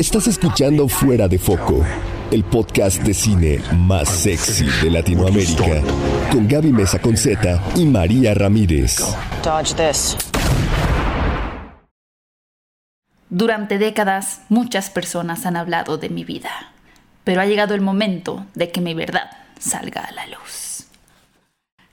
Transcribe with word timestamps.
Estás 0.00 0.28
escuchando 0.28 0.88
Fuera 0.88 1.28
de 1.28 1.38
Foco, 1.38 1.84
el 2.30 2.42
podcast 2.42 3.02
de 3.02 3.12
cine 3.12 3.60
más 3.76 4.08
sexy 4.08 4.64
de 4.82 4.90
Latinoamérica, 4.90 5.82
con 6.32 6.48
Gaby 6.48 6.72
Mesa 6.72 6.98
Conceta 6.98 7.62
y 7.76 7.84
María 7.84 8.32
Ramírez. 8.32 8.96
Dodge 9.44 9.74
this. 9.74 10.16
Durante 13.28 13.76
décadas, 13.76 14.40
muchas 14.48 14.88
personas 14.88 15.44
han 15.44 15.56
hablado 15.56 15.98
de 15.98 16.08
mi 16.08 16.24
vida, 16.24 16.72
pero 17.22 17.42
ha 17.42 17.44
llegado 17.44 17.74
el 17.74 17.82
momento 17.82 18.46
de 18.54 18.70
que 18.72 18.80
mi 18.80 18.94
verdad 18.94 19.30
salga 19.58 20.00
a 20.00 20.12
la 20.12 20.26
luz. 20.28 20.69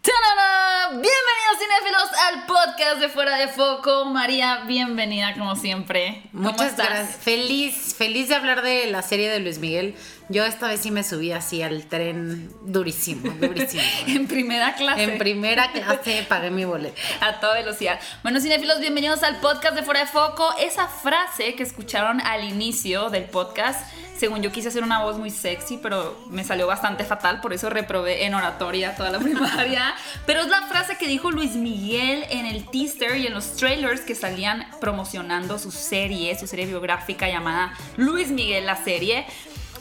¡Tarara! 0.08 0.88
Bienvenidos 0.92 1.58
cinéfilos 1.60 2.10
al 2.32 2.46
podcast 2.46 3.02
de 3.02 3.10
Fuera 3.10 3.36
de 3.36 3.50
Foco. 3.50 4.06
María, 4.06 4.64
bienvenida 4.66 5.34
como 5.34 5.58
siempre. 5.58 6.24
¿Cómo 6.32 6.52
Muchas 6.52 6.68
estás? 6.72 6.88
gracias. 6.88 7.18
Feliz, 7.18 7.94
feliz 7.94 8.30
de 8.30 8.36
hablar 8.36 8.62
de 8.62 8.88
la 8.88 9.02
serie 9.02 9.30
de 9.30 9.40
Luis 9.40 9.60
Miguel. 9.60 9.96
Yo 10.30 10.44
esta 10.44 10.68
vez 10.68 10.82
sí 10.82 10.92
me 10.92 11.06
subí 11.06 11.32
así 11.32 11.62
al 11.62 11.86
tren 11.86 12.52
durísimo, 12.64 13.32
durísimo. 13.40 13.82
En 14.08 14.28
primera 14.28 14.76
clase. 14.76 15.04
en 15.04 15.18
primera 15.18 15.72
clase 15.72 16.26
pagué 16.28 16.52
mi 16.52 16.66
boleto. 16.66 17.00
A 17.22 17.40
toda 17.40 17.54
velocidad. 17.54 17.98
Bueno, 18.24 18.42
cinéfilos, 18.42 18.82
bienvenidos 18.82 19.24
al 19.24 19.40
podcast 19.40 19.76
de 19.76 19.84
Fuera 19.84 20.02
de 20.02 20.08
Foco. 20.08 20.54
Esa 20.60 20.88
frase 20.90 21.56
que 21.56 21.64
escucharon 21.64 22.20
al 22.20 22.44
inicio 22.44 23.10
del 23.10 23.24
podcast, 23.24 23.90
según 24.18 24.42
yo 24.42 24.52
quise 24.52 24.68
hacer 24.68 24.84
una 24.84 25.02
voz 25.02 25.18
muy 25.18 25.30
sexy, 25.30 25.78
pero 25.78 26.20
me 26.30 26.44
salió 26.44 26.68
bastante 26.68 27.06
fatal, 27.06 27.40
por 27.40 27.54
eso 27.54 27.70
reprobé 27.70 28.26
en 28.26 28.34
oratoria 28.34 28.96
toda 28.98 29.12
la 29.12 29.20
primaria. 29.22 29.96
Pero 30.26 30.42
es 30.42 30.48
la 30.50 30.64
frase 30.64 30.98
que 30.98 31.08
dijo 31.08 31.32
Luis 31.32 31.56
Miguel 31.56 32.26
en 32.32 32.46
el 32.46 32.66
teaser 32.70 33.16
y 33.16 33.28
en 33.28 33.34
los 33.34 33.56
trailers 33.56 34.02
que 34.02 34.14
salían 34.14 34.68
promocionando 34.82 35.58
su 35.58 35.72
serie, 35.72 36.38
su 36.38 36.48
serie 36.48 36.66
biográfica 36.66 37.30
llamada 37.30 37.74
Luis 37.96 38.28
Miguel 38.28 38.66
la 38.66 38.76
serie. 38.84 39.26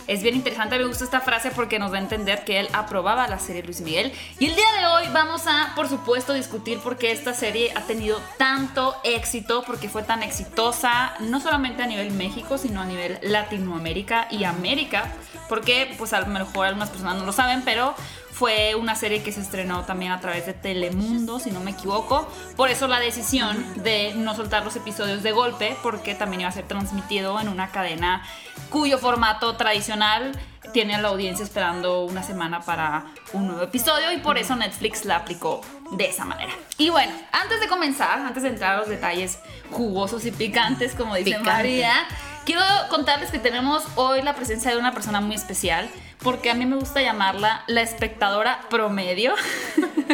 Es 0.06 0.22
bien 0.22 0.36
interesante, 0.36 0.78
me 0.78 0.84
gusta 0.84 1.02
esta 1.02 1.20
frase 1.20 1.50
porque 1.50 1.80
nos 1.80 1.90
da 1.90 1.98
a 1.98 2.00
entender 2.00 2.44
que 2.44 2.60
él 2.60 2.68
aprobaba 2.72 3.26
la 3.26 3.40
serie 3.40 3.64
Luis 3.64 3.80
Miguel. 3.80 4.12
Y 4.38 4.46
el 4.46 4.54
día 4.54 4.72
de 4.78 4.86
hoy 4.86 5.04
vamos 5.12 5.48
a, 5.48 5.72
por 5.74 5.88
supuesto, 5.88 6.32
discutir 6.32 6.78
por 6.78 6.96
qué 6.96 7.10
esta 7.10 7.34
serie 7.34 7.72
ha 7.74 7.80
tenido 7.82 8.20
tanto 8.38 8.94
éxito, 9.02 9.64
porque 9.66 9.88
fue 9.88 10.04
tan 10.04 10.22
exitosa, 10.22 11.14
no 11.18 11.40
solamente 11.40 11.82
a 11.82 11.86
nivel 11.86 12.12
México, 12.12 12.56
sino 12.56 12.80
a 12.80 12.84
nivel 12.84 13.18
Latinoamérica 13.20 14.28
y 14.30 14.44
América. 14.44 15.12
Porque, 15.48 15.92
pues 15.98 16.12
a 16.12 16.20
lo 16.20 16.26
mejor 16.28 16.66
algunas 16.66 16.90
personas 16.90 17.16
no 17.16 17.26
lo 17.26 17.32
saben, 17.32 17.62
pero 17.64 17.94
fue 18.36 18.74
una 18.74 18.94
serie 18.94 19.22
que 19.22 19.32
se 19.32 19.40
estrenó 19.40 19.84
también 19.84 20.12
a 20.12 20.20
través 20.20 20.44
de 20.44 20.52
Telemundo, 20.52 21.38
si 21.38 21.50
no 21.50 21.60
me 21.60 21.70
equivoco. 21.70 22.30
Por 22.54 22.68
eso 22.68 22.86
la 22.86 23.00
decisión 23.00 23.82
de 23.82 24.12
no 24.14 24.36
soltar 24.36 24.62
los 24.62 24.76
episodios 24.76 25.22
de 25.22 25.32
golpe, 25.32 25.74
porque 25.82 26.14
también 26.14 26.42
iba 26.42 26.50
a 26.50 26.52
ser 26.52 26.68
transmitido 26.68 27.40
en 27.40 27.48
una 27.48 27.70
cadena 27.70 28.22
cuyo 28.68 28.98
formato 28.98 29.56
tradicional 29.56 30.38
tiene 30.74 30.94
a 30.94 31.00
la 31.00 31.08
audiencia 31.08 31.44
esperando 31.44 32.04
una 32.04 32.22
semana 32.22 32.60
para 32.60 33.06
un 33.32 33.46
nuevo 33.46 33.62
episodio 33.62 34.12
y 34.12 34.18
por 34.18 34.36
eso 34.36 34.54
Netflix 34.54 35.06
la 35.06 35.16
aplicó 35.16 35.62
de 35.92 36.04
esa 36.04 36.26
manera. 36.26 36.52
Y 36.76 36.90
bueno, 36.90 37.12
antes 37.32 37.58
de 37.60 37.68
comenzar, 37.68 38.18
antes 38.18 38.42
de 38.42 38.50
entrar 38.50 38.74
a 38.74 38.78
los 38.80 38.88
detalles 38.88 39.38
jugosos 39.70 40.26
y 40.26 40.30
picantes, 40.30 40.94
como 40.94 41.14
dice 41.14 41.30
Picante. 41.30 41.50
María, 41.50 42.06
quiero 42.46 42.62
contarles 42.88 43.30
que 43.30 43.38
tenemos 43.38 43.82
hoy 43.96 44.22
la 44.22 44.34
presencia 44.34 44.70
de 44.70 44.78
una 44.78 44.92
persona 44.92 45.20
muy 45.20 45.34
especial, 45.34 45.90
porque 46.22 46.50
a 46.50 46.54
mí 46.54 46.64
me 46.64 46.76
gusta 46.76 47.02
llamarla 47.02 47.64
la 47.66 47.82
espectadora 47.82 48.60
promedio. 48.70 49.34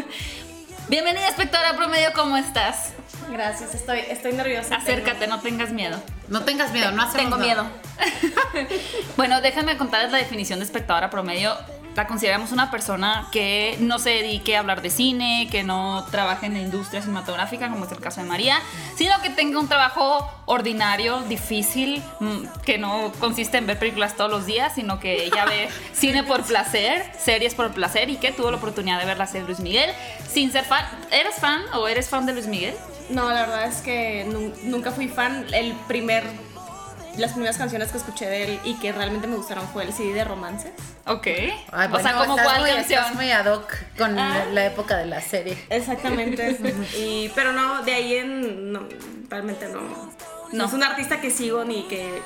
Bienvenida 0.88 1.28
espectadora 1.28 1.76
promedio, 1.76 2.08
¿cómo 2.14 2.36
estás? 2.36 2.94
Gracias, 3.30 3.74
estoy, 3.74 4.00
estoy 4.00 4.32
nerviosa. 4.32 4.76
Acércate, 4.76 5.26
no 5.26 5.40
tengas 5.40 5.70
miedo. 5.70 6.02
No 6.28 6.42
tengas 6.42 6.72
miedo, 6.72 6.90
no 6.90 7.02
hacemos 7.02 7.24
Tengo 7.24 7.36
nada. 7.36 7.64
miedo. 7.64 8.68
bueno, 9.16 9.40
déjame 9.40 9.76
contarles 9.76 10.10
la 10.10 10.18
definición 10.18 10.58
de 10.58 10.64
espectadora 10.64 11.10
promedio. 11.10 11.56
La 11.94 12.06
consideramos 12.06 12.52
una 12.52 12.70
persona 12.70 13.28
que 13.30 13.76
no 13.80 13.98
se 13.98 14.08
dedique 14.10 14.56
a 14.56 14.60
hablar 14.60 14.80
de 14.80 14.88
cine, 14.88 15.48
que 15.50 15.62
no 15.62 16.06
trabaje 16.10 16.46
en 16.46 16.54
la 16.54 16.60
industria 16.60 17.02
cinematográfica, 17.02 17.68
como 17.68 17.84
es 17.84 17.92
el 17.92 18.00
caso 18.00 18.22
de 18.22 18.26
María, 18.26 18.58
sino 18.96 19.20
que 19.20 19.28
tenga 19.28 19.58
un 19.60 19.68
trabajo 19.68 20.26
ordinario, 20.46 21.20
difícil, 21.28 22.02
mm, 22.20 22.44
que 22.64 22.78
no 22.78 23.12
consiste 23.20 23.58
en 23.58 23.66
ver 23.66 23.78
películas 23.78 24.16
todos 24.16 24.30
los 24.30 24.46
días, 24.46 24.74
sino 24.74 24.98
que 25.00 25.24
ella 25.24 25.44
ve 25.44 25.68
cine 25.92 26.22
por 26.24 26.42
placer, 26.44 27.04
series 27.18 27.54
por 27.54 27.70
placer 27.72 28.08
y 28.08 28.16
que 28.16 28.32
tuvo 28.32 28.50
la 28.50 28.56
oportunidad 28.56 28.98
de 28.98 29.04
ver 29.04 29.18
la 29.18 29.26
serie 29.26 29.42
de 29.42 29.48
Luis 29.48 29.60
Miguel 29.60 29.90
sin 30.30 30.50
ser 30.50 30.64
fan. 30.64 30.86
¿Eres 31.10 31.34
fan 31.36 31.60
o 31.74 31.88
eres 31.88 32.08
fan 32.08 32.24
de 32.24 32.32
Luis 32.32 32.46
Miguel? 32.46 32.74
No, 33.10 33.28
la 33.28 33.40
verdad 33.42 33.64
es 33.66 33.82
que 33.82 34.24
nu- 34.24 34.54
nunca 34.62 34.92
fui 34.92 35.08
fan. 35.08 35.44
El 35.52 35.74
primer, 35.88 36.24
las 37.18 37.32
primeras 37.32 37.58
canciones 37.58 37.90
que 37.90 37.98
escuché 37.98 38.26
de 38.26 38.44
él 38.44 38.60
y 38.64 38.74
que 38.74 38.92
realmente 38.92 39.26
me 39.26 39.36
gustaron 39.36 39.66
fue 39.68 39.84
el 39.84 39.92
CD 39.92 40.12
de 40.14 40.24
Romances. 40.24 40.72
Ok. 41.06 41.26
Ay, 41.72 41.88
o 41.92 41.98
sea, 42.00 42.14
como 42.16 42.34
cuál 42.36 42.60
muy, 42.60 42.70
canción. 42.70 43.00
estás 43.00 43.14
muy 43.14 43.30
ad 43.30 43.46
hoc 43.52 43.72
con 43.98 44.18
Ah. 44.18 44.44
la 44.52 44.66
época 44.66 44.96
de 44.96 45.06
la 45.06 45.20
serie. 45.20 45.56
Exactamente. 45.70 46.56
y, 46.96 47.30
pero 47.34 47.52
no, 47.52 47.82
de 47.82 47.92
ahí 47.94 48.14
en. 48.16 48.72
No, 48.72 48.82
realmente 49.28 49.68
no. 49.68 49.80
No. 49.80 50.12
No 50.52 50.64
es 50.66 50.72
un 50.72 50.82
artista 50.82 51.20
que 51.20 51.30
sigo 51.30 51.64
ni 51.64 51.84
que. 51.84 52.20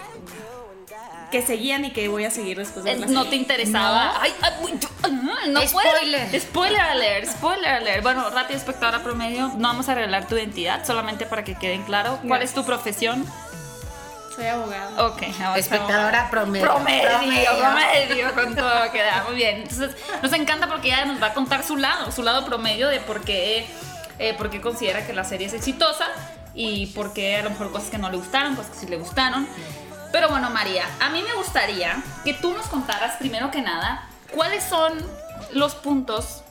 que 1.30 1.42
seguía 1.42 1.78
ni 1.78 1.90
que 1.90 2.06
voy 2.08 2.24
a 2.24 2.30
seguir 2.30 2.56
después 2.56 2.84
de 2.84 2.92
Eh, 2.92 2.96
la 2.98 3.06
no 3.06 3.22
serie. 3.24 3.30
te 3.30 3.36
interesaba. 3.36 4.14
Ay, 4.20 4.32
ay, 4.42 4.52
uy, 4.62 4.72
yo- 4.80 4.88
ah, 5.02 5.08
no 5.48 5.60
Spoiler. 5.62 6.28
puedo. 6.28 6.40
Spoiler 6.40 6.80
alert, 6.80 7.26
spoiler 7.28 7.68
alert. 7.70 8.02
Bueno, 8.02 8.30
rápido 8.30 8.56
espectadora 8.58 9.02
promedio, 9.02 9.48
no 9.56 9.68
vamos 9.68 9.88
a 9.88 9.94
revelar 9.94 10.28
tu 10.28 10.36
identidad, 10.36 10.84
solamente 10.86 11.26
para 11.26 11.42
que 11.44 11.54
queden 11.56 11.82
claro. 11.82 12.20
¿Cuál 12.28 12.42
es 12.42 12.52
tu 12.54 12.64
profesión? 12.64 13.24
Soy 14.36 14.46
abogado. 14.46 15.06
Ok, 15.08 15.22
a- 15.42 15.58
Espectadora 15.58 16.28
promedio. 16.30 16.66
Promedio, 16.66 17.08
Promedio. 17.10 17.50
promedio, 17.58 18.34
con 18.34 18.54
todo 18.54 18.92
queda 18.92 19.24
muy 19.26 19.36
bien. 19.36 19.56
Entonces, 19.62 19.96
nos 20.22 20.32
encanta 20.34 20.68
porque 20.68 20.88
ella 20.88 21.06
nos 21.06 21.22
va 21.22 21.28
a 21.28 21.34
contar 21.34 21.62
su 21.64 21.76
lado, 21.76 22.12
su 22.12 22.22
lado 22.22 22.44
promedio 22.44 22.88
de 22.88 23.00
por 23.00 23.22
qué, 23.22 23.66
eh, 24.18 24.34
por 24.34 24.50
qué 24.50 24.60
considera 24.60 25.06
que 25.06 25.12
la 25.14 25.24
serie 25.24 25.46
es 25.46 25.54
exitosa 25.54 26.06
y 26.54 26.86
por 26.88 27.12
qué 27.14 27.36
a 27.36 27.42
lo 27.42 27.50
mejor 27.50 27.72
cosas 27.72 27.88
que 27.90 27.98
no 27.98 28.10
le 28.10 28.18
gustaron, 28.18 28.56
cosas 28.56 28.72
que 28.72 28.78
sí 28.80 28.86
le 28.86 28.96
gustaron. 28.98 29.48
Pero 30.12 30.28
bueno, 30.28 30.50
María, 30.50 30.84
a 31.00 31.08
mí 31.10 31.22
me 31.22 31.32
gustaría 31.34 32.02
que 32.24 32.34
tú 32.34 32.52
nos 32.52 32.66
contaras 32.66 33.16
primero 33.16 33.50
que 33.50 33.60
nada 33.62 34.06
cuáles 34.34 34.64
son 34.64 34.92
los 35.52 35.74
puntos 35.74 36.42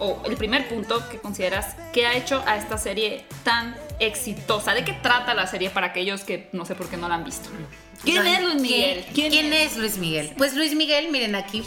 o 0.00 0.20
el 0.24 0.36
primer 0.36 0.68
punto 0.68 1.08
que 1.08 1.18
consideras 1.20 1.76
que 1.92 2.06
ha 2.06 2.14
hecho 2.14 2.42
a 2.46 2.56
esta 2.56 2.78
serie 2.78 3.24
tan 3.44 3.76
exitosa. 3.98 4.74
¿De 4.74 4.84
qué 4.84 4.92
trata 4.92 5.34
la 5.34 5.46
serie 5.46 5.70
para 5.70 5.88
aquellos 5.88 6.24
que 6.24 6.48
no 6.52 6.64
sé 6.64 6.74
por 6.74 6.88
qué 6.88 6.96
no 6.96 7.08
la 7.08 7.16
han 7.16 7.24
visto? 7.24 7.48
¿Quién 8.04 8.26
es 8.26 8.42
Luis 8.42 8.60
Miguel? 8.60 9.04
¿Quién, 9.12 9.30
quién 9.30 9.52
es 9.52 9.76
Luis 9.76 9.98
Miguel? 9.98 10.32
Pues 10.36 10.54
Luis 10.54 10.74
Miguel, 10.74 11.10
miren 11.10 11.34
aquí. 11.34 11.64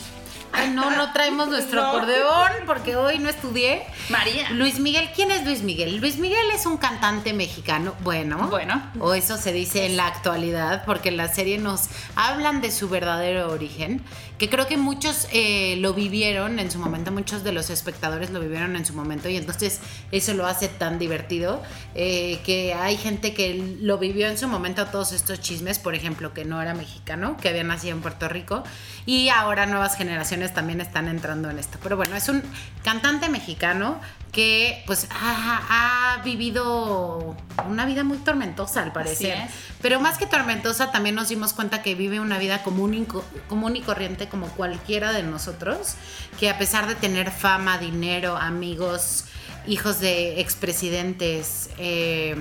Ay, 0.54 0.72
no, 0.72 0.92
no 0.92 1.14
traemos 1.14 1.48
nuestro 1.50 1.86
acordeón 1.86 2.52
porque 2.66 2.96
hoy 2.96 3.20
no 3.20 3.30
estudié. 3.30 3.84
María. 4.10 4.50
Luis 4.52 4.80
Miguel, 4.80 5.10
¿quién 5.16 5.32
es 5.32 5.46
Luis 5.46 5.62
Miguel? 5.62 5.98
Luis 5.98 6.18
Miguel 6.18 6.46
es 6.54 6.66
un 6.66 6.78
cantante 6.78 7.34
mexicano, 7.34 7.96
bueno. 8.02 8.48
Bueno. 8.50 8.82
O 9.00 9.14
eso 9.14 9.38
se 9.38 9.54
dice 9.54 9.86
en 9.86 9.98
la 9.98 10.08
actualidad, 10.08 10.84
porque 10.86 11.10
en 11.10 11.18
la 11.18 11.28
serie 11.28 11.58
nos 11.58 11.90
hablan 12.16 12.62
de 12.62 12.72
su 12.72 12.90
verdadero 12.90 13.52
origen, 13.52 14.02
que 14.38 14.50
creo 14.50 14.68
que 14.68 14.76
muchos 14.76 15.28
eh, 15.32 15.76
lo 15.78 15.94
vivieron 15.94 16.58
en 16.58 16.72
su 16.72 16.80
momento, 16.80 17.12
muchos 17.12 17.44
de 17.44 17.52
los 17.52 17.70
espectadores 17.70 18.32
lo 18.32 18.40
vivieron 18.40 18.76
en 18.76 18.86
su 18.86 18.94
momento, 18.94 19.30
y 19.30 19.38
entonces 19.38 19.80
eso 20.12 20.34
lo 20.34 20.48
hace 20.48 20.68
tan 20.68 20.98
divertido, 20.98 21.62
eh, 21.94 22.40
que 22.44 22.74
hay 22.74 22.98
gente 22.98 23.36
que 23.36 23.78
lo 23.80 24.00
vivió 24.00 24.28
en 24.28 24.40
su 24.40 24.48
momento 24.48 24.88
todos 24.88 25.12
estos 25.12 25.40
chismes, 25.42 25.78
por 25.78 25.94
ejemplo, 25.94 26.34
que 26.34 26.44
no 26.44 26.60
era 26.60 26.74
mexicano, 26.74 27.38
que 27.38 27.50
había 27.50 27.64
nacido 27.64 27.96
en 27.96 28.02
Puerto 28.02 28.28
Rico, 28.30 28.64
y 29.06 29.30
ahora 29.30 29.68
nuevas 29.68 29.96
generaciones 29.96 30.41
también 30.50 30.82
están 30.82 31.08
entrando 31.08 31.50
en 31.50 31.60
esto. 31.60 31.78
Pero 31.82 31.96
bueno, 31.98 32.16
es 32.16 32.28
un 32.30 32.44
cantante 32.84 33.30
mexicano 33.30 34.00
que 34.32 34.84
pues 34.88 35.08
ha, 35.12 36.16
ha 36.18 36.24
vivido 36.24 37.36
una 37.68 37.86
vida 37.86 38.04
muy 38.04 38.18
tormentosa 38.18 38.82
al 38.82 38.92
parecer. 38.94 39.38
Pero 39.82 40.00
más 40.00 40.18
que 40.18 40.26
tormentosa, 40.26 40.92
también 40.92 41.16
nos 41.16 41.30
dimos 41.30 41.54
cuenta 41.54 41.82
que 41.82 41.96
vive 41.96 42.20
una 42.20 42.38
vida 42.38 42.64
común 42.64 42.94
y, 42.94 43.04
co- 43.06 43.26
común 43.50 43.76
y 43.76 43.82
corriente 43.82 44.30
como 44.30 44.48
cualquiera 44.48 45.12
de 45.12 45.24
nosotros, 45.24 45.96
que 46.40 46.50
a 46.50 46.58
pesar 46.58 46.88
de 46.88 46.96
tener 46.96 47.30
fama, 47.32 47.78
dinero, 47.78 48.38
amigos, 48.38 49.26
hijos 49.68 50.00
de 50.00 50.40
expresidentes, 50.40 51.70
eh, 51.78 52.36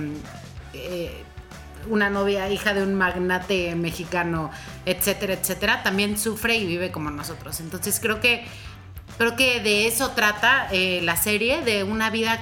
eh, 0.73 1.23
una 1.87 2.09
novia, 2.09 2.49
hija 2.49 2.73
de 2.73 2.83
un 2.83 2.95
magnate 2.95 3.75
mexicano, 3.75 4.51
etcétera, 4.85 5.33
etcétera, 5.33 5.83
también 5.83 6.17
sufre 6.17 6.55
y 6.55 6.65
vive 6.65 6.91
como 6.91 7.09
nosotros. 7.11 7.59
Entonces 7.59 7.99
creo 7.99 8.19
que 8.19 8.45
creo 9.17 9.35
que 9.35 9.59
de 9.59 9.87
eso 9.87 10.11
trata 10.11 10.67
eh, 10.71 11.01
la 11.03 11.15
serie, 11.15 11.61
de 11.61 11.83
una 11.83 12.09
vida, 12.09 12.39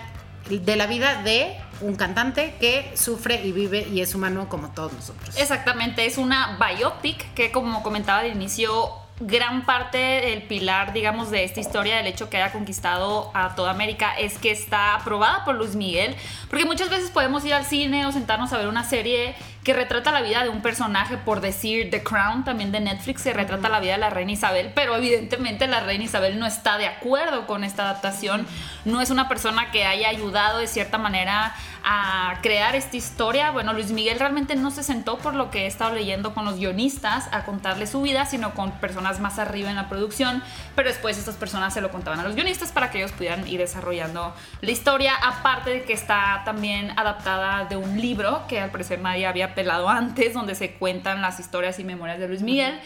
de 0.49 0.75
la 0.75 0.87
vida 0.87 1.21
de 1.23 1.57
un 1.81 1.95
cantante 1.95 2.55
que 2.59 2.91
sufre 2.95 3.45
y 3.45 3.51
vive 3.51 3.87
y 3.91 4.01
es 4.01 4.15
humano 4.15 4.49
como 4.49 4.69
todos 4.69 4.93
nosotros. 4.93 5.37
Exactamente, 5.37 6.05
es 6.05 6.17
una 6.17 6.57
biopic 6.57 7.33
que 7.33 7.51
como 7.51 7.83
comentaba 7.83 8.19
al 8.19 8.27
inicio, 8.27 8.91
gran 9.19 9.65
parte 9.65 9.97
del 9.97 10.43
pilar, 10.43 10.93
digamos, 10.93 11.29
de 11.31 11.43
esta 11.43 11.59
historia, 11.59 11.97
del 11.97 12.07
hecho 12.07 12.29
que 12.29 12.37
haya 12.37 12.51
conquistado 12.51 13.31
a 13.33 13.55
toda 13.55 13.71
América, 13.71 14.13
es 14.17 14.37
que 14.37 14.51
está 14.51 14.95
aprobada 14.95 15.43
por 15.45 15.55
Luis 15.55 15.75
Miguel. 15.75 16.15
Porque 16.49 16.65
muchas 16.65 16.89
veces 16.89 17.11
podemos 17.11 17.43
ir 17.45 17.53
al 17.53 17.65
cine 17.65 18.05
o 18.05 18.11
sentarnos 18.11 18.53
a 18.53 18.57
ver 18.57 18.67
una 18.67 18.83
serie 18.83 19.35
que 19.63 19.73
retrata 19.73 20.11
la 20.11 20.21
vida 20.21 20.43
de 20.43 20.49
un 20.49 20.61
personaje, 20.61 21.17
por 21.17 21.41
decir 21.41 21.91
The 21.91 22.01
Crown, 22.01 22.45
también 22.45 22.71
de 22.71 22.79
Netflix, 22.79 23.21
se 23.21 23.33
retrata 23.33 23.67
la 23.67 23.79
vida 23.79 23.93
de 23.93 23.97
la 23.99 24.09
reina 24.09 24.31
Isabel, 24.31 24.71
pero 24.73 24.95
evidentemente 24.95 25.67
la 25.67 25.81
reina 25.81 26.05
Isabel 26.05 26.39
no 26.39 26.45
está 26.45 26.77
de 26.77 26.87
acuerdo 26.87 27.45
con 27.45 27.63
esta 27.63 27.83
adaptación, 27.83 28.47
no 28.85 29.01
es 29.01 29.09
una 29.09 29.27
persona 29.27 29.69
que 29.71 29.85
haya 29.85 30.09
ayudado 30.09 30.59
de 30.59 30.67
cierta 30.67 30.97
manera 30.97 31.53
a 31.83 32.39
crear 32.41 32.75
esta 32.75 32.97
historia. 32.97 33.51
Bueno, 33.51 33.73
Luis 33.73 33.91
Miguel 33.91 34.19
realmente 34.19 34.55
no 34.55 34.71
se 34.71 34.83
sentó 34.83 35.17
por 35.17 35.35
lo 35.35 35.49
que 35.51 35.63
he 35.63 35.67
estado 35.67 35.93
leyendo 35.93 36.33
con 36.33 36.45
los 36.45 36.57
guionistas 36.57 37.27
a 37.31 37.45
contarle 37.45 37.87
su 37.87 38.01
vida, 38.01 38.25
sino 38.25 38.53
con 38.53 38.71
personas 38.71 39.19
más 39.19 39.39
arriba 39.39 39.69
en 39.69 39.75
la 39.75 39.89
producción, 39.89 40.43
pero 40.75 40.89
después 40.89 41.17
estas 41.17 41.35
personas 41.35 41.73
se 41.73 41.81
lo 41.81 41.91
contaban 41.91 42.19
a 42.19 42.23
los 42.23 42.35
guionistas 42.35 42.71
para 42.71 42.91
que 42.91 42.99
ellos 42.99 43.11
pudieran 43.11 43.47
ir 43.47 43.59
desarrollando 43.59 44.33
la 44.61 44.71
historia, 44.71 45.15
aparte 45.15 45.69
de 45.71 45.83
que 45.83 45.93
está 45.93 46.43
también 46.45 46.91
adaptada 46.97 47.65
de 47.65 47.77
un 47.77 47.99
libro 47.99 48.45
que 48.47 48.59
al 48.59 48.71
parecer 48.71 48.99
nadie 48.99 49.25
había 49.25 49.55
pelado 49.55 49.89
antes, 49.89 50.33
donde 50.33 50.55
se 50.55 50.73
cuentan 50.73 51.21
las 51.21 51.39
historias 51.39 51.79
y 51.79 51.83
memorias 51.83 52.19
de 52.19 52.27
Luis 52.27 52.41
Miguel. 52.41 52.79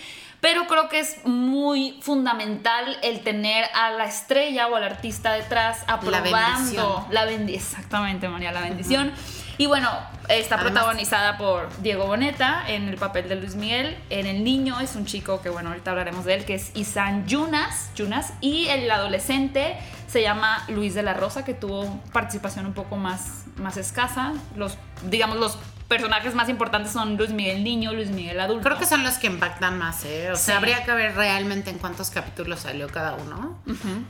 Pero 0.44 0.68
creo 0.68 0.90
que 0.90 1.00
es 1.00 1.24
muy 1.24 1.98
fundamental 2.02 2.98
el 3.02 3.22
tener 3.22 3.64
a 3.74 3.92
la 3.92 4.04
estrella 4.04 4.68
o 4.68 4.76
al 4.76 4.84
artista 4.84 5.32
detrás 5.32 5.80
aprobando 5.88 7.08
la 7.12 7.24
bendición. 7.24 7.62
Exactamente, 7.62 8.28
María, 8.28 8.52
la 8.52 8.60
bendición. 8.60 9.14
Y 9.58 9.68
bueno, 9.68 9.90
está 10.28 10.58
protagonizada 10.58 11.38
por 11.38 11.70
Diego 11.82 12.08
Boneta 12.08 12.66
en 12.68 12.90
el 12.90 12.98
papel 12.98 13.30
de 13.30 13.38
Luis 13.38 13.56
Miguel. 13.56 13.98
En 14.10 14.28
el 14.28 14.44
niño 14.44 14.82
es 14.82 14.98
un 14.98 15.06
chico 15.06 15.42
que, 15.42 15.48
bueno, 15.48 15.70
ahorita 15.70 15.92
hablaremos 15.92 16.26
de 16.26 16.34
él, 16.34 16.44
que 16.44 16.56
es 16.56 16.72
Isan 16.76 17.26
Yunas. 17.26 17.92
Yunas 17.96 18.34
y 18.42 18.68
el 18.68 18.92
adolescente 18.92 19.78
se 20.08 20.24
llama 20.24 20.66
Luis 20.68 20.94
de 20.94 21.04
la 21.04 21.14
Rosa, 21.14 21.46
que 21.46 21.54
tuvo 21.54 22.02
participación 22.12 22.66
un 22.66 22.74
poco 22.74 22.98
más, 22.98 23.46
más 23.56 23.78
escasa. 23.78 24.34
Los, 24.58 24.78
digamos, 25.04 25.38
los 25.38 25.58
personajes 25.94 26.34
más 26.34 26.50
importantes 26.50 26.92
son 26.92 27.18
Luis 27.18 27.32
Miguel 27.32 27.64
niño, 27.64 27.94
Luis 27.94 28.10
Miguel 28.10 28.40
adulto. 28.40 28.64
Creo 28.64 28.80
que 28.80 28.86
son 28.86 29.04
los 29.04 29.16
que 29.16 29.28
impactan 29.28 29.78
más, 29.78 30.04
¿eh? 30.06 30.32
O 30.32 30.36
sea, 30.36 30.58
habría 30.58 30.84
que 30.84 30.92
ver 30.94 31.16
realmente 31.16 31.70
en 31.70 31.78
cuántos 31.78 32.10
capítulos 32.10 32.62
salió 32.62 32.88
cada 32.88 33.14
uno. 33.14 33.60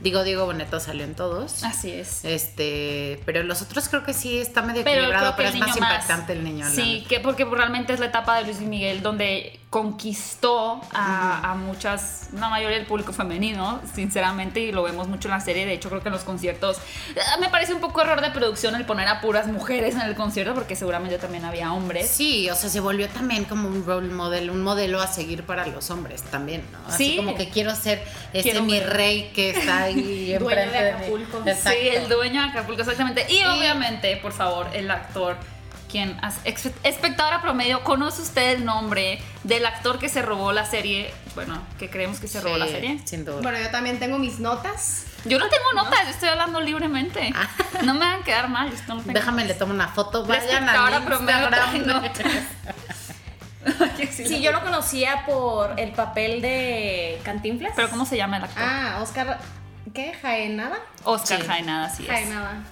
Digo, 0.00 0.24
Diego 0.24 0.46
Boneto 0.46 0.80
salió 0.80 1.04
en 1.04 1.14
todos. 1.14 1.62
Así 1.62 1.90
es. 1.90 2.24
Este, 2.24 3.20
pero 3.26 3.42
los 3.42 3.62
otros 3.62 3.88
creo 3.88 4.04
que 4.04 4.14
sí 4.14 4.38
está 4.38 4.62
medio 4.62 4.80
equilibrado, 4.80 5.34
pero 5.36 5.50
es 5.50 5.56
más 5.56 5.76
impactante 5.76 6.32
el 6.32 6.44
niño. 6.44 6.66
Sí, 6.70 7.04
que 7.08 7.20
porque 7.20 7.44
realmente 7.44 7.92
es 7.92 8.00
la 8.00 8.06
etapa 8.06 8.36
de 8.38 8.44
Luis 8.44 8.60
Miguel 8.60 9.02
donde 9.02 9.60
conquistó 9.74 10.80
a, 10.92 11.50
a, 11.50 11.54
muchas, 11.56 12.28
una 12.32 12.48
mayoría 12.48 12.78
del 12.78 12.86
público 12.86 13.12
femenino, 13.12 13.80
sinceramente, 13.92 14.60
y 14.60 14.70
lo 14.70 14.84
vemos 14.84 15.08
mucho 15.08 15.26
en 15.26 15.32
la 15.32 15.40
serie. 15.40 15.66
De 15.66 15.72
hecho, 15.72 15.88
creo 15.88 16.00
que 16.00 16.10
en 16.10 16.14
los 16.14 16.22
conciertos 16.22 16.78
ah, 17.16 17.38
me 17.40 17.48
parece 17.48 17.74
un 17.74 17.80
poco 17.80 18.00
error 18.00 18.20
de 18.20 18.30
producción 18.30 18.76
el 18.76 18.86
poner 18.86 19.08
a 19.08 19.20
puras 19.20 19.48
mujeres 19.48 19.96
en 19.96 20.02
el 20.02 20.14
concierto, 20.14 20.54
porque 20.54 20.76
seguramente 20.76 21.18
también 21.18 21.44
había 21.44 21.72
hombres. 21.72 22.08
Sí, 22.08 22.48
o 22.50 22.54
sea, 22.54 22.70
se 22.70 22.78
volvió 22.78 23.08
también 23.08 23.46
como 23.46 23.66
un 23.66 23.84
role 23.84 24.14
model, 24.14 24.50
un 24.50 24.62
modelo 24.62 25.00
a 25.00 25.08
seguir 25.08 25.42
para 25.42 25.66
los 25.66 25.90
hombres 25.90 26.22
también, 26.22 26.62
¿no? 26.70 26.78
Así 26.94 27.10
sí. 27.10 27.16
como 27.16 27.34
que 27.34 27.48
quiero 27.48 27.74
ser 27.74 28.00
ese 28.32 28.60
mi 28.60 28.78
rey 28.78 29.32
que 29.34 29.50
está 29.50 29.82
ahí 29.82 30.34
dueño 30.38 30.70
de 30.70 30.90
Acapulco. 30.92 31.42
Sí, 31.46 31.88
el 31.88 32.08
dueño 32.08 32.42
de 32.42 32.48
Acapulco, 32.50 32.82
exactamente. 32.82 33.26
Y, 33.28 33.38
y 33.38 33.44
obviamente, 33.44 34.16
por 34.18 34.30
favor, 34.30 34.68
el 34.72 34.88
actor 34.88 35.36
quien, 35.94 36.20
espectadora 36.82 37.40
promedio, 37.40 37.84
¿conoce 37.84 38.20
usted 38.20 38.56
el 38.56 38.64
nombre 38.64 39.22
del 39.44 39.64
actor 39.64 40.00
que 40.00 40.08
se 40.08 40.22
robó 40.22 40.50
la 40.50 40.66
serie? 40.66 41.14
Bueno, 41.36 41.62
que 41.78 41.88
creemos 41.88 42.18
que 42.18 42.26
se 42.26 42.40
robó 42.40 42.56
la 42.56 42.66
serie. 42.66 43.00
Sin 43.04 43.24
duda. 43.24 43.40
Bueno, 43.42 43.60
yo 43.60 43.70
también 43.70 44.00
tengo 44.00 44.18
mis 44.18 44.40
notas. 44.40 45.06
Yo 45.24 45.38
no 45.38 45.48
tengo 45.48 45.72
notas, 45.72 46.02
yo 46.02 46.10
estoy 46.10 46.30
hablando 46.30 46.60
libremente. 46.60 47.32
Ah. 47.32 47.48
No 47.84 47.94
me 47.94 48.00
van 48.00 48.22
a 48.22 48.24
quedar 48.24 48.48
mal. 48.48 48.72
Yo 48.72 48.76
no 48.88 49.02
tengo 49.02 49.12
Déjame, 49.12 49.44
le 49.44 49.54
tomo 49.54 49.72
una 49.72 49.86
foto. 49.86 50.26
Vayan 50.26 50.68
a 50.68 50.96
Instagram. 50.96 52.10
sí, 54.10 54.42
yo 54.42 54.50
lo 54.50 54.62
conocía 54.62 55.24
por 55.24 55.78
el 55.78 55.92
papel 55.92 56.42
de 56.42 57.20
Cantinflas. 57.22 57.72
¿Pero 57.76 57.88
cómo 57.88 58.04
se 58.04 58.16
llama 58.16 58.38
el 58.38 58.44
actor? 58.44 58.64
Ah, 58.66 58.98
Oscar. 59.00 59.38
¿Qué? 59.94 60.12
¿Jaenada? 60.20 60.78
Oscar 61.04 61.46
Jaenada, 61.46 61.88
sí. 61.88 62.04
Jaenada. 62.04 62.64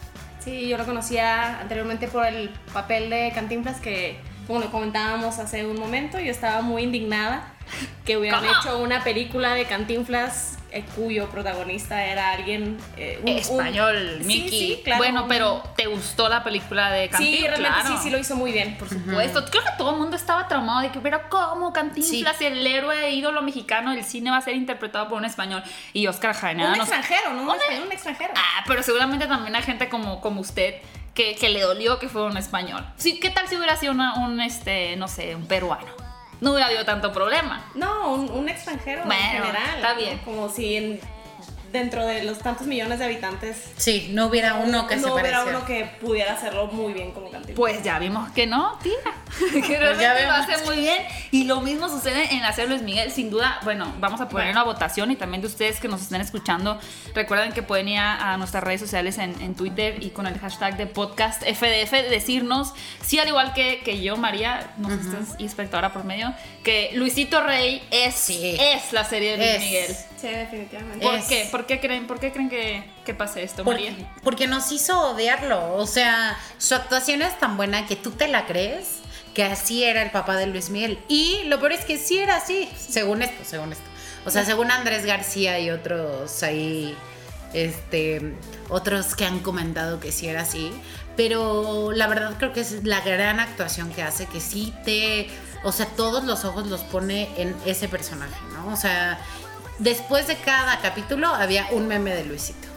Sí, 0.45 0.69
yo 0.69 0.77
lo 0.77 0.85
conocía 0.85 1.61
anteriormente 1.61 2.09
por 2.09 2.27
el 2.27 2.51
papel 2.73 3.11
de 3.11 3.31
Cantinflas 3.33 3.81
que, 3.81 4.17
como 4.47 4.59
lo 4.59 4.73
comentábamos 4.73 5.39
hace 5.39 5.65
un 5.65 5.79
momento, 5.79 6.19
yo 6.19 6.33
estaba 6.33 6.63
muy 6.63 6.83
indignada 6.83 7.55
que 8.05 8.17
hubieran 8.17 8.45
hecho 8.45 8.81
una 8.81 9.05
película 9.05 9.55
de 9.55 9.67
Cantinflas 9.67 10.59
eh, 10.73 10.85
cuyo 10.97 11.29
protagonista 11.29 12.03
era 12.03 12.33
alguien 12.33 12.79
eh, 12.97 13.21
español, 13.27 14.21
Mickey. 14.25 14.49
Sí, 14.49 14.81
claro, 14.83 14.99
bueno, 14.99 15.27
pero 15.29 15.63
¿te 15.77 15.87
gustó 15.87 16.31
la 16.31 16.43
película 16.43 16.91
de 16.91 17.11
Cantinflas? 17.11 17.41
Sí, 17.41 17.47
realmente 17.47 17.89
sí, 17.89 17.95
sí 18.05 18.11
lo 18.11 18.19
hizo 18.19 18.37
muy 18.37 18.53
bien. 18.53 18.79
Por 18.79 18.89
supuesto. 18.89 19.45
Creo 19.51 19.63
que 19.65 19.71
todo 19.77 19.91
el 19.91 19.99
mundo 19.99 20.17
estaba 20.17 20.49
traumado 20.49 20.81
de 20.81 20.91
que, 20.91 21.01
pero 21.01 21.29
¿cómo 21.29 21.75
Cantinflas, 21.75 22.41
el 22.41 22.67
héroe 22.67 23.11
ídolo 23.11 23.43
mexicano 23.43 23.93
del 23.93 24.03
cine, 24.03 24.31
va 24.31 24.39
a 24.39 24.41
ser 24.41 24.57
interpretado 24.57 25.09
por 25.09 25.19
un 25.19 25.27
español? 25.27 25.63
Y 25.93 26.07
Oscar 26.07 26.35
Jaenada. 26.35 26.73
Un 26.73 26.81
extranjero, 26.81 27.35
¿no? 27.35 27.43
Un, 27.43 27.57
español, 27.57 27.83
un 27.87 27.93
extranjero. 27.93 28.33
Ah, 28.35 28.65
pero 28.67 28.83
seguramente 28.83 29.27
también 29.27 29.55
hay 29.55 29.63
gente 29.63 29.91
como, 29.91 30.23
como 30.23 30.41
usted 30.41 30.77
que, 31.15 31.35
que, 31.35 31.51
le 31.51 31.61
dolió 31.61 31.99
que 31.99 32.09
fuera 32.09 32.29
un 32.29 32.37
español. 32.39 32.87
Sí, 32.97 33.21
¿qué 33.21 33.29
tal 33.29 33.47
si 33.47 33.57
hubiera 33.57 33.77
sido 33.77 33.93
un, 33.93 34.41
este, 34.41 34.97
no 34.97 35.09
sé, 35.09 35.35
un 35.35 35.47
peruano? 35.47 36.02
No 36.43 36.51
hubiera 36.51 36.67
habido 36.67 36.85
tanto 36.85 37.13
problema. 37.13 37.65
No, 37.75 38.15
un, 38.15 38.49
extranjero 38.49 39.05
en 39.05 39.11
general. 39.11 39.77
Está 39.77 39.95
bien. 39.95 40.19
Como 40.25 40.49
si 40.49 40.77
en 40.77 41.01
dentro 41.73 42.07
de 42.07 42.23
los 42.23 42.39
tantos 42.39 42.67
millones 42.67 42.99
de 42.99 43.07
habitantes. 43.07 43.57
Sí, 43.77 44.11
no 44.13 44.27
hubiera 44.27 44.55
uno 44.55 44.87
que 44.87 44.97
no 44.97 45.09
se 45.09 45.13
hubiera 45.13 45.45
uno 45.45 45.65
que 45.65 45.91
pudiera 46.01 46.35
hacerlo 46.35 46.67
muy 46.69 46.93
bien 46.93 47.13
como 47.13 47.31
Cantinflas. 47.31 47.57
Pues 47.57 47.83
ya 47.83 47.99
vimos 47.99 48.31
que 48.33 48.47
no, 48.47 48.79
tía. 48.83 48.93
que 49.53 49.79
realmente 49.79 50.13
pues 50.13 50.27
lo 50.27 50.33
hace 50.33 50.65
muy 50.67 50.77
bien. 50.77 51.03
Y 51.31 51.45
lo 51.45 51.61
mismo 51.61 51.89
sucede 51.89 52.35
en 52.35 52.43
hacer 52.45 52.69
Luis 52.69 52.83
Miguel. 52.83 53.11
Sin 53.11 53.31
duda, 53.31 53.59
bueno, 53.65 53.93
vamos 53.99 54.21
a 54.21 54.29
poner 54.29 54.51
una 54.51 54.63
votación 54.63 55.11
y 55.11 55.17
también 55.17 55.41
de 55.41 55.49
ustedes 55.49 55.81
que 55.81 55.89
nos 55.89 56.03
estén 56.03 56.21
escuchando. 56.21 56.79
Recuerden 57.15 57.53
que 57.53 57.63
pueden 57.63 57.89
ir 57.89 57.99
a, 57.99 58.37
nuestras 58.37 58.63
redes 58.65 58.81
sociales 58.81 59.19
en, 59.19 59.55
Twitter 59.55 60.03
y 60.03 60.11
con 60.11 60.27
el 60.27 60.39
hashtag 60.39 60.77
de 60.77 60.87
podcast 60.87 61.43
FDF 61.43 61.93
decirnos 62.11 62.73
si 63.03 63.19
al 63.19 63.29
igual 63.29 63.53
que, 63.53 63.81
que 63.85 64.01
yo, 64.01 64.17
María, 64.17 64.73
nos 64.79 64.93
estás 64.93 65.37
espectadora 65.39 65.93
por 65.93 66.05
medio, 66.05 66.35
que 66.65 66.91
Luisito 66.95 67.43
Rey 67.43 67.83
es, 67.91 68.31
es 68.31 68.93
la 68.93 69.05
serie 69.05 69.37
de 69.37 69.47
Luis 69.47 69.61
Miguel. 69.61 69.97
Sí, 70.17 70.29
definitivamente. 70.29 71.05
¿Por 71.05 71.27
qué? 71.27 71.49
¿Por 71.63 71.69
qué 71.69 71.79
creen, 71.79 72.09
por 72.09 72.19
qué 72.19 72.33
creen 72.33 72.51
que, 72.51 72.91
que 73.05 73.15
pase 73.15 73.45
esto, 73.45 73.63
María? 73.63 73.95
Porque 74.25 74.49
nos 74.49 74.73
hizo 74.73 75.13
odiarlo. 75.13 75.75
O 75.75 75.87
sea, 75.87 76.37
su 76.59 76.75
actuación 76.75 77.23
es 77.23 77.39
tan 77.39 77.57
buena 77.57 77.87
que 77.87 77.95
tú 77.95 78.11
te 78.11 78.27
la 78.27 78.47
crees 78.47 78.99
que 79.33 79.45
así 79.45 79.85
era 79.85 80.03
el 80.03 80.11
papá 80.11 80.37
de 80.37 80.49
Luis 80.49 80.71
Miguel. 80.71 80.99
Y 81.07 81.45
lo 81.45 81.61
peor 81.61 81.71
es 81.71 81.85
que 81.85 81.99
sí 81.99 82.19
era 82.19 82.39
así, 82.39 82.69
según 82.77 83.23
esto, 83.23 83.45
según 83.45 83.71
esto. 83.71 83.85
O 84.27 84.31
sea, 84.31 84.45
según 84.45 84.73
Andrés 84.73 85.07
García 85.07 85.61
y 85.61 85.71
otros 85.71 86.43
ahí, 86.43 86.97
este, 87.55 88.35
otros 88.69 89.15
que 89.15 89.25
han 89.25 89.39
comentado 89.39 90.01
que 90.01 90.11
sí 90.11 90.27
era 90.27 90.43
así. 90.43 90.73
Pero 91.17 91.93
la 91.93 92.09
verdad 92.09 92.35
creo 92.39 92.53
que 92.53 92.63
es 92.63 92.83
la 92.83 93.03
gran 93.03 93.39
actuación 93.39 93.93
que 93.93 94.03
hace, 94.03 94.27
que 94.27 94.41
sí 94.41 94.75
te, 94.85 95.29
o 95.63 95.71
sea, 95.71 95.87
todos 95.87 96.25
los 96.25 96.45
ojos 96.45 96.67
los 96.67 96.81
pone 96.81 97.29
en 97.37 97.55
ese 97.67 97.87
personaje, 97.87 98.35
¿no? 98.53 98.73
O 98.73 98.77
sea, 98.77 99.21
después 99.79 100.27
de 100.27 100.37
cada 100.37 100.81
capítulo 100.81 101.29
había 101.29 101.67
un 101.73 101.87
meme 101.89 102.15
de 102.15 102.25
Luisito. 102.25 102.69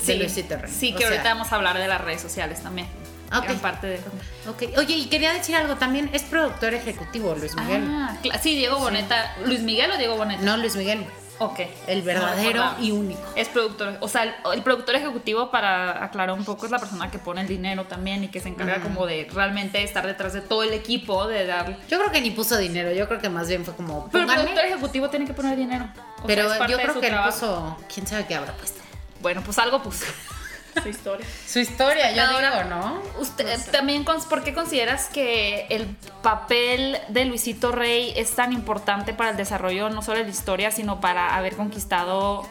Sí, 0.00 0.12
de 0.12 0.18
Luisito 0.18 0.56
Rey. 0.56 0.72
Sí, 0.72 0.94
que 0.94 1.04
ahorita 1.04 1.24
vamos 1.24 1.52
a 1.52 1.56
hablar 1.56 1.78
de 1.78 1.88
las 1.88 2.00
redes 2.00 2.20
sociales 2.20 2.62
también. 2.62 2.88
Okay. 3.36 3.56
parte 3.56 3.86
de 3.86 4.00
okay. 4.48 4.74
Oye, 4.78 4.94
y 4.94 5.06
quería 5.06 5.34
decir 5.34 5.54
algo 5.54 5.76
también, 5.76 6.08
es 6.14 6.22
productor 6.22 6.72
ejecutivo 6.72 7.34
Luis 7.34 7.54
Miguel. 7.56 7.84
Ah, 7.86 8.16
sí, 8.40 8.56
Diego 8.56 8.78
Boneta. 8.78 9.36
¿Luis 9.44 9.60
Miguel 9.60 9.90
o 9.90 9.98
Diego 9.98 10.16
Boneta? 10.16 10.42
No, 10.42 10.56
Luis 10.56 10.76
Miguel. 10.76 11.06
Ok. 11.40 11.60
El 11.86 12.02
verdadero 12.02 12.64
y 12.80 12.90
único. 12.90 13.20
Es 13.36 13.48
productor. 13.48 13.96
O 14.00 14.08
sea, 14.08 14.40
el, 14.52 14.62
productor 14.62 14.96
ejecutivo, 14.96 15.50
para 15.50 16.04
aclarar 16.04 16.36
un 16.36 16.44
poco, 16.44 16.66
es 16.66 16.72
la 16.72 16.78
persona 16.78 17.10
que 17.10 17.18
pone 17.18 17.42
el 17.42 17.48
dinero 17.48 17.84
también 17.84 18.24
y 18.24 18.28
que 18.28 18.40
se 18.40 18.48
encarga 18.48 18.80
como 18.80 19.06
de 19.06 19.28
realmente 19.32 19.82
estar 19.82 20.06
detrás 20.06 20.32
de 20.32 20.40
todo 20.40 20.62
el 20.62 20.72
equipo, 20.72 21.28
de 21.28 21.46
darle. 21.46 21.76
Yo 21.88 21.98
creo 21.98 22.10
que 22.10 22.20
ni 22.20 22.30
puso 22.30 22.56
dinero, 22.56 22.92
yo 22.92 23.06
creo 23.06 23.20
que 23.20 23.28
más 23.28 23.48
bien 23.48 23.64
fue 23.64 23.74
como. 23.74 24.08
Pero 24.10 24.24
el 24.24 24.30
productor 24.30 24.64
ejecutivo 24.64 25.10
tiene 25.10 25.26
que 25.26 25.34
poner 25.34 25.56
dinero. 25.56 25.88
Pero 26.26 26.66
yo 26.66 26.76
creo 26.76 27.00
que 27.00 27.08
él 27.08 27.16
puso. 27.24 27.76
¿Quién 27.92 28.06
sabe 28.06 28.26
qué 28.26 28.34
habrá 28.34 28.52
puesto? 28.54 28.80
Bueno, 29.20 29.42
pues 29.44 29.58
algo 29.58 29.82
puso. 29.82 30.06
Su 30.82 30.88
historia. 30.88 31.26
Su 31.46 31.58
historia, 31.58 32.12
yo 32.12 32.38
digo, 32.38 32.64
¿no? 32.68 33.02
Usted, 33.18 33.58
también, 33.72 34.04
¿por 34.04 34.44
qué 34.44 34.54
consideras 34.54 35.08
que 35.08 35.66
el 35.70 35.86
papel 36.22 36.98
de 37.08 37.24
Luisito 37.24 37.72
Rey 37.72 38.12
es 38.16 38.32
tan 38.32 38.52
importante 38.52 39.12
para 39.12 39.30
el 39.30 39.36
desarrollo 39.36 39.90
no 39.90 40.02
solo 40.02 40.18
de 40.18 40.24
la 40.24 40.30
historia, 40.30 40.70
sino 40.70 41.00
para 41.00 41.34
haber 41.34 41.56
conquistado 41.56 42.48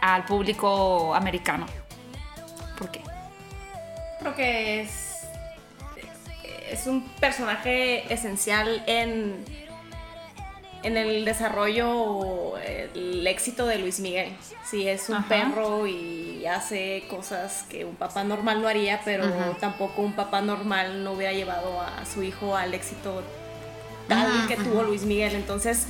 al 0.00 0.24
público 0.26 1.14
americano? 1.14 1.66
¿Por 2.78 2.90
qué? 2.90 3.02
Creo 4.20 4.36
que 4.36 4.82
es, 4.82 5.22
es 6.70 6.86
un 6.86 7.08
personaje 7.20 8.12
esencial 8.12 8.84
en 8.86 9.44
en 10.82 10.96
el 10.96 11.24
desarrollo, 11.24 12.56
el 12.58 13.26
éxito 13.26 13.66
de 13.66 13.78
Luis 13.78 14.00
Miguel. 14.00 14.36
Sí, 14.64 14.88
es 14.88 15.08
un 15.08 15.16
Ajá. 15.16 15.28
perro 15.28 15.86
y 15.86 16.46
hace 16.46 17.04
cosas 17.08 17.64
que 17.68 17.84
un 17.84 17.96
papá 17.96 18.24
normal 18.24 18.62
no 18.62 18.68
haría, 18.68 19.00
pero 19.04 19.26
tampoco 19.60 20.02
un 20.02 20.14
papá 20.14 20.40
normal 20.40 21.04
no 21.04 21.12
hubiera 21.12 21.32
llevado 21.32 21.80
a 21.80 22.04
su 22.06 22.22
hijo 22.22 22.56
al 22.56 22.74
éxito 22.74 23.22
tal 24.08 24.46
que 24.48 24.56
tuvo 24.56 24.82
Luis 24.82 25.02
Miguel. 25.02 25.34
Entonces, 25.34 25.86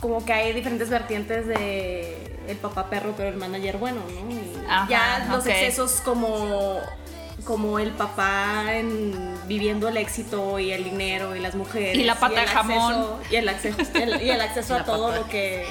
como 0.00 0.24
que 0.24 0.32
hay 0.32 0.52
diferentes 0.52 0.90
vertientes 0.90 1.46
de 1.46 2.16
el 2.48 2.56
papá 2.58 2.90
perro, 2.90 3.14
pero 3.16 3.30
el 3.30 3.36
manager 3.36 3.78
bueno, 3.78 4.00
¿no? 4.00 4.30
Y 4.30 4.66
Ajá, 4.68 4.86
ya 4.88 5.26
los 5.30 5.46
excesos 5.46 6.00
como 6.04 6.78
como 7.44 7.78
el 7.78 7.90
papá 7.90 8.74
en, 8.74 9.38
viviendo 9.46 9.88
el 9.88 9.96
éxito 9.96 10.58
y 10.58 10.72
el 10.72 10.84
dinero 10.84 11.36
y 11.36 11.40
las 11.40 11.54
mujeres 11.54 11.96
Y 11.96 12.04
la 12.04 12.14
pata 12.14 12.40
el 12.42 12.46
de 12.48 12.52
jamón. 12.52 12.92
acceso- 12.94 13.18
y 13.30 13.36
el 13.36 13.48
acceso 13.48 13.82
y 13.94 14.02
el, 14.02 14.22
y 14.22 14.30
el 14.30 14.40
acceso 14.40 14.74
a 14.76 14.84
todo 14.84 15.08
pata. 15.08 15.20
lo 15.20 15.28
que 15.28 15.66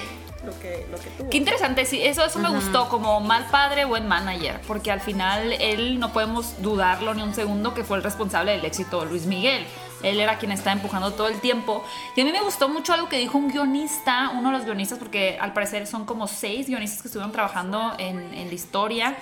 lo 0.45 0.51
que 0.59 0.85
lo 0.91 0.97
que 0.97 1.09
tuvo 1.17 1.29
Qué 1.29 1.37
interesante, 1.37 1.85
sí, 1.85 2.01
eso, 2.03 2.25
eso 2.25 2.37
me 2.39 2.49
gustó, 2.49 2.89
como 2.89 3.21
mal 3.21 3.45
padre, 3.49 3.85
buen 3.85 4.07
manager, 4.09 4.59
porque 4.67 4.91
al 4.91 4.99
final 4.99 5.53
él 5.53 5.99
no 6.01 6.11
podemos 6.11 6.61
dudarlo 6.61 7.13
ni 7.13 7.21
un 7.23 7.33
segundo 7.33 7.73
que 7.73 7.85
fue 7.85 7.95
el 7.95 8.03
responsable 8.03 8.51
del 8.51 8.65
éxito 8.65 8.99
de 9.01 9.05
Luis 9.05 9.25
Miguel. 9.25 9.65
Él 10.03 10.19
era 10.19 10.37
quien 10.39 10.51
está 10.51 10.73
empujando 10.73 11.13
todo 11.13 11.29
el 11.29 11.39
tiempo. 11.39 11.81
Y 12.17 12.21
a 12.21 12.25
mí 12.25 12.33
me 12.33 12.41
gustó 12.41 12.67
mucho 12.67 12.91
algo 12.93 13.07
que 13.07 13.17
dijo 13.19 13.37
un 13.37 13.47
guionista, 13.47 14.31
uno 14.37 14.51
de 14.51 14.57
los 14.57 14.65
guionistas, 14.65 14.99
porque 14.99 15.37
al 15.39 15.53
parecer 15.53 15.87
son 15.87 16.03
como 16.03 16.27
seis 16.27 16.67
guionistas 16.67 17.01
que 17.01 17.07
estuvieron 17.07 17.31
trabajando 17.31 17.93
en, 17.97 18.33
en 18.33 18.49
la 18.49 18.53
historia. 18.53 19.15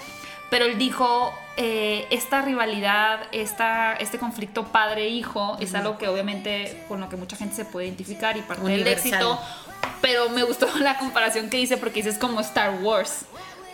Pero 0.52 0.66
él 0.66 0.78
dijo, 0.78 1.34
eh, 1.58 2.06
esta 2.12 2.42
rivalidad, 2.42 3.22
esta, 3.32 3.94
este 3.94 4.20
conflicto 4.20 4.66
padre-hijo 4.66 5.58
es 5.60 5.74
algo 5.74 5.98
que 5.98 6.08
obviamente 6.08 6.84
con 6.88 7.00
lo 7.02 7.10
que 7.10 7.16
mucha 7.16 7.36
gente 7.38 7.56
se 7.56 7.66
puede 7.66 7.88
identificar 7.88 8.38
y 8.38 8.42
parte 8.42 8.62
del 8.64 8.74
Universal. 8.82 9.08
éxito. 9.14 9.40
Pero 10.02 10.30
me 10.30 10.44
gustó 10.44 10.68
la 10.80 10.98
comparación 11.00 11.50
que 11.50 11.58
hice 11.58 11.78
porque 11.78 12.04
dices 12.04 12.18
como 12.20 12.42
Star 12.42 12.72
Wars 12.82 13.26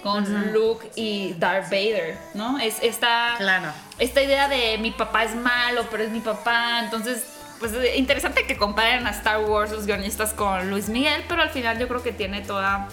con 0.04 0.54
Luke 0.54 0.90
y 0.96 1.34
Darth 1.34 1.66
Vader, 1.72 2.16
¿no? 2.36 2.60
Es 2.60 2.78
esta, 2.84 3.34
Claro. 3.40 3.72
esta 3.98 4.22
idea 4.22 4.48
de 4.48 4.78
mi 4.78 4.92
papá 4.92 5.24
es 5.24 5.36
malo, 5.36 5.86
pero 5.90 6.04
es 6.04 6.12
mi 6.12 6.20
papá. 6.20 6.82
Entonces, 6.84 7.26
pues 7.60 7.74
es 7.74 7.98
interesante 7.98 8.46
que 8.46 8.56
comparen 8.56 9.08
a 9.08 9.10
Star 9.10 9.44
Wars 9.46 9.72
los 9.72 9.88
guionistas 9.88 10.34
con 10.34 10.70
Luis 10.70 10.88
Miguel, 10.90 11.26
pero 11.28 11.42
al 11.42 11.50
final 11.50 11.80
yo 11.80 11.88
creo 11.88 12.04
que 12.04 12.12
tiene 12.12 12.42
toda, 12.42 12.88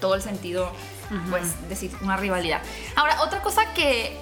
todo 0.00 0.16
el 0.16 0.22
sentido, 0.22 0.72
pues, 1.30 1.68
decir 1.68 1.90
una 2.02 2.16
rivalidad. 2.16 2.62
Ahora, 2.96 3.22
otra 3.22 3.42
cosa 3.42 3.62
que 3.74 4.18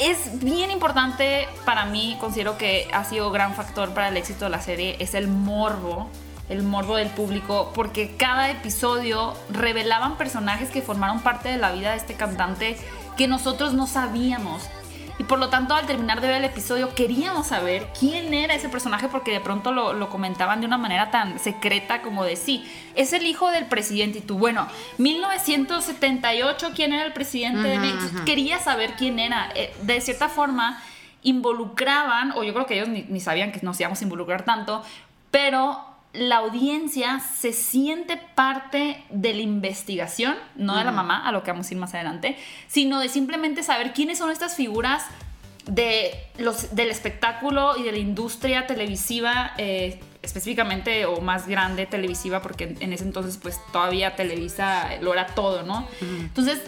es 0.00 0.38
bien 0.40 0.70
importante 0.70 1.48
para 1.64 1.86
mí, 1.86 2.16
considero 2.20 2.58
que 2.58 2.88
ha 2.92 3.04
sido 3.04 3.30
gran 3.30 3.54
factor 3.54 3.90
para 3.94 4.08
el 4.08 4.16
éxito 4.16 4.44
de 4.44 4.50
la 4.50 4.60
serie, 4.60 4.96
es 5.00 5.14
el 5.14 5.28
morbo, 5.28 6.10
el 6.48 6.62
morbo 6.62 6.96
del 6.96 7.08
público, 7.08 7.72
porque 7.74 8.16
cada 8.16 8.50
episodio 8.50 9.34
revelaban 9.48 10.16
personajes 10.16 10.70
que 10.70 10.82
formaron 10.82 11.20
parte 11.20 11.48
de 11.48 11.56
la 11.56 11.72
vida 11.72 11.92
de 11.92 11.96
este 11.96 12.14
cantante 12.14 12.76
que 13.16 13.26
nosotros 13.26 13.72
no 13.72 13.86
sabíamos. 13.86 14.62
Y 15.18 15.24
por 15.24 15.38
lo 15.38 15.48
tanto, 15.48 15.74
al 15.74 15.86
terminar 15.86 16.20
de 16.20 16.28
ver 16.28 16.36
el 16.36 16.44
episodio, 16.44 16.94
queríamos 16.94 17.46
saber 17.46 17.88
quién 17.98 18.34
era 18.34 18.54
ese 18.54 18.68
personaje 18.68 19.08
porque 19.08 19.32
de 19.32 19.40
pronto 19.40 19.72
lo, 19.72 19.94
lo 19.94 20.10
comentaban 20.10 20.60
de 20.60 20.66
una 20.66 20.76
manera 20.76 21.10
tan 21.10 21.38
secreta 21.38 22.02
como 22.02 22.22
de 22.24 22.36
sí, 22.36 22.70
es 22.94 23.14
el 23.14 23.24
hijo 23.24 23.50
del 23.50 23.64
presidente. 23.64 24.18
Y 24.18 24.20
tú, 24.20 24.36
bueno, 24.38 24.68
1978, 24.98 26.70
¿quién 26.74 26.92
era 26.92 27.04
el 27.04 27.12
presidente 27.12 27.66
de 27.66 27.78
México? 27.78 28.24
Quería 28.26 28.58
saber 28.58 28.94
quién 28.98 29.18
era. 29.18 29.48
Eh, 29.54 29.74
De 29.82 30.00
cierta 30.00 30.28
forma, 30.28 30.82
involucraban, 31.22 32.32
o 32.32 32.44
yo 32.44 32.52
creo 32.52 32.66
que 32.66 32.74
ellos 32.74 32.88
ni, 32.88 33.02
ni 33.08 33.20
sabían 33.20 33.52
que 33.52 33.60
nos 33.62 33.80
íbamos 33.80 34.00
a 34.00 34.04
involucrar 34.04 34.44
tanto, 34.44 34.82
pero 35.30 35.95
la 36.18 36.36
audiencia 36.36 37.20
se 37.20 37.52
siente 37.52 38.16
parte 38.16 39.04
de 39.10 39.34
la 39.34 39.40
investigación, 39.40 40.36
no 40.54 40.76
de 40.76 40.84
la 40.84 40.92
mamá, 40.92 41.26
a 41.26 41.32
lo 41.32 41.42
que 41.42 41.50
vamos 41.50 41.70
a 41.70 41.74
ir 41.74 41.80
más 41.80 41.94
adelante, 41.94 42.36
sino 42.68 43.00
de 43.00 43.08
simplemente 43.08 43.62
saber 43.62 43.92
quiénes 43.92 44.18
son 44.18 44.30
estas 44.30 44.56
figuras 44.56 45.04
de 45.66 46.12
los, 46.38 46.74
del 46.74 46.90
espectáculo 46.90 47.76
y 47.76 47.82
de 47.82 47.92
la 47.92 47.98
industria 47.98 48.66
televisiva, 48.66 49.52
eh, 49.58 50.00
específicamente 50.22 51.06
o 51.06 51.20
más 51.20 51.46
grande 51.46 51.86
televisiva, 51.86 52.40
porque 52.40 52.64
en, 52.64 52.82
en 52.82 52.92
ese 52.92 53.04
entonces 53.04 53.36
pues 53.36 53.60
todavía 53.72 54.16
Televisa 54.16 54.88
lo 55.00 55.12
era 55.12 55.26
todo, 55.26 55.62
¿no? 55.62 55.86
Entonces, 56.00 56.60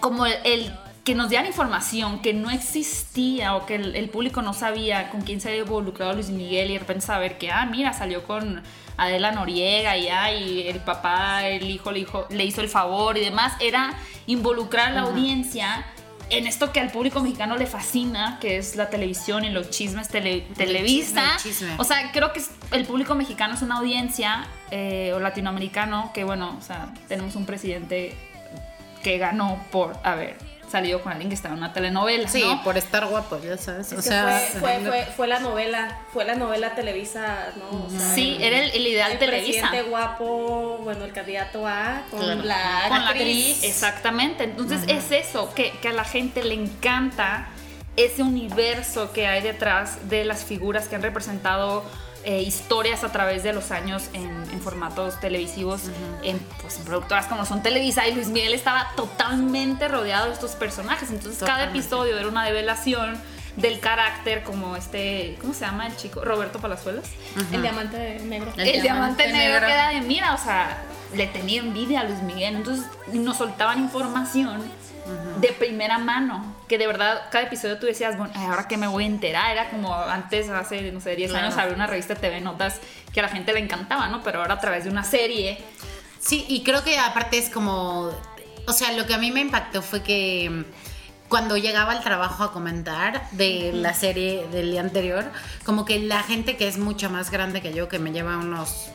como 0.00 0.26
el, 0.26 0.34
el 0.44 0.72
que 1.06 1.14
nos 1.14 1.28
dieran 1.30 1.46
información 1.46 2.20
que 2.20 2.34
no 2.34 2.50
existía 2.50 3.54
o 3.54 3.64
que 3.64 3.76
el, 3.76 3.94
el 3.94 4.08
público 4.10 4.42
no 4.42 4.52
sabía 4.52 5.08
con 5.10 5.22
quién 5.22 5.40
se 5.40 5.48
había 5.50 5.62
involucrado 5.62 6.12
Luis 6.14 6.30
Miguel 6.30 6.68
y 6.70 6.72
de 6.74 6.80
repente 6.80 7.06
saber 7.06 7.38
que, 7.38 7.50
ah, 7.50 7.64
mira, 7.64 7.92
salió 7.92 8.24
con 8.24 8.60
Adela 8.96 9.30
Noriega 9.30 9.96
y, 9.96 10.08
ah, 10.08 10.32
y 10.32 10.66
el 10.66 10.80
papá, 10.80 11.46
el 11.46 11.70
hijo 11.70 11.92
le, 11.92 12.00
hijo 12.00 12.26
le 12.28 12.44
hizo 12.44 12.60
el 12.60 12.68
favor 12.68 13.16
y 13.16 13.20
demás, 13.20 13.52
era 13.60 13.94
involucrar 14.26 14.88
a 14.88 14.94
la 14.94 15.00
audiencia 15.02 15.86
en 16.28 16.48
esto 16.48 16.72
que 16.72 16.80
al 16.80 16.90
público 16.90 17.20
mexicano 17.20 17.56
le 17.56 17.66
fascina, 17.66 18.38
que 18.40 18.56
es 18.56 18.74
la 18.74 18.90
televisión 18.90 19.44
y 19.44 19.50
los 19.50 19.70
chismes 19.70 20.08
tele- 20.08 20.44
Televisa. 20.56 21.36
chisme, 21.36 21.50
el 21.50 21.54
chisme. 21.54 21.74
O 21.78 21.84
sea, 21.84 22.10
creo 22.10 22.32
que 22.32 22.42
el 22.72 22.84
público 22.84 23.14
mexicano 23.14 23.54
es 23.54 23.62
una 23.62 23.76
audiencia, 23.76 24.44
eh, 24.72 25.12
o 25.14 25.20
latinoamericano, 25.20 26.10
que 26.12 26.24
bueno, 26.24 26.56
o 26.58 26.62
sea, 26.62 26.92
tenemos 27.06 27.36
un 27.36 27.46
presidente 27.46 28.12
que 29.04 29.18
ganó 29.18 29.62
por 29.70 29.96
haber 30.02 30.36
salido 30.70 31.00
con 31.02 31.12
alguien 31.12 31.28
que 31.28 31.34
estaba 31.34 31.52
en 31.54 31.58
una 31.58 31.72
telenovela, 31.72 32.28
Sí, 32.28 32.42
¿no? 32.42 32.62
por 32.62 32.76
estar 32.76 33.06
guapo, 33.06 33.38
ya 33.40 33.56
sabes. 33.56 33.92
Es 33.92 33.98
o 33.98 34.02
sea, 34.02 34.38
fue, 34.52 34.60
fue, 34.60 34.80
fue, 34.86 35.06
fue 35.16 35.26
la 35.28 35.38
novela, 35.40 35.98
fue 36.12 36.24
la 36.24 36.34
novela 36.34 36.74
Televisa, 36.74 37.48
¿no? 37.56 37.84
O 37.86 37.90
sea, 37.90 38.14
Sí, 38.14 38.36
era 38.40 38.58
el, 38.58 38.70
el 38.70 38.86
ideal 38.86 39.12
el 39.12 39.18
Televisa. 39.18 39.68
presidente 39.68 39.88
guapo, 39.90 40.78
bueno, 40.82 41.04
el 41.04 41.12
candidato 41.12 41.66
A 41.66 42.02
con 42.10 42.20
Claro. 42.20 42.42
la 42.42 42.84
Con 42.88 42.98
la 43.04 43.08
actriz. 43.10 43.56
actriz. 43.56 43.64
Exactamente. 43.64 44.44
Entonces 44.44 44.80
es 44.88 45.10
eso, 45.12 45.52
que, 45.54 45.70
que 45.82 45.88
a 45.88 45.92
la 45.92 46.04
gente 46.04 46.42
le 46.44 46.54
encanta 46.54 47.48
ese 47.96 48.22
universo 48.22 49.12
que 49.12 49.26
hay 49.26 49.42
detrás 49.42 50.08
de 50.10 50.24
las 50.24 50.44
figuras 50.44 50.86
que 50.88 50.96
han 50.96 51.02
representado 51.02 51.82
eh, 52.26 52.42
historias 52.42 53.04
a 53.04 53.12
través 53.12 53.44
de 53.44 53.52
los 53.52 53.70
años 53.70 54.10
en, 54.12 54.26
en 54.50 54.60
formatos 54.60 55.20
televisivos, 55.20 55.82
en, 56.24 56.38
pues, 56.60 56.76
en 56.78 56.84
productoras 56.84 57.26
como 57.26 57.46
son 57.46 57.62
Televisa 57.62 58.06
y 58.08 58.14
Luis 58.14 58.26
Miguel 58.26 58.52
estaba 58.52 58.88
totalmente 58.96 59.86
rodeado 59.86 60.26
de 60.26 60.32
estos 60.32 60.50
personajes. 60.56 61.08
Entonces 61.10 61.40
cada 61.42 61.64
episodio 61.64 62.18
era 62.18 62.26
una 62.26 62.44
develación 62.44 63.16
del 63.54 63.78
carácter 63.78 64.42
como 64.42 64.76
este, 64.76 65.38
¿cómo 65.40 65.54
se 65.54 65.60
llama 65.60 65.86
el 65.86 65.96
chico? 65.96 66.24
Roberto 66.24 66.58
Palazuelos. 66.58 67.04
El 67.52 67.62
diamante 67.62 68.18
negro. 68.24 68.52
El 68.56 68.68
El, 68.68 68.82
diamante, 68.82 68.82
diamante 68.82 69.26
negro, 69.28 69.52
negro. 69.52 69.66
que 69.68 69.72
era 69.72 69.88
de 69.90 70.00
mira, 70.00 70.34
o 70.34 70.38
sea, 70.38 70.82
le 71.16 71.26
tenía 71.26 71.60
envidia 71.60 72.00
a 72.00 72.04
Luis 72.04 72.22
Miguel. 72.22 72.56
Entonces 72.56 72.86
nos 73.12 73.36
soltaban 73.38 73.80
información 73.80 74.62
de 75.40 75.48
primera 75.52 75.98
mano. 75.98 76.54
Que 76.68 76.78
de 76.78 76.86
verdad, 76.86 77.22
cada 77.30 77.44
episodio 77.44 77.78
tú 77.78 77.86
decías, 77.86 78.18
bueno, 78.18 78.32
ahora 78.36 78.66
que 78.66 78.76
me 78.76 78.86
voy 78.88 79.04
a 79.04 79.06
enterar. 79.06 79.52
Era 79.52 79.70
como 79.70 79.94
antes, 79.94 80.48
hace, 80.50 80.90
no 80.92 81.00
sé, 81.00 81.14
10 81.16 81.30
Claro. 81.30 81.46
años, 81.46 81.58
había 81.58 81.74
una 81.74 81.86
revista 81.86 82.14
TV 82.16 82.40
Notas 82.40 82.80
que 83.12 83.20
a 83.20 83.22
la 83.22 83.28
gente 83.28 83.52
le 83.52 83.60
encantaba, 83.60 84.08
¿no? 84.08 84.22
Pero 84.22 84.40
ahora 84.40 84.54
a 84.54 84.60
través 84.60 84.84
de 84.84 84.90
una 84.90 85.04
serie. 85.04 85.58
Sí, 86.18 86.44
y 86.48 86.64
creo 86.64 86.82
que 86.82 86.98
aparte 86.98 87.38
es 87.38 87.50
como, 87.50 88.10
o 88.66 88.72
sea, 88.72 88.92
lo 88.92 89.06
que 89.06 89.14
a 89.14 89.18
mí 89.18 89.30
me 89.30 89.40
impactó 89.40 89.80
fue 89.80 90.02
que 90.02 90.50
mm, 90.50 90.64
cuando 91.28 91.56
llegaba 91.56 91.92
al 91.92 92.02
trabajo 92.02 92.42
a 92.42 92.52
comentar 92.52 93.30
de 93.32 93.70
la 93.72 93.94
serie 93.94 94.46
del 94.48 94.72
día 94.72 94.80
anterior, 94.80 95.24
como 95.64 95.84
que 95.84 96.00
la 96.00 96.22
gente 96.24 96.56
que 96.56 96.66
es 96.66 96.78
mucho 96.78 97.10
más 97.10 97.30
grande 97.30 97.60
que 97.62 97.72
yo, 97.72 97.88
que 97.88 98.00
me 98.00 98.10
lleva 98.10 98.38
unos 98.38 98.88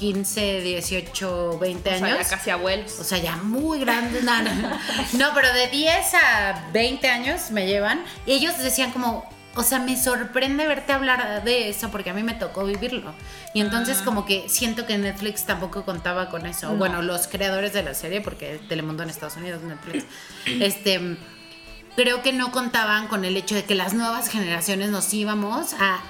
15, 0.00 0.62
18, 0.62 1.58
20 1.58 1.90
O 1.90 1.98
sea, 1.98 2.06
años. 2.06 2.18
ya 2.20 2.36
casi 2.36 2.48
abuelos. 2.48 2.98
O 3.00 3.04
sea, 3.04 3.18
ya 3.18 3.36
muy 3.36 3.80
grandes. 3.80 4.24
No, 4.24 4.40
no, 4.40 5.34
pero 5.34 5.52
de 5.52 5.66
10 5.68 6.14
a 6.14 6.70
20 6.72 7.06
años 7.06 7.50
me 7.50 7.66
llevan. 7.66 8.02
Y 8.24 8.32
ellos 8.32 8.56
decían 8.56 8.92
como, 8.92 9.28
o 9.54 9.62
sea, 9.62 9.78
me 9.78 10.02
sorprende 10.02 10.66
verte 10.66 10.94
hablar 10.94 11.44
de 11.44 11.68
eso 11.68 11.90
porque 11.90 12.08
a 12.08 12.14
mí 12.14 12.22
me 12.22 12.32
tocó 12.32 12.64
vivirlo. 12.64 13.12
Y 13.52 13.60
entonces 13.60 13.98
como 13.98 14.24
que 14.24 14.48
siento 14.48 14.86
que 14.86 14.96
Netflix 14.96 15.44
tampoco 15.44 15.84
contaba 15.84 16.30
con 16.30 16.46
eso. 16.46 16.70
No. 16.70 16.76
Bueno, 16.76 17.02
los 17.02 17.26
creadores 17.28 17.74
de 17.74 17.82
la 17.82 17.92
serie, 17.92 18.22
porque 18.22 18.58
Telemundo 18.70 19.02
en 19.02 19.10
Estados 19.10 19.36
Unidos, 19.36 19.60
Netflix, 19.62 20.04
este... 20.46 21.18
Creo 21.96 22.22
que 22.22 22.32
no 22.32 22.52
contaban 22.52 23.08
con 23.08 23.24
el 23.24 23.36
hecho 23.36 23.56
de 23.56 23.64
que 23.64 23.74
las 23.74 23.92
nuevas 23.92 24.28
generaciones 24.28 24.90
nos 24.90 25.12
íbamos 25.12 25.74
a 25.74 26.00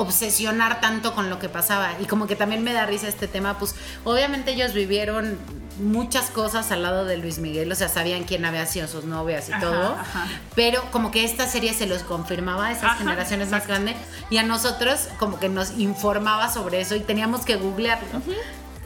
obsesionar 0.00 0.80
tanto 0.80 1.14
con 1.14 1.30
lo 1.30 1.38
que 1.38 1.48
pasaba. 1.48 1.92
Y 2.00 2.06
como 2.06 2.26
que 2.26 2.36
también 2.36 2.62
me 2.62 2.72
da 2.72 2.86
risa 2.86 3.08
este 3.08 3.28
tema 3.28 3.58
pues 3.58 3.74
obviamente 4.04 4.52
ellos 4.52 4.72
vivieron 4.72 5.38
muchas 5.78 6.28
cosas 6.30 6.70
al 6.72 6.82
lado 6.82 7.06
de 7.06 7.16
Luis 7.16 7.38
Miguel 7.38 7.72
o 7.72 7.74
sea 7.74 7.88
sabían 7.88 8.24
quién 8.24 8.44
había 8.44 8.66
sido 8.66 8.86
sus 8.86 9.04
novias 9.04 9.48
y 9.48 9.52
Ajá, 9.52 9.60
todo 9.62 9.94
ajá. 9.94 10.26
pero 10.54 10.82
como 10.90 11.10
que 11.10 11.24
esta 11.24 11.46
serie 11.48 11.72
se 11.72 11.86
los 11.86 12.02
confirmaba 12.02 12.66
a 12.66 12.72
esas 12.72 12.84
Ajá, 12.84 12.96
generaciones 12.96 13.48
más 13.50 13.66
grandes 13.66 13.96
y 14.28 14.36
a 14.36 14.42
nosotros 14.42 15.08
como 15.18 15.38
que 15.40 15.48
nos 15.48 15.70
informaba 15.78 16.52
sobre 16.52 16.80
eso 16.82 16.96
y 16.96 17.00
teníamos 17.00 17.46
que 17.46 17.56
googlearlo. 17.56 18.20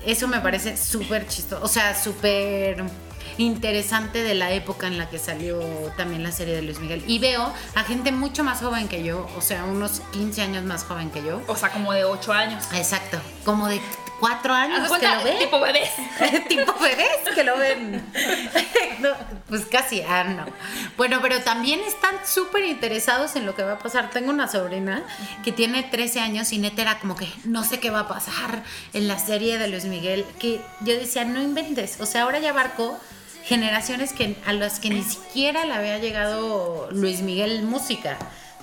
Eso 0.06 0.28
me 0.28 0.38
parece 0.40 0.76
súper 0.76 1.26
chistoso 1.26 1.64
o 1.64 1.68
sea 1.68 2.00
súper 2.00 2.84
interesante 3.38 4.22
de 4.22 4.34
la 4.34 4.52
época 4.52 4.86
en 4.86 4.98
la 4.98 5.08
que 5.08 5.18
salió 5.18 5.60
también 5.96 6.22
la 6.22 6.32
serie 6.32 6.54
de 6.54 6.62
Luis 6.62 6.80
Miguel. 6.80 7.04
Y 7.06 7.18
veo 7.18 7.52
a 7.74 7.84
gente 7.84 8.12
mucho 8.12 8.44
más 8.44 8.60
joven 8.60 8.88
que 8.88 9.02
yo, 9.02 9.28
o 9.36 9.40
sea, 9.40 9.64
unos 9.64 10.00
15 10.12 10.42
años 10.42 10.64
más 10.64 10.84
joven 10.84 11.10
que 11.10 11.22
yo. 11.22 11.40
O 11.48 11.56
sea, 11.56 11.70
como 11.70 11.92
de 11.92 12.04
8 12.04 12.32
años. 12.32 12.64
Exacto, 12.72 13.18
como 13.44 13.68
de 13.68 13.80
cuatro 14.24 14.54
años 14.54 14.90
que 14.90 15.06
lo 15.06 15.24
ven. 15.24 15.38
Tipo 15.38 15.60
bebés. 15.60 15.90
tipo 16.48 16.72
bebés 16.80 17.34
que 17.34 17.44
lo 17.44 17.58
ven. 17.58 18.02
No, 19.00 19.10
pues 19.48 19.66
casi, 19.66 20.02
ah, 20.02 20.24
no. 20.24 20.46
Bueno, 20.96 21.18
pero 21.20 21.40
también 21.40 21.80
están 21.80 22.14
súper 22.24 22.64
interesados 22.64 23.34
en 23.34 23.44
lo 23.44 23.54
que 23.54 23.62
va 23.62 23.72
a 23.72 23.78
pasar. 23.78 24.08
Tengo 24.10 24.30
una 24.30 24.46
sobrina 24.48 25.02
que 25.42 25.52
tiene 25.52 25.82
13 25.82 26.20
años 26.20 26.52
y 26.52 26.58
neta 26.58 26.82
era 26.82 26.98
como 27.00 27.16
que 27.16 27.28
no 27.44 27.64
sé 27.64 27.80
qué 27.80 27.90
va 27.90 28.00
a 28.00 28.08
pasar 28.08 28.62
en 28.92 29.08
la 29.08 29.18
serie 29.18 29.58
de 29.58 29.68
Luis 29.68 29.84
Miguel. 29.84 30.24
Que 30.38 30.60
yo 30.80 30.94
decía, 30.94 31.24
no 31.24 31.42
inventes. 31.42 32.00
O 32.00 32.06
sea, 32.06 32.22
ahora 32.22 32.38
ya 32.38 32.50
abarcó 32.50 32.98
generaciones 33.44 34.12
que, 34.12 34.36
a 34.46 34.52
las 34.52 34.80
que 34.80 34.90
ni 34.90 35.02
siquiera 35.02 35.64
le 35.66 35.74
había 35.74 35.98
llegado 35.98 36.88
Luis 36.90 37.20
Miguel 37.20 37.62
música, 37.62 38.16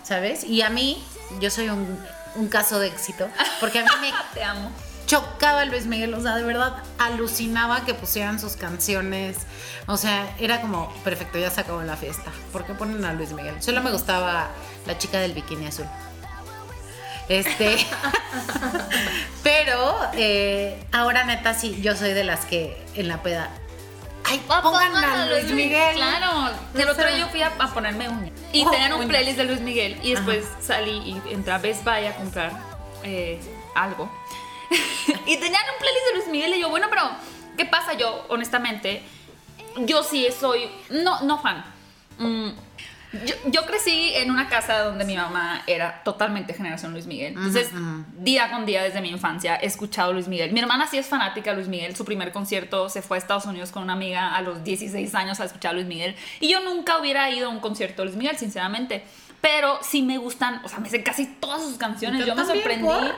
¿sabes? 0.04 0.44
Y 0.44 0.62
a 0.62 0.70
mí, 0.70 1.04
yo 1.40 1.50
soy 1.50 1.70
un, 1.70 2.00
un 2.36 2.48
caso 2.48 2.80
de 2.80 2.88
éxito, 2.88 3.28
porque 3.60 3.80
a 3.80 3.84
mí 3.84 3.90
me 4.02 4.12
Te 4.34 4.44
amo. 4.44 4.72
chocaba 5.06 5.66
Luis 5.66 5.86
Miguel, 5.86 6.14
o 6.14 6.22
sea, 6.22 6.36
de 6.36 6.44
verdad 6.44 6.78
alucinaba 6.98 7.86
que 7.86 7.94
pusieran 7.94 8.40
sus 8.40 8.56
canciones. 8.56 9.38
O 9.88 9.98
sea, 9.98 10.36
era 10.40 10.62
como, 10.62 10.92
perfecto, 11.04 11.38
ya 11.38 11.50
se 11.52 11.62
acabó 11.62 11.82
la 11.84 11.98
fiesta. 11.98 12.32
¿Por 12.52 12.66
qué 12.66 12.74
ponen 12.74 13.04
a 13.06 13.14
Luis 13.14 13.32
Miguel? 13.32 13.62
Solo 13.62 13.82
me 13.82 13.92
gustaba 13.92 14.50
la 14.86 14.98
chica 14.98 15.20
del 15.20 15.34
bikini 15.34 15.68
azul. 15.68 15.86
Este. 17.30 17.78
Pero 19.44 19.98
eh, 20.14 20.86
ahora 20.92 21.24
neta 21.24 21.54
sí, 21.54 21.80
yo 21.82 21.96
soy 21.96 22.14
de 22.14 22.24
las 22.24 22.46
que 22.46 22.82
en 22.96 23.08
la 23.08 23.22
peda. 23.22 23.50
Ay, 24.32 24.42
pongan 24.48 24.96
a 25.04 25.26
Luis 25.26 25.52
Miguel. 25.52 25.96
Claro. 25.96 26.50
El 26.74 26.90
otro 26.90 27.06
día 27.08 27.18
yo 27.18 27.28
fui 27.28 27.42
a, 27.42 27.48
a 27.60 27.74
ponerme 27.74 28.08
uña. 28.10 28.32
Y 28.54 28.66
Oh, 28.66 28.72
tenían 28.72 28.94
un 28.94 29.00
uñas. 29.00 29.10
playlist 29.10 29.38
de 29.38 29.44
Luis 29.44 29.60
Miguel. 29.60 30.00
Y 30.04 30.12
después 30.16 30.46
salí 30.62 31.22
y 31.28 31.34
entré 31.34 31.52
a 31.54 31.58
Best 31.58 31.84
Buy 31.84 32.06
a 32.06 32.16
comprar 32.16 32.52
eh, 33.04 33.42
algo. 33.76 34.10
y 35.26 35.38
tenían 35.38 35.64
un 35.74 35.80
playlist 35.80 36.06
de 36.10 36.16
Luis 36.16 36.28
Miguel. 36.30 36.56
Y 36.56 36.62
yo, 36.62 36.70
bueno, 36.70 36.88
pero 36.90 37.04
¿qué 37.58 37.66
pasa? 37.66 37.94
Yo, 37.94 38.26
honestamente, 38.30 39.04
yo 39.80 40.02
sí 40.04 40.28
soy. 40.38 40.70
No, 40.90 41.22
no 41.22 41.38
fan. 41.42 41.64
Mm, 42.18 42.50
yo, 43.26 43.36
yo 43.46 43.66
crecí 43.66 44.14
en 44.16 44.32
una 44.32 44.48
casa 44.48 44.84
donde 44.84 45.04
mi 45.04 45.18
mamá 45.18 45.64
era 45.68 46.02
totalmente 46.04 46.54
generación 46.54 46.94
Luis 46.94 47.08
Miguel. 47.08 47.34
Entonces, 47.34 47.70
día 48.20 48.50
con 48.50 48.66
día 48.66 48.84
desde 48.84 49.02
mi 49.02 49.10
infancia 49.10 49.58
he 49.58 49.66
escuchado 49.66 50.14
Luis 50.14 50.30
Miguel. 50.30 50.54
Mi 50.54 50.62
hermana 50.62 50.88
sí 50.88 50.98
es 50.98 51.08
fanática 51.08 51.50
de 51.52 51.58
Luis 51.58 51.68
Miguel. 51.68 51.96
Su 51.96 52.06
primer 52.06 52.32
concierto 52.32 52.88
se 52.88 53.02
fue 53.02 53.18
a 53.18 53.20
Estados 53.20 53.46
Unidos 53.46 53.72
con 53.72 53.84
una 53.84 53.94
amiga 53.94 54.34
a 54.34 54.42
los 54.42 54.64
16 54.64 55.14
años 55.16 55.42
a 55.42 55.46
escuchar 55.46 55.72
a 55.72 55.74
Luis 55.74 55.88
Miguel. 55.88 56.16
Y 56.40 56.50
yo 56.50 56.62
nunca 56.64 57.00
hubiera 57.00 57.30
ido 57.30 57.48
a 57.48 57.50
un 57.50 57.60
concierto 57.60 58.02
de 58.02 58.08
Luis 58.08 58.18
Miguel, 58.18 58.38
sinceramente. 58.38 59.04
Pero 59.42 59.80
sí 59.82 60.04
me 60.04 60.18
gustan, 60.18 60.62
o 60.64 60.70
sea, 60.70 60.80
me 60.80 60.90
sé 60.90 61.04
casi 61.04 61.26
todas 61.26 61.62
sus 61.64 61.78
canciones. 61.78 62.22
Yo 62.22 62.28
Yo, 62.28 62.36
me 62.36 62.46
sorprendí. 62.46 62.88
¿por? 62.88 63.16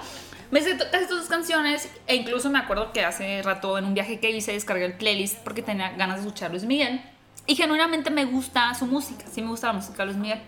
Me 0.50 0.62
sé 0.62 0.76
casi 0.78 1.06
todas 1.06 1.22
sus 1.22 1.30
canciones 1.30 1.90
e 2.08 2.16
incluso 2.16 2.50
me 2.50 2.58
acuerdo 2.58 2.94
que 2.94 3.04
hace 3.04 3.44
rato 3.44 3.78
en 3.78 3.86
un 3.86 3.94
viaje 3.94 4.20
que 4.20 4.32
hice 4.32 4.54
descargué 4.54 4.86
el 4.86 4.94
playlist 4.94 5.38
porque 5.40 5.62
tenía 5.62 5.92
ganas 5.92 6.18
de 6.18 6.28
escuchar 6.28 6.52
Luis 6.52 6.64
Miguel 6.64 7.02
y 7.46 7.56
genuinamente 7.56 8.10
me 8.10 8.26
gusta 8.26 8.74
su 8.74 8.86
música, 8.86 9.26
sí 9.32 9.42
me 9.42 9.50
gusta 9.50 9.68
la 9.68 9.74
música 9.74 9.98
de 10.00 10.06
Luis 10.06 10.18
Miguel. 10.18 10.42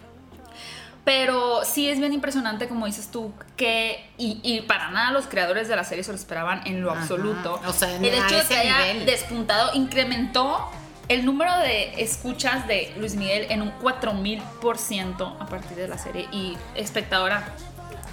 Pero 1.04 1.64
sí 1.64 1.88
es 1.88 2.00
bien 2.00 2.14
impresionante, 2.14 2.68
como 2.68 2.88
dices 2.88 3.10
tú, 3.12 3.32
que. 3.56 4.10
Y, 4.18 4.40
y 4.42 4.62
para 4.62 4.90
nada 4.90 5.12
los 5.12 5.28
creadores 5.28 5.68
de 5.68 5.76
la 5.76 5.84
serie 5.84 6.04
se 6.04 6.12
lo 6.12 6.18
esperaban 6.18 6.66
en 6.66 6.82
lo 6.82 6.90
Ajá. 6.92 7.02
absoluto. 7.02 7.62
O 7.68 7.74
sea, 7.74 7.96
el 7.96 8.06
hecho 8.06 8.36
de 8.36 8.44
que 8.48 8.58
haya 8.58 8.94
nivel. 8.94 9.06
despuntado 9.06 9.76
incrementó 9.76 10.68
el 11.08 11.24
número 11.24 11.56
de 11.60 12.02
escuchas 12.02 12.68
de 12.68 12.92
Luis 12.98 13.14
Miguel 13.14 13.46
en 13.52 13.62
un 13.62 13.72
4000% 13.80 15.36
a 15.40 15.46
partir 15.46 15.78
de 15.78 15.88
la 15.88 16.00
serie. 16.00 16.28
Y 16.32 16.58
espectadora, 16.74 17.54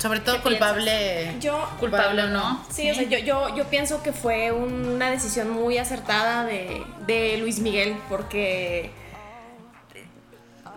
Sobre 0.03 0.19
todo 0.19 0.39
¿Qué 0.39 0.43
culpable. 0.43 1.37
Yo, 1.39 1.65
culpable 1.79 2.25
o 2.25 2.27
no. 2.27 2.61
sí, 2.69 2.91
o 2.91 2.95
sea, 2.95 3.05
yo, 3.05 3.19
yo, 3.19 3.55
yo 3.55 3.67
pienso 3.69 4.03
que 4.03 4.13
fue 4.13 4.51
una 4.51 5.09
decisión 5.13 5.49
muy 5.49 5.79
acertada 5.79 6.45
de, 6.45 6.83
de 7.07 7.37
Luis 7.39 7.61
Miguel 7.61 7.97
porque 8.09 8.91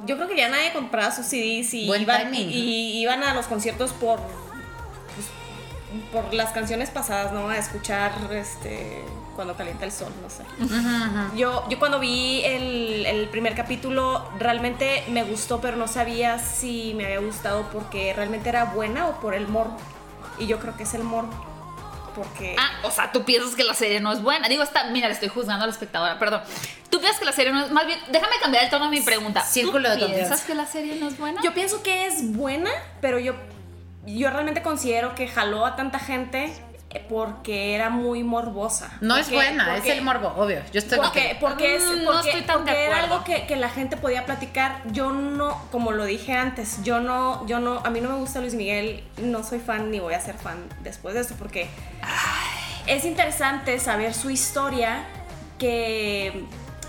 yo 0.06 0.18
creo 0.18 0.28
que 0.28 0.38
ya 0.38 0.50
nadie 0.50 0.72
compraba 0.74 1.12
sus 1.12 1.26
CDs 1.26 1.74
y, 1.74 1.88
Buen 1.88 2.04
iban, 2.04 2.32
timing. 2.32 2.52
y 2.52 3.02
iban 3.02 3.24
a 3.24 3.34
los 3.34 3.48
conciertos 3.48 3.94
por 3.94 4.20
pues, 4.20 5.28
por 6.12 6.32
las 6.32 6.52
canciones 6.52 6.92
pasadas, 6.92 7.32
¿no? 7.32 7.50
A 7.50 7.58
escuchar 7.58 8.12
este 8.32 9.02
cuando 9.36 9.56
calienta 9.56 9.86
el 9.86 9.92
sol, 9.92 10.12
no 10.22 10.30
sé. 10.30 10.44
Yo, 11.36 11.68
yo 11.70 11.78
cuando 11.80 12.00
vi 12.00 12.42
el, 12.44 13.06
el 13.06 13.28
primer 13.30 13.56
capítulo 13.56 14.28
realmente 14.40 15.04
me 15.10 15.24
gustó, 15.24 15.60
pero 15.62 15.78
no 15.78 15.88
sabía 15.88 16.40
si 16.40 16.94
me 16.96 17.06
había 17.06 17.20
gustado 17.20 17.68
porque 17.72 18.14
realmente 18.14 18.50
era 18.50 18.66
buena 18.66 19.08
o 19.08 19.20
por 19.20 19.36
el 19.36 19.48
morbo. 19.48 19.78
Y 20.40 20.48
yo 20.48 20.60
creo 20.60 20.76
que 20.76 20.84
es 20.84 20.94
el 20.94 21.04
morbo. 21.04 21.34
Porque... 22.16 22.56
Ah, 22.58 22.72
o 22.84 22.92
sea, 22.92 23.12
tú 23.12 23.26
piensas 23.26 23.56
que 23.56 23.64
la 23.66 23.74
serie 23.74 24.00
no 24.00 24.14
es 24.14 24.22
buena. 24.22 24.48
Digo, 24.48 24.64
está, 24.64 24.86
mira, 24.86 25.08
le 25.08 25.14
estoy 25.14 25.28
juzgando 25.28 25.64
a 25.66 25.68
la 25.68 25.74
espectadora, 25.74 26.18
perdón. 26.18 26.42
Tú 26.90 27.00
piensas 27.02 27.20
que 27.20 27.26
la 27.26 27.34
serie 27.34 27.52
no 27.52 27.66
es. 27.66 27.72
Más 27.72 27.86
bien, 27.86 28.00
déjame 28.10 28.36
cambiar 28.42 28.64
el 28.64 28.70
tono 28.70 28.86
de 28.86 28.92
mi 28.92 29.02
pregunta. 29.02 29.42
Círculo 29.42 29.90
de 29.90 29.98
¿Tú 29.98 30.06
piensas 30.06 30.22
confianza. 30.30 30.48
que 30.48 30.56
la 30.56 30.66
serie 30.66 30.96
no 30.96 31.10
es 31.10 31.18
buena? 31.18 31.42
Yo 31.44 31.54
pienso 31.54 31.84
que 31.84 32.06
es 32.06 32.34
buena, 32.34 32.70
pero 33.02 33.20
yo, 33.20 33.34
yo 34.06 34.30
realmente 34.30 34.62
considero 34.62 35.14
que 35.14 35.28
jaló 35.28 35.66
a 35.66 35.76
tanta 35.76 36.00
gente 36.00 36.54
porque 37.10 37.76
era 37.76 37.90
muy 37.90 38.24
morbosa. 38.24 38.92
No 39.02 39.18
es 39.18 39.30
buena, 39.32 39.66
porque- 39.76 39.92
es 39.92 39.98
el 39.98 40.04
morbo, 40.04 40.34
obvio. 40.38 40.60
Yo 40.72 40.80
estoy 40.80 40.98
Porque, 40.98 41.38
porque, 41.40 41.76
es, 41.76 41.84
Mm, 41.84 42.04
no 42.04 42.12
porque, 42.14 42.30
estoy 42.30 42.42
tan 42.44 42.66
de 42.66 42.72
porque 42.72 42.86
era 42.86 43.04
algo 43.04 43.24
que, 43.24 43.46
que 43.48 43.56
la 43.56 43.70
gente 43.70 43.98
podía 43.98 44.26
platicar. 44.26 44.82
Yo 44.92 45.12
no, 45.12 45.62
como 45.72 45.92
lo 45.92 46.06
dije 46.06 46.34
antes, 46.34 46.84
yo 46.84 47.00
no, 47.00 47.46
yo 47.48 47.60
no, 47.60 47.80
a 47.84 47.90
mí 47.90 48.02
no 48.02 48.10
me 48.10 48.16
gusta 48.16 48.40
Luis 48.40 48.54
Miguel, 48.56 49.04
no 49.18 49.44
soy 49.44 49.60
fan 49.60 49.92
ni 49.92 50.00
voy 50.00 50.14
a 50.14 50.20
ser 50.22 50.36
fan 50.36 50.58
después 50.84 51.16
de 51.16 51.22
esto, 51.22 51.36
porque 51.38 51.68
es 52.88 53.06
interesante 53.06 53.80
saber 53.80 54.14
su 54.14 54.30
historia 54.30 55.04
que 55.60 56.44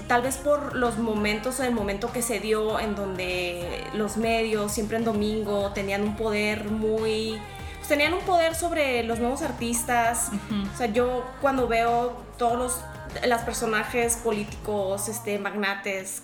tal 0.08 0.22
vez 0.22 0.36
por 0.36 0.76
los 0.76 0.98
momentos 0.98 1.58
o 1.60 1.64
el 1.64 1.72
momento 1.72 2.12
que 2.12 2.22
se 2.22 2.38
dio 2.40 2.78
en 2.78 2.94
donde 2.94 3.84
los 3.94 4.16
medios 4.16 4.72
siempre 4.72 4.96
en 4.98 5.04
domingo 5.04 5.72
tenían 5.74 6.02
un 6.02 6.16
poder 6.16 6.64
muy 6.70 7.40
tenían 7.88 8.14
un 8.14 8.20
poder 8.20 8.54
sobre 8.54 9.02
los 9.04 9.18
nuevos 9.18 9.42
artistas. 9.42 10.30
O 10.74 10.76
sea 10.76 10.86
yo 10.86 11.24
cuando 11.40 11.68
veo 11.68 12.12
todos 12.38 12.56
los 12.58 12.80
las 13.26 13.42
personajes 13.42 14.16
políticos 14.16 15.08
este 15.08 15.38
magnates 15.38 16.22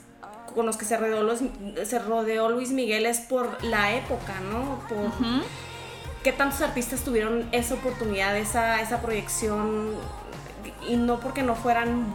con 0.54 0.66
los 0.66 0.76
que 0.76 0.84
se 0.84 0.98
rodeó, 0.98 1.22
los- 1.22 1.40
se 1.84 1.98
rodeó 1.98 2.50
Luis 2.50 2.70
Miguel 2.70 3.06
es 3.06 3.20
por 3.20 3.64
la 3.64 3.94
época, 3.94 4.34
¿no? 4.52 4.80
Por, 4.88 5.10
qué 6.22 6.32
tantos 6.32 6.60
artistas 6.60 7.00
tuvieron 7.00 7.48
esa 7.52 7.74
oportunidad, 7.74 8.36
esa, 8.36 8.80
esa 8.82 9.00
proyección, 9.00 9.94
y 10.86 10.96
no 10.96 11.18
porque 11.20 11.42
no 11.42 11.54
fueran 11.54 12.14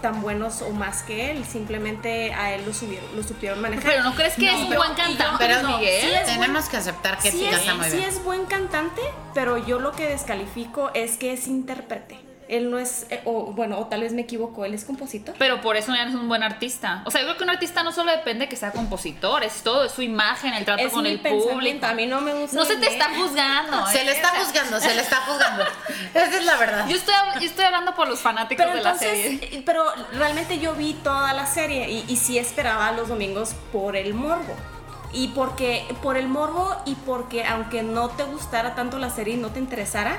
tan 0.00 0.20
buenos 0.22 0.62
o 0.62 0.70
más 0.70 1.02
que 1.02 1.30
él, 1.30 1.44
simplemente 1.44 2.32
a 2.32 2.54
él 2.54 2.64
lo, 2.66 2.72
subieron, 2.72 3.14
lo 3.16 3.22
supieron 3.22 3.60
manejar. 3.60 3.84
Pero 3.92 4.02
¿no 4.04 4.14
crees 4.14 4.34
que 4.34 4.46
No, 4.46 4.56
es 4.56 4.62
un 4.68 4.74
buen 4.74 4.94
cantante 4.94 5.36
Pero 5.38 5.62
no, 5.62 5.78
Miguel? 5.78 6.00
sí 6.00 6.10
es 6.14 6.26
Tenemos 6.26 6.68
que 6.68 6.76
aceptar 6.76 7.18
que 7.18 7.30
sí, 7.30 7.38
sí, 7.38 7.46
es, 7.46 7.74
muy 7.74 7.90
sí 7.90 7.96
bien. 7.96 8.08
es 8.08 8.22
buen 8.24 8.44
cantante, 8.46 9.02
pero 9.34 9.58
yo 9.58 9.78
lo 9.80 9.92
que 9.92 10.06
descalifico 10.08 10.90
es 10.94 11.16
que 11.16 11.32
es 11.32 11.46
intérprete. 11.48 12.27
Él 12.48 12.70
no 12.70 12.78
es, 12.78 13.06
eh, 13.10 13.20
o 13.26 13.52
bueno, 13.52 13.78
o 13.78 13.86
tal 13.86 14.00
vez 14.00 14.12
me 14.14 14.22
equivoco, 14.22 14.64
él 14.64 14.72
es 14.72 14.84
compositor. 14.84 15.34
Pero 15.38 15.60
por 15.60 15.76
eso 15.76 15.94
ya 15.94 16.04
no 16.04 16.10
es 16.10 16.14
un 16.16 16.28
buen 16.28 16.42
artista. 16.42 17.02
O 17.04 17.10
sea, 17.10 17.20
yo 17.20 17.26
creo 17.26 17.36
que 17.38 17.44
un 17.44 17.50
artista 17.50 17.82
no 17.82 17.92
solo 17.92 18.10
depende 18.10 18.46
de 18.46 18.48
que 18.48 18.56
sea 18.56 18.72
compositor, 18.72 19.44
es 19.44 19.62
todo, 19.62 19.84
es 19.84 19.92
su 19.92 20.00
imagen, 20.02 20.54
el 20.54 20.64
trato 20.64 20.82
Es 20.82 20.92
con 20.92 21.04
el 21.06 21.20
público. 21.20 21.84
a 21.86 21.92
mí 21.92 22.06
no 22.06 22.20
me 22.22 22.32
gusta 22.32 22.56
No 22.56 22.64
se 22.64 22.76
te 22.76 22.86
está 22.88 23.14
juzgando. 23.14 23.86
Se 23.92 24.00
¿eh? 24.00 24.04
le 24.06 24.12
está 24.12 24.28
O 24.28 24.30
sea, 24.34 24.44
juzgando, 24.44 24.80
se 24.80 24.94
le 24.94 25.00
está 25.02 25.16
juzgando. 25.16 25.64
Esa 26.14 26.36
es 26.38 26.44
la 26.44 26.56
verdad. 26.56 26.88
Yo 26.88 26.96
estoy, 26.96 27.14
yo 27.40 27.46
estoy 27.46 27.64
hablando 27.66 27.94
por 27.94 28.08
los 28.08 28.20
fanáticos 28.20 28.64
Pero 28.64 28.76
de 28.78 28.82
la 28.82 28.92
entonces, 28.92 29.22
serie. 29.22 29.56
eh, 29.58 29.62
pero 29.66 29.84
realmente 30.14 30.58
yo 30.58 30.74
vi 30.74 30.94
toda 30.94 31.32
la 31.34 31.46
serie 31.46 31.88
y, 31.90 32.04
y 32.08 32.16
sí 32.16 32.38
esperaba 32.38 32.92
los 32.92 33.08
domingos 33.08 33.54
por 33.72 33.94
el 33.94 34.14
morbo. 34.14 34.54
Y 35.12 35.28
porque, 35.28 35.84
por 36.02 36.16
el 36.16 36.28
morbo 36.28 36.76
y 36.84 36.94
porque 36.94 37.44
aunque 37.44 37.82
no 37.82 38.08
te 38.10 38.24
gustara 38.24 38.74
tanto 38.74 38.98
la 38.98 39.10
serie 39.10 39.34
y 39.34 39.36
no 39.38 39.48
te 39.48 39.58
interesara, 39.58 40.18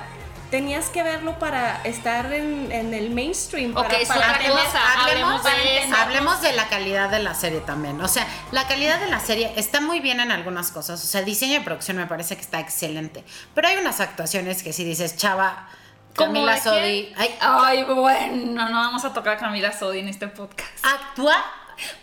tenías 0.50 0.90
que 0.90 1.04
verlo 1.04 1.38
para 1.40 1.82
estar 1.84 2.32
en, 2.34 2.72
en 2.72 2.94
el 2.94 3.12
mainstream. 3.12 3.72
Ok, 3.78 3.84
para, 3.88 3.98
es 4.00 4.08
para 4.08 4.20
otra 4.22 4.38
tener- 4.40 4.52
cosa, 4.54 5.02
hablemos 5.04 5.44
de 5.44 5.50
eso. 5.50 5.60
entender- 5.84 6.00
Hablemos 6.00 6.42
de 6.42 6.54
la 6.54 6.68
calidad 6.68 7.10
de 7.10 7.20
la 7.20 7.36
serie 7.36 7.60
también. 7.62 8.00
O 8.02 8.08
sea, 8.08 8.26
la 8.52 8.68
calidad 8.68 9.00
de 9.00 9.08
la 9.08 9.20
serie 9.20 9.54
está 9.56 9.80
muy 9.82 10.00
bien 10.00 10.20
en 10.20 10.32
algunas 10.32 10.72
cosas. 10.72 11.04
O 11.04 11.08
sea, 11.08 11.20
el 11.20 11.26
diseño 11.26 11.60
de 11.60 11.62
producción 11.62 11.98
me 11.98 12.08
parece 12.08 12.36
que 12.36 12.42
está 12.42 12.60
excelente. 12.60 13.24
Pero 13.54 13.68
hay 13.68 13.78
unas 13.78 14.00
actuaciones 14.00 14.64
que 14.64 14.74
si 14.74 14.84
dices, 14.84 15.16
chava, 15.18 15.68
¿Cómo 16.16 16.34
Camila 16.34 16.56
de 16.56 16.62
Sodi, 16.62 17.14
ay, 17.18 17.36
Ay, 17.40 17.84
bueno, 17.84 18.68
no 18.70 18.78
vamos 18.80 19.06
a 19.06 19.14
tocar 19.14 19.36
a 19.36 19.38
Camila 19.38 19.72
Sodi 19.72 20.00
en 20.00 20.08
este 20.10 20.28
podcast. 20.28 20.70
actúa 20.84 21.36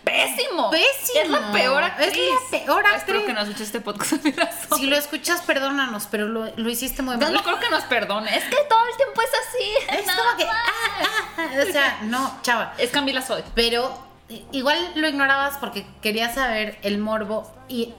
Pésimo. 0.03 0.69
Pésimo. 0.71 1.21
Es 1.23 1.29
la 1.29 1.51
peor 1.51 1.83
actriz. 1.83 2.11
Es 2.11 2.51
la 2.51 2.59
peor 2.65 2.83
Ay, 2.85 2.95
Espero 2.97 3.19
actriz. 3.19 3.25
que 3.25 3.33
no 3.33 3.41
escuches 3.41 3.61
este 3.61 3.81
podcast. 3.81 4.13
Si 4.77 4.85
lo 4.85 4.95
escuchas, 4.95 5.41
perdónanos, 5.41 6.07
pero 6.09 6.27
lo, 6.27 6.45
lo 6.55 6.69
hiciste 6.69 7.01
muy 7.01 7.17
mal. 7.17 7.33
no 7.33 7.43
creo 7.43 7.59
que 7.59 7.69
nos 7.69 7.83
perdone. 7.85 8.35
Es 8.35 8.43
que 8.43 8.57
todo 8.69 8.85
el 8.87 8.97
tiempo 8.97 9.21
es 9.21 9.29
así. 9.47 9.97
es 9.99 10.05
nada 10.05 10.23
como 10.23 10.37
que, 10.37 10.43
ah, 10.43 10.53
ah, 11.01 11.09
ah. 11.37 11.47
o 11.67 11.71
sea, 11.71 11.99
no, 12.03 12.39
chava. 12.41 12.73
Es 12.77 12.91
Camila 12.91 13.21
Sodi. 13.21 13.43
Pero 13.55 13.97
igual 14.51 14.91
lo 14.95 15.07
ignorabas 15.07 15.57
porque 15.59 15.85
querías 16.01 16.35
saber 16.35 16.77
el 16.83 16.97
morbo 16.97 17.51
y 17.69 17.93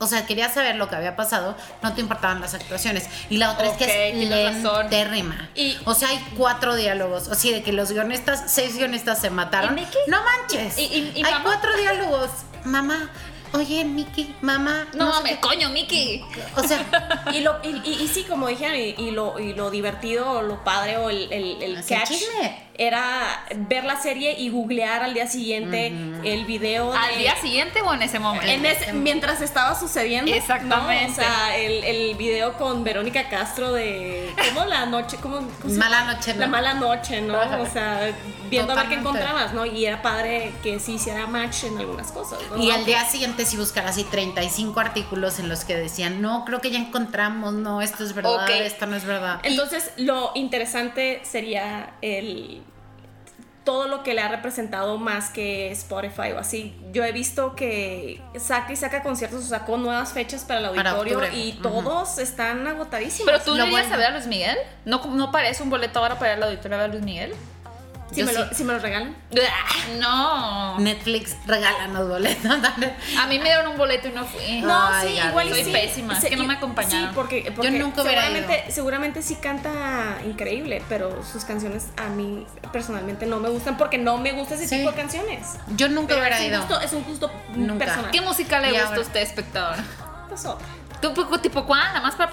o 0.00 0.06
sea, 0.06 0.26
querías 0.26 0.54
saber 0.54 0.76
lo 0.76 0.88
que 0.88 0.96
había 0.96 1.16
pasado, 1.16 1.56
no 1.82 1.92
te 1.94 2.00
importaban 2.00 2.40
las 2.40 2.54
actuaciones. 2.54 3.08
Y 3.30 3.36
la 3.38 3.52
otra 3.52 3.66
es 3.68 3.76
que 3.76 4.10
es 4.10 4.28
lentérrima. 4.28 5.48
Y- 5.54 5.76
o 5.84 5.94
sea, 5.94 6.08
hay 6.08 6.18
cuatro 6.36 6.76
diálogos. 6.76 7.28
O 7.28 7.34
sea, 7.34 7.52
de 7.52 7.62
que 7.62 7.72
los 7.72 7.92
guionistas, 7.92 8.44
seis 8.46 8.76
guionistas 8.76 9.20
se 9.20 9.30
mataron. 9.30 9.78
¿Y? 9.78 9.86
No 10.06 10.18
manches. 10.22 10.78
¿Y- 10.78 10.82
y- 10.84 11.12
y 11.16 11.24
hay 11.24 11.32
mamá? 11.32 11.44
cuatro 11.44 11.76
diálogos. 11.76 12.30
Mamá, 12.64 13.10
oye, 13.52 13.84
Mickey, 13.84 14.34
mamá. 14.40 14.86
No, 14.94 15.20
me 15.22 15.30
qué. 15.30 15.40
coño, 15.40 15.68
Mickey. 15.70 16.24
O 16.56 16.62
sea, 16.62 17.24
Y, 17.34 17.40
lo, 17.40 17.56
y, 17.62 17.68
y- 17.84 18.02
y 18.02 18.08
sí, 18.08 18.24
como 18.24 18.48
dijeron, 18.48 18.76
y, 18.76 18.94
y 18.96 19.10
lo, 19.10 19.38
y 19.38 19.52
lo 19.54 19.70
divertido, 19.70 20.30
o 20.30 20.42
lo 20.42 20.62
padre, 20.64 20.96
o 20.96 21.10
el, 21.10 21.28
catch, 21.88 22.08
chisme. 22.08 22.68
era 22.76 23.44
ver 23.56 23.84
la 23.84 24.00
serie 24.00 24.34
y 24.38 24.48
googlear 24.50 25.02
al 25.02 25.14
día 25.14 25.26
siguiente 25.26 25.88
el 26.24 26.44
video. 26.44 26.92
¿Al 26.92 27.12
de- 27.14 27.18
día 27.18 27.36
siguiente 27.40 27.82
o 27.82 27.92
en 27.94 28.02
ese 28.02 28.18
momento? 28.18 28.46
En 28.48 28.64
ese- 28.64 28.92
mientras 28.92 29.40
estaba 29.40 29.78
sucediendo. 29.78 30.32
Exactamente. 30.32 31.06
¿no? 31.06 31.12
O 31.12 31.14
sea, 31.14 31.56
el, 31.56 31.84
el 31.84 32.14
video 32.16 32.54
con 32.56 32.84
Verónica 32.84 33.28
Castro 33.28 33.72
de. 33.72 34.32
¿Cómo 34.54 34.64
la 34.66 34.86
noche? 34.86 35.16
¿Cómo, 35.20 35.36
cómo 35.60 35.72
se- 35.74 35.78
Mala 35.78 36.04
noche, 36.12 36.34
¿no? 36.34 36.40
La 36.40 36.46
mala 36.46 36.74
noche, 36.74 37.20
¿no? 37.20 37.38
O 37.38 37.66
sea, 37.66 38.10
viendo 38.50 38.72
a 38.72 38.76
ver 38.76 38.88
qué 38.88 38.94
encontrabas, 38.94 39.52
¿no? 39.52 39.66
Y 39.66 39.84
era 39.84 40.00
padre 40.00 40.52
que 40.62 40.78
sí 40.80 40.94
hiciera 40.94 41.26
match 41.26 41.64
en 41.64 41.78
algunas 41.78 42.10
cosas, 42.12 42.38
¿no? 42.50 42.62
y 42.62 42.70
al 42.70 42.84
día 42.86 43.04
siguiente 43.04 43.37
si 43.44 43.56
buscar 43.56 43.86
así 43.86 44.04
35 44.04 44.78
artículos 44.80 45.38
en 45.38 45.48
los 45.48 45.64
que 45.64 45.76
decían, 45.76 46.20
no, 46.20 46.44
creo 46.44 46.60
que 46.60 46.70
ya 46.70 46.78
encontramos, 46.78 47.52
no, 47.54 47.82
esto 47.82 48.04
es 48.04 48.14
verdad, 48.14 48.44
Ok. 48.44 48.50
esto 48.50 48.86
no 48.86 48.96
es 48.96 49.04
verdad. 49.04 49.40
Entonces, 49.42 49.92
lo 49.96 50.32
interesante 50.34 51.20
sería 51.24 51.94
el 52.02 52.62
todo 53.68 53.86
lo 53.86 54.02
que 54.02 54.14
le 54.14 54.22
ha 54.22 54.28
representado 54.28 54.96
más 54.96 55.28
que 55.28 55.70
Spotify 55.72 56.32
o 56.34 56.38
así. 56.38 56.74
Yo 56.90 57.04
he 57.04 57.12
visto 57.12 57.54
que 57.54 58.18
saca 58.38 58.72
y 58.72 58.76
saca 58.76 59.02
conciertos, 59.02 59.44
o 59.44 59.46
sacó 59.46 59.76
nuevas 59.76 60.14
fechas 60.14 60.46
para 60.46 60.60
el 60.60 60.66
auditorio 60.66 61.20
y 61.34 61.52
todos 61.52 62.16
están 62.16 62.66
agotadísimos. 62.66 63.30
Pero 63.30 63.44
tú 63.44 63.54
le 63.54 63.66
irías 63.66 63.70
bueno. 63.82 63.94
a 63.94 63.98
ver 63.98 64.06
a 64.06 64.10
Luis 64.12 64.26
Miguel. 64.26 64.56
¿No, 64.86 65.04
no 65.08 65.30
parece 65.30 65.62
un 65.62 65.68
boleto 65.68 65.98
ahora 65.98 66.18
para 66.18 66.32
ir 66.32 66.38
al 66.38 66.44
auditorio 66.44 66.78
a 66.78 66.80
ver 66.80 66.88
a 66.88 66.92
Luis 66.94 67.04
Miguel? 67.04 67.34
Si, 68.12 68.20
yo 68.20 68.26
me 68.26 68.32
sí. 68.32 68.38
lo, 68.38 68.54
si 68.54 68.64
me 68.64 68.72
lo 68.72 68.78
regalan. 68.78 69.16
No. 69.98 70.78
Netflix 70.78 71.36
regálanos 71.46 72.08
boletos. 72.08 72.50
A 73.20 73.26
mí 73.26 73.38
me 73.38 73.44
dieron 73.44 73.68
un 73.68 73.76
boleto 73.76 74.08
y 74.08 74.12
no 74.12 74.24
fui. 74.24 74.60
No, 74.60 74.88
Ay, 74.88 75.08
sí, 75.20 75.28
igual 75.28 75.48
y 75.48 75.50
Soy 75.50 75.64
sí. 75.64 75.72
pésima, 75.72 76.18
es 76.18 76.24
que 76.24 76.36
no 76.36 76.44
me 76.44 76.54
acompañaron. 76.54 77.08
Sí, 77.08 77.12
porque, 77.14 77.52
porque 77.54 77.70
nunca 77.70 78.02
hubiera 78.02 78.22
seguramente, 78.22 78.72
seguramente 78.72 79.22
sí 79.22 79.36
canta 79.36 80.18
increíble, 80.24 80.82
pero 80.88 81.22
sus 81.24 81.44
canciones 81.44 81.88
a 81.96 82.08
mí 82.08 82.46
personalmente 82.72 83.26
no 83.26 83.40
me 83.40 83.48
gustan 83.48 83.76
porque 83.76 83.98
no 83.98 84.18
me 84.18 84.32
gusta 84.32 84.54
ese 84.54 84.68
Sí. 84.68 84.78
tipo 84.78 84.90
de 84.90 84.96
canciones. 84.96 85.56
Yo 85.76 85.88
nunca 85.88 86.08
Pero 86.14 86.20
hubiera 86.20 86.36
es 86.38 86.42
un 86.42 86.48
ido. 86.50 86.60
gusto, 86.60 86.80
es 86.80 86.92
un 86.92 87.04
gusto 87.04 87.30
Nunca. 87.54 87.84
personal. 87.84 88.10
¿Qué 88.10 88.20
música 88.20 88.60
le 88.60 88.72
gusta 88.72 88.96
a 88.96 89.00
usted, 89.00 89.20
espectador? 89.20 89.76
Pues 90.28 90.44
otra. 90.44 90.66
¿Tú, 91.00 91.12
tipo, 91.14 91.38
tipo 91.38 91.64
cuál? 91.64 91.80
Nada 91.80 92.00
más 92.00 92.16
para 92.16 92.32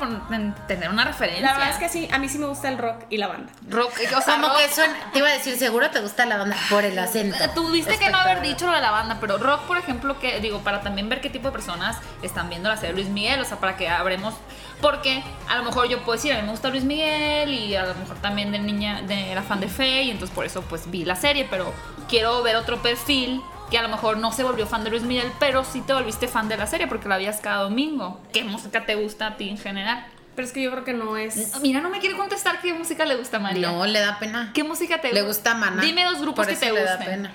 tener 0.68 0.90
una 0.90 1.06
referencia. 1.06 1.46
La 1.46 1.54
verdad 1.54 1.70
es 1.70 1.78
que 1.78 1.88
sí, 1.90 2.08
a 2.12 2.18
mí 2.18 2.28
sí 2.30 2.40
me 2.40 2.48
gusta 2.48 2.68
el 2.70 2.78
rock 2.80 3.04
y 3.10 3.18
la 3.18 3.28
banda. 3.28 3.52
Rock, 3.70 3.92
o 4.18 4.22
sea, 4.22 4.36
Como 4.36 4.48
rock- 4.48 4.58
que 4.58 4.70
suena, 4.74 4.94
te 5.14 5.20
iba 5.20 5.28
a 5.28 5.34
decir, 5.34 5.56
seguro 5.58 5.90
te 5.92 6.00
gusta 6.00 6.26
la 6.26 6.38
banda 6.38 6.56
por 6.70 6.84
el 6.84 6.98
acento. 6.98 7.38
Tuviste 7.54 8.00
que 8.00 8.10
no 8.10 8.18
haber 8.18 8.42
dicho 8.42 8.66
lo 8.66 8.74
de 8.74 8.82
la 8.82 8.92
banda, 8.92 9.18
pero 9.22 9.38
rock, 9.38 9.62
por 9.68 9.78
ejemplo, 9.78 10.18
que 10.20 10.40
digo, 10.40 10.60
para 10.60 10.82
también 10.82 11.10
ver 11.10 11.22
qué 11.22 11.30
tipo 11.30 11.48
de 11.50 11.52
personas 11.52 11.98
están 12.24 12.50
viendo 12.50 12.68
la 12.70 12.76
serie 12.78 12.96
de 12.96 13.02
Luis 13.02 13.10
Miguel, 13.14 13.40
o 13.40 13.46
sea, 13.46 13.58
para 13.58 13.78
que 13.78 13.88
habremos, 13.88 14.34
porque 14.82 15.24
a 15.48 15.56
lo 15.58 15.64
mejor 15.64 15.88
yo 15.88 16.00
puedo 16.00 16.14
decir, 16.18 16.34
a 16.34 16.38
mí 16.38 16.42
me 16.44 16.50
gusta 16.52 16.70
Luis 16.70 16.84
Miguel 16.84 17.54
y 17.54 17.76
a 17.76 17.84
lo 17.86 17.94
mejor 17.96 18.18
también 18.18 18.52
de 18.52 18.58
niña 18.60 19.02
de, 19.04 19.32
era 19.32 19.44
fan 19.44 19.60
de 19.60 19.68
Fe 19.68 20.04
y 20.04 20.12
entonces 20.12 20.34
por 20.36 20.44
eso 20.46 20.62
pues 20.64 20.90
vi 20.90 21.06
la 21.06 21.16
serie, 21.16 21.46
pero 21.50 21.72
quiero 22.10 22.42
ver 22.42 22.56
otro 22.56 22.82
perfil 22.82 23.42
que 23.70 23.78
a 23.78 23.82
lo 23.82 23.90
mejor 23.90 24.18
no 24.18 24.32
se 24.32 24.44
volvió 24.44 24.68
fan 24.68 24.84
de 24.84 24.90
Luis 24.90 25.04
Miguel, 25.04 25.32
pero 25.40 25.64
sí 25.64 25.82
te 25.82 25.94
volviste 25.94 26.28
fan 26.28 26.48
de 26.48 26.58
la 26.58 26.68
serie 26.68 26.88
porque 26.88 27.08
la 27.10 27.18
veías 27.18 27.40
cada 27.42 27.64
domingo. 27.64 28.20
¿Qué 28.32 28.44
música 28.44 28.86
te 28.86 28.96
gusta 28.96 29.28
a 29.28 29.38
ti 29.38 29.50
en 29.50 29.58
general? 29.58 30.06
Pero 30.36 30.48
es 30.48 30.54
que 30.54 30.62
yo 30.62 30.72
creo 30.72 30.84
que 30.84 30.94
no 30.94 31.16
es. 31.18 31.60
Mira, 31.62 31.80
no 31.82 31.90
me 31.90 32.00
quiere 32.00 32.18
contestar 32.18 32.60
qué 32.62 32.74
música 32.74 33.06
le 33.06 33.16
gusta 33.16 33.38
a 33.38 33.40
María. 33.40 33.72
No, 33.72 33.86
le 33.86 34.00
da 34.00 34.20
pena. 34.20 34.52
¿Qué 34.54 34.64
música 34.64 35.00
te 35.00 35.14
Le 35.14 35.22
gusta 35.22 35.56
Maná. 35.56 35.82
Dime 35.82 36.04
dos 36.04 36.20
grupos 36.20 36.46
Por 36.46 36.48
que 36.48 36.54
eso 36.54 36.66
te 36.66 36.74
le 36.74 36.84
da 36.84 37.00
pena. 37.00 37.32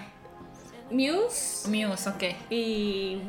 Muse 0.90 1.68
Muse, 1.68 2.08
ok. 2.10 2.22
y 2.50 3.20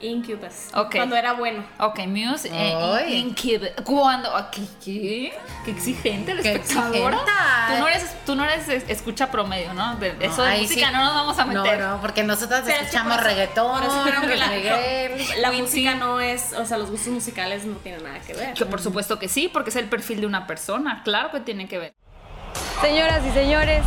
Incubus. 0.00 0.68
Ok. 0.74 0.94
Cuando 0.96 1.14
era 1.16 1.34
bueno. 1.34 1.64
Ok, 1.78 2.00
Muse. 2.06 2.48
Eh. 2.52 3.06
Incubus. 3.18 3.68
¿Cuándo? 3.84 4.34
Ah, 4.34 4.50
¿Qué? 4.50 4.62
¿Qué? 4.84 5.38
Qué 5.64 5.70
exigente 5.70 6.32
espectadora. 6.32 7.16
exigenta. 7.16 7.66
Tú 7.68 7.78
no 7.78 7.88
eres, 7.88 8.16
tú 8.26 8.34
no 8.34 8.44
eres 8.44 8.68
es- 8.68 8.88
escucha 8.88 9.30
promedio, 9.30 9.74
¿no? 9.74 9.96
De, 9.96 10.16
eso 10.20 10.42
de 10.42 10.58
música 10.58 10.86
sí. 10.88 10.92
no 10.92 11.04
nos 11.04 11.14
vamos 11.14 11.38
a 11.38 11.44
meter. 11.44 11.78
No, 11.80 11.96
no, 11.96 12.00
porque 12.00 12.22
nosotras 12.22 12.62
Pero 12.64 12.72
es 12.72 12.78
que 12.78 12.84
escuchamos 12.86 13.16
por 13.16 13.26
eso- 13.26 13.28
reggaetón, 13.28 13.82
que 14.28 14.36
la-. 14.36 15.40
La 15.40 15.52
música 15.52 15.92
sí. 15.92 15.98
no 15.98 16.20
es. 16.20 16.52
O 16.54 16.64
sea, 16.64 16.78
los 16.78 16.90
gustos 16.90 17.12
musicales 17.12 17.64
no 17.64 17.76
tienen 17.76 18.02
nada 18.02 18.20
que 18.20 18.32
ver. 18.34 18.54
Que 18.54 18.64
por 18.66 18.80
supuesto 18.80 19.18
que 19.18 19.28
sí, 19.28 19.48
porque 19.48 19.70
es 19.70 19.76
el 19.76 19.86
perfil 19.86 20.20
de 20.20 20.26
una 20.26 20.46
persona. 20.46 21.02
Claro 21.04 21.30
que 21.30 21.40
tiene 21.40 21.68
que 21.68 21.78
ver. 21.78 21.94
Señoras 22.80 23.20
y 23.26 23.30
señores, 23.32 23.82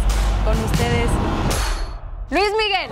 con 0.46 0.58
ustedes, 0.64 1.10
Luis 2.30 2.52
Miguel. 2.58 2.90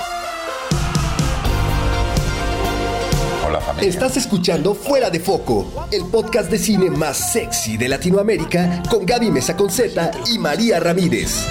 Familia. 3.60 3.90
Estás 3.90 4.16
escuchando 4.18 4.74
Fuera 4.74 5.10
de 5.10 5.20
Foco, 5.20 5.88
el 5.92 6.06
podcast 6.06 6.50
de 6.50 6.58
cine 6.58 6.90
más 6.90 7.34
sexy 7.34 7.76
de 7.76 7.90
Latinoamérica 7.90 8.84
con 8.90 9.06
Gaby 9.06 9.32
Mesa 9.32 9.58
Conceta 9.58 10.12
y 10.32 10.38
María 10.38 10.80
Ramírez. 10.80 11.48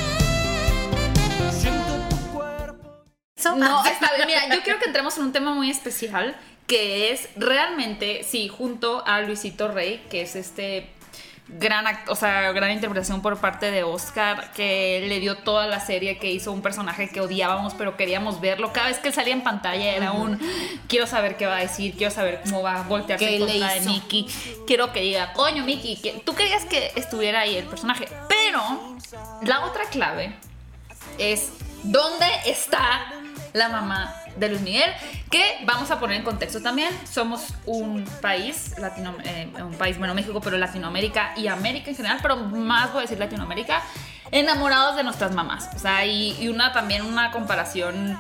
No, 3.57 3.77
pasa. 3.79 3.91
está 3.91 4.15
bien. 4.15 4.27
Mira, 4.27 4.55
yo 4.55 4.63
quiero 4.63 4.79
que 4.79 4.87
entremos 4.87 5.17
en 5.19 5.25
un 5.25 5.33
tema 5.33 5.53
muy 5.55 5.71
especial 5.71 6.37
que 6.67 7.11
es 7.11 7.29
realmente, 7.37 8.23
sí, 8.23 8.49
junto 8.49 9.05
a 9.07 9.21
Luisito 9.23 9.69
Rey, 9.69 10.07
que 10.09 10.23
es 10.23 10.37
este 10.37 10.89
gran 11.59 11.85
o 12.09 12.17
sea, 12.17 12.53
gran 12.53 12.71
interpretación 12.71 13.23
por 13.23 13.39
parte 13.39 13.71
de 13.71 13.83
Oscar, 13.83 14.53
que 14.53 15.05
le 15.09 15.21
dio 15.21 15.37
toda 15.39 15.67
la 15.67 15.81
serie, 15.81 16.19
que 16.19 16.31
hizo 16.31 16.53
un 16.53 16.63
personaje 16.63 17.09
que 17.09 17.21
odiábamos, 17.21 17.75
pero 17.75 17.97
queríamos 17.97 18.41
verlo. 18.41 18.73
Cada 18.73 18.89
vez 18.89 18.99
que 18.99 19.09
él 19.09 19.15
salía 19.15 19.35
en 19.35 19.43
pantalla 19.43 19.95
era 19.95 20.13
un 20.13 20.39
quiero 20.89 21.07
saber 21.07 21.37
qué 21.37 21.47
va 21.47 21.57
a 21.57 21.61
decir, 21.61 21.95
quiero 21.97 22.13
saber 22.13 22.41
cómo 22.45 22.63
va 22.63 22.81
a 22.81 22.83
voltearse 22.83 23.27
¿Qué 23.27 23.37
en 23.37 23.47
le 23.47 23.53
contra 23.53 23.75
de? 23.75 23.81
Mickey. 23.81 24.27
Quiero 24.67 24.93
que 24.93 25.01
diga, 25.01 25.33
coño, 25.33 25.65
Mickey, 25.65 25.97
que 25.97 26.23
tú 26.25 26.35
querías 26.35 26.65
que 26.65 26.93
estuviera 26.97 27.41
ahí 27.41 27.57
el 27.57 27.67
personaje. 27.67 28.09
Pero 28.29 28.97
la 29.43 29.67
otra 29.67 29.85
clave 29.91 30.35
es 31.19 31.53
dónde 31.83 32.27
está 32.47 33.13
la 33.53 33.69
mamá 33.69 34.15
de 34.37 34.49
Luis 34.49 34.61
Miguel, 34.61 34.91
que 35.31 35.43
vamos 35.65 35.91
a 35.91 35.99
poner 35.99 36.17
en 36.17 36.23
contexto 36.23 36.61
también, 36.61 36.91
somos 37.11 37.55
un 37.67 38.05
país, 38.21 38.75
latino, 38.79 39.15
eh, 39.25 39.51
un 39.59 39.75
país, 39.75 39.99
bueno, 39.99 40.15
México, 40.15 40.41
pero 40.41 40.57
Latinoamérica 40.57 41.33
y 41.37 41.49
América 41.49 41.91
en 41.91 41.97
general, 41.97 42.19
pero 42.23 42.37
más 42.37 42.93
voy 42.93 43.01
a 43.01 43.03
decir 43.03 43.19
Latinoamérica, 43.19 43.83
enamorados 44.31 44.97
de 44.97 45.05
nuestras 45.05 45.35
mamás. 45.35 45.71
O 45.75 45.79
sea, 45.79 46.07
y, 46.07 46.37
y 46.41 46.49
una 46.49 46.73
también 46.73 47.03
una 47.03 47.33
comparación 47.33 48.19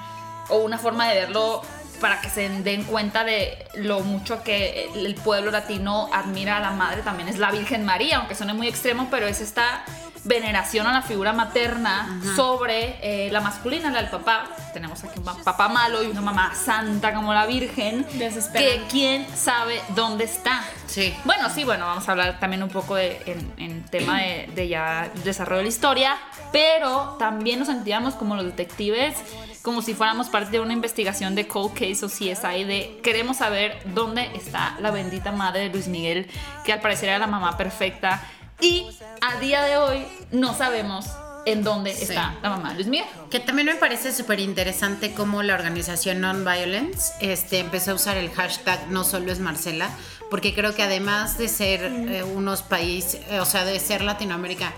o 0.49 0.59
una 0.59 0.79
forma 0.79 1.09
de 1.09 1.15
verlo 1.21 1.63
para 2.01 2.21
que 2.21 2.31
se 2.31 2.49
den 2.49 2.85
cuenta 2.85 3.25
de 3.25 3.67
lo 3.75 4.01
mucho 4.01 4.43
que 4.43 4.91
el 4.95 5.15
pueblo 5.15 5.51
latino 5.51 6.09
admira 6.13 6.57
a 6.57 6.61
la 6.61 6.71
madre 6.71 7.03
también 7.03 7.29
es 7.29 7.39
la 7.39 7.51
Virgen 7.51 7.85
María, 7.85 8.19
aunque 8.19 8.35
suene 8.35 8.55
muy 8.55 8.69
extremo, 8.69 9.09
pero 9.11 9.27
es 9.27 9.41
esta 9.41 9.85
veneración 10.25 10.87
a 10.87 10.93
la 10.93 11.03
figura 11.03 11.33
materna 11.33 12.21
sobre 12.37 12.99
eh, 13.03 13.31
la 13.33 13.41
masculina, 13.41 13.91
la 13.91 14.01
del 14.03 14.11
papá. 14.11 14.49
Tenemos 14.73 15.03
aquí 15.05 15.19
un 15.19 15.25
pa- 15.25 15.37
papá 15.43 15.69
malo 15.69 16.03
y 16.03 16.07
una 16.07 16.21
mamá 16.21 16.55
santa 16.55 17.15
como 17.15 17.33
la 17.33 17.47
Virgen, 17.47 18.05
que 18.53 18.83
quién 18.91 19.27
sabe 19.35 19.81
dónde 19.95 20.25
está. 20.25 20.63
Sí. 20.87 21.15
Bueno, 21.25 21.49
sí, 21.51 21.65
bueno, 21.65 21.87
vamos 21.87 22.09
a 22.09 22.13
hablar 22.13 22.39
también 22.41 22.63
un 22.63 22.69
poco 22.69 22.97
de, 22.97 23.21
en, 23.27 23.53
en 23.57 23.83
tema 23.85 24.19
de, 24.21 24.51
de 24.55 24.69
ya 24.69 25.09
desarrollo 25.25 25.59
de 25.59 25.63
la 25.65 25.69
historia, 25.69 26.17
pero 26.53 27.17
también 27.19 27.59
nos 27.59 27.69
sentíamos 27.69 28.15
como 28.15 28.37
los 28.37 28.45
detectives, 28.45 29.17
como 29.63 29.83
si 29.83 29.95
fuéramos 29.95 30.29
parte 30.29 30.51
de 30.53 30.61
una 30.61 30.73
investigación 30.73 31.35
de 31.35 31.47
Cold 31.47 31.73
Case 31.75 32.05
o 32.05 32.09
CSI, 32.09 32.65
de 32.65 33.01
queremos 33.03 33.39
saber 33.39 33.81
dónde 33.87 34.31
está 34.35 34.77
la 34.81 34.91
bendita 34.91 35.33
madre 35.33 35.61
de 35.63 35.69
Luis 35.71 35.87
Miguel, 35.89 36.29
que 36.65 36.73
al 36.73 36.81
parecer 36.81 37.09
era 37.11 37.19
la 37.19 37.27
mamá 37.27 37.57
perfecta, 37.57 38.23
y 38.61 38.87
a 39.21 39.39
día 39.41 39.63
de 39.63 39.77
hoy 39.77 40.05
no 40.31 40.55
sabemos 40.55 41.07
en 41.47 41.63
dónde 41.65 41.95
Sí. 41.95 42.03
está 42.03 42.35
la 42.43 42.51
mamá 42.51 42.71
de 42.71 42.75
Luis 42.77 42.87
Miguel. 42.89 43.07
Que 43.31 43.41
también 43.41 43.67
me 43.67 43.75
parece 43.75 44.13
súper 44.13 44.41
interesante 44.41 45.13
cómo 45.15 45.43
la 45.43 45.55
organización 45.55 46.21
Non-Violence 46.21 47.13
este, 47.21 47.61
empezó 47.61 47.93
a 47.93 47.95
usar 47.95 48.17
el 48.19 48.31
hashtag 48.31 48.89
No 48.91 49.05
Solo 49.05 49.33
es 49.33 49.41
Marcela, 49.41 49.89
porque 50.31 50.55
creo 50.55 50.75
que 50.75 50.83
además 50.83 51.39
de 51.39 51.49
ser 51.49 51.83
eh, 51.85 52.23
unos 52.23 52.63
países, 52.63 53.21
eh, 53.31 53.41
o 53.41 53.45
sea, 53.47 53.65
de 53.65 53.81
ser 53.81 54.03
Latinoamérica, 54.03 54.73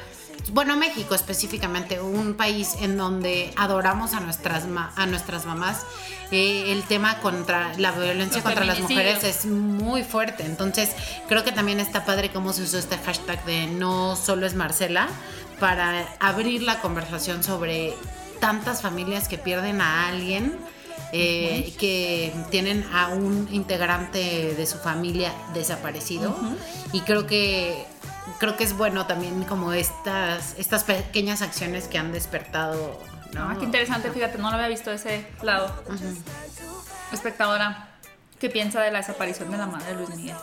bueno, 0.51 0.77
México 0.77 1.15
específicamente, 1.15 2.01
un 2.01 2.35
país 2.35 2.77
en 2.81 2.97
donde 2.97 3.53
adoramos 3.57 4.13
a 4.15 4.21
nuestras, 4.21 4.67
ma- 4.67 4.93
a 4.97 5.07
nuestras 5.07 5.47
mamás, 5.47 5.83
eh, 6.31 6.73
el 6.73 6.83
tema 6.85 7.19
contra 7.21 7.73
la 7.79 7.93
violencia 7.93 8.39
Los 8.39 8.45
contra 8.45 8.65
las 8.65 8.81
mujeres 8.81 9.23
es 9.25 9.47
muy 9.47 10.03
fuerte. 10.03 10.45
Entonces, 10.45 10.91
creo 11.29 11.45
que 11.45 11.53
también 11.53 11.79
está 11.81 12.05
padre 12.05 12.31
cómo 12.31 12.53
se 12.53 12.63
usó 12.63 12.79
este 12.79 12.97
hashtag 12.99 13.45
de 13.45 13.67
No 13.67 14.17
Solo 14.17 14.47
es 14.47 14.55
Marcela 14.55 15.09
para 15.61 16.07
abrir 16.21 16.63
la 16.63 16.81
conversación 16.81 17.45
sobre 17.45 17.95
tantas 18.41 18.83
familias 18.83 19.29
que 19.29 19.39
pierden 19.39 19.81
a 19.81 20.09
alguien 20.09 20.59
eh, 21.13 21.75
que 21.79 22.33
tienen 22.51 22.85
a 22.93 23.09
un 23.09 23.47
integrante 23.53 24.55
de 24.57 24.67
su 24.67 24.79
familia 24.79 25.33
desaparecido. 25.55 26.35
Y 26.95 27.01
creo 27.03 27.27
que 27.27 27.85
creo 28.39 28.57
que 28.57 28.65
es 28.65 28.77
bueno 28.77 29.07
también 29.07 29.45
como 29.45 29.73
estas, 29.73 30.55
estas 30.59 30.85
pequeñas 30.85 31.43
acciones 31.43 31.89
que 31.89 31.99
han 31.99 32.13
despertado. 32.13 32.99
¿no? 33.33 33.49
Ah, 33.49 33.57
qué 33.59 33.65
interesante, 33.65 34.11
fíjate, 34.11 34.39
no 34.39 34.51
lo 34.51 34.57
había 34.57 34.69
visto 34.69 34.91
de 34.91 34.97
ese 34.97 35.27
lado. 35.43 35.73
Espectadora, 37.13 37.89
¿qué 38.41 38.49
piensa 38.51 38.81
de 38.81 38.91
la 38.91 38.99
desaparición 38.99 39.51
de 39.51 39.59
la 39.59 39.67
madre 39.67 39.87
de 39.87 39.95
Luis 39.95 40.11
Miguel? 40.11 40.37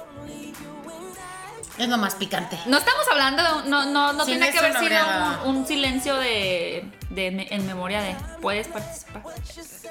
Es 1.77 1.87
lo 1.87 1.97
más 1.97 2.15
picante. 2.15 2.59
No 2.65 2.77
estamos 2.77 3.05
hablando 3.09 3.41
de 3.41 3.53
un- 3.63 3.69
no, 3.69 3.85
no, 3.85 4.11
no 4.13 4.25
tiene 4.25 4.51
que 4.51 4.59
haber 4.59 4.73
sido 4.77 4.99
un, 5.45 5.55
un 5.57 5.65
silencio 5.67 6.15
de, 6.17 6.83
de 7.09 7.47
en 7.51 7.65
memoria 7.65 8.01
de 8.01 8.15
puedes 8.41 8.67
participar. 8.67 9.23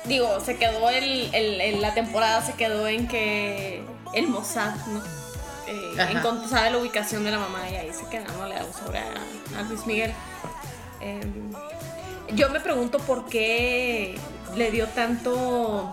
Digo, 0.05 0.39
se 0.45 0.57
quedó 0.59 0.91
el, 0.91 1.35
el- 1.35 1.61
el- 1.63 1.81
la 1.81 1.95
temporada 1.95 2.43
se 2.45 2.53
quedó 2.53 2.87
en 2.87 3.09
que 3.09 3.83
el 4.13 4.27
Mossad, 4.29 4.75
¿no? 4.89 5.03
Eh, 5.69 5.95
encontró- 6.11 6.49
sabe 6.49 6.71
la 6.71 6.79
ubicación 6.79 7.25
de 7.25 7.31
la 7.31 7.39
mamá 7.39 7.69
y 7.71 7.77
ahí 7.77 7.91
se 7.93 8.09
quedó 8.09 8.47
le 8.49 8.57
sobre 8.73 8.99
a, 9.01 9.13
a 9.59 9.63
Luis 9.63 9.85
Miguel. 9.87 10.13
Eh, 11.01 11.21
yo 12.35 12.49
me 12.51 12.61
pregunto 12.61 12.99
por 12.99 13.27
qué 13.27 14.19
le 14.57 14.71
dio 14.71 14.87
tanto 14.89 15.91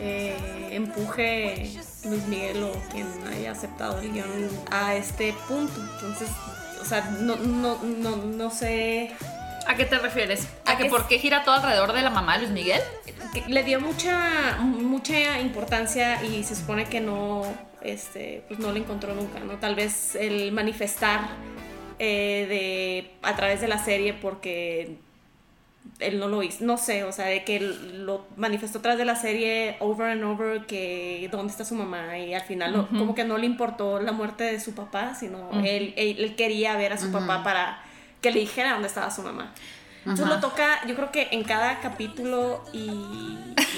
eh, 0.00 0.68
empuje 0.72 1.70
Luis 2.04 2.26
Miguel 2.26 2.62
o 2.64 2.72
quien 2.90 3.06
haya 3.28 3.52
aceptado 3.52 3.98
el 4.00 4.12
guion 4.12 4.48
a 4.70 4.94
este 4.94 5.34
punto. 5.48 5.80
Entonces, 5.94 6.28
o 6.80 6.84
sea, 6.84 7.02
no, 7.20 7.36
no, 7.36 7.78
no, 7.82 8.16
no 8.16 8.50
sé 8.50 9.12
¿A 9.66 9.74
qué 9.74 9.84
te 9.84 9.98
refieres? 9.98 10.46
¿A, 10.64 10.72
¿A 10.72 10.76
que 10.76 10.84
qué 10.84 10.90
por 10.90 11.08
qué 11.08 11.18
gira 11.18 11.42
todo 11.42 11.56
alrededor 11.56 11.92
de 11.92 12.02
la 12.02 12.10
mamá 12.10 12.34
de 12.34 12.38
Luis 12.40 12.52
Miguel? 12.52 12.80
que 13.34 13.42
le 13.48 13.64
dio 13.64 13.80
mucha 13.80 14.56
mucha 14.60 15.38
importancia 15.40 16.22
y 16.24 16.42
se 16.44 16.54
supone 16.56 16.86
que 16.86 17.00
no 17.00 17.42
este 17.92 18.42
pues 18.48 18.58
no 18.60 18.72
le 18.72 18.80
encontró 18.80 19.14
nunca 19.14 19.38
no 19.40 19.54
tal 19.58 19.74
vez 19.74 20.14
el 20.14 20.52
manifestar 20.52 21.20
eh, 21.98 22.46
de 22.48 23.10
a 23.28 23.34
través 23.36 23.60
de 23.60 23.68
la 23.68 23.78
serie 23.78 24.12
porque 24.14 24.96
él 26.00 26.18
no 26.18 26.28
lo 26.28 26.42
hizo 26.42 26.64
no 26.64 26.76
sé 26.76 27.04
o 27.04 27.12
sea 27.12 27.26
de 27.26 27.44
que 27.44 27.56
él 27.56 28.04
lo 28.06 28.26
manifestó 28.36 28.78
a 28.78 28.82
través 28.82 28.98
de 28.98 29.04
la 29.04 29.16
serie 29.16 29.76
over 29.80 30.08
and 30.10 30.24
over 30.24 30.66
que 30.66 31.26
dónde 31.30 31.50
está 31.52 31.64
su 31.64 31.74
mamá 31.74 32.18
y 32.18 32.34
al 32.34 32.42
final 32.42 32.72
lo- 32.72 32.88
como 32.88 33.14
que 33.14 33.24
no 33.24 33.38
le 33.38 33.46
importó 33.46 34.00
la 34.00 34.12
muerte 34.12 34.44
de 34.44 34.60
su 34.60 34.74
papá 34.74 35.14
sino 35.14 35.50
él, 35.64 35.94
él, 35.96 36.16
él 36.18 36.34
quería 36.36 36.76
ver 36.76 36.92
a 36.92 36.98
su 36.98 37.06
papá 37.12 37.42
para 37.44 37.82
que 38.20 38.30
le 38.32 38.40
dijera 38.40 38.72
dónde 38.72 38.88
estaba 38.88 39.10
su 39.10 39.22
mamá 39.22 39.52
entonces 40.10 40.26
lo 40.28 40.40
toca, 40.40 40.80
yo 40.86 40.94
creo 40.94 41.10
que 41.12 41.28
en 41.32 41.42
cada 41.44 41.80
capítulo 41.80 42.64
y, 42.72 42.88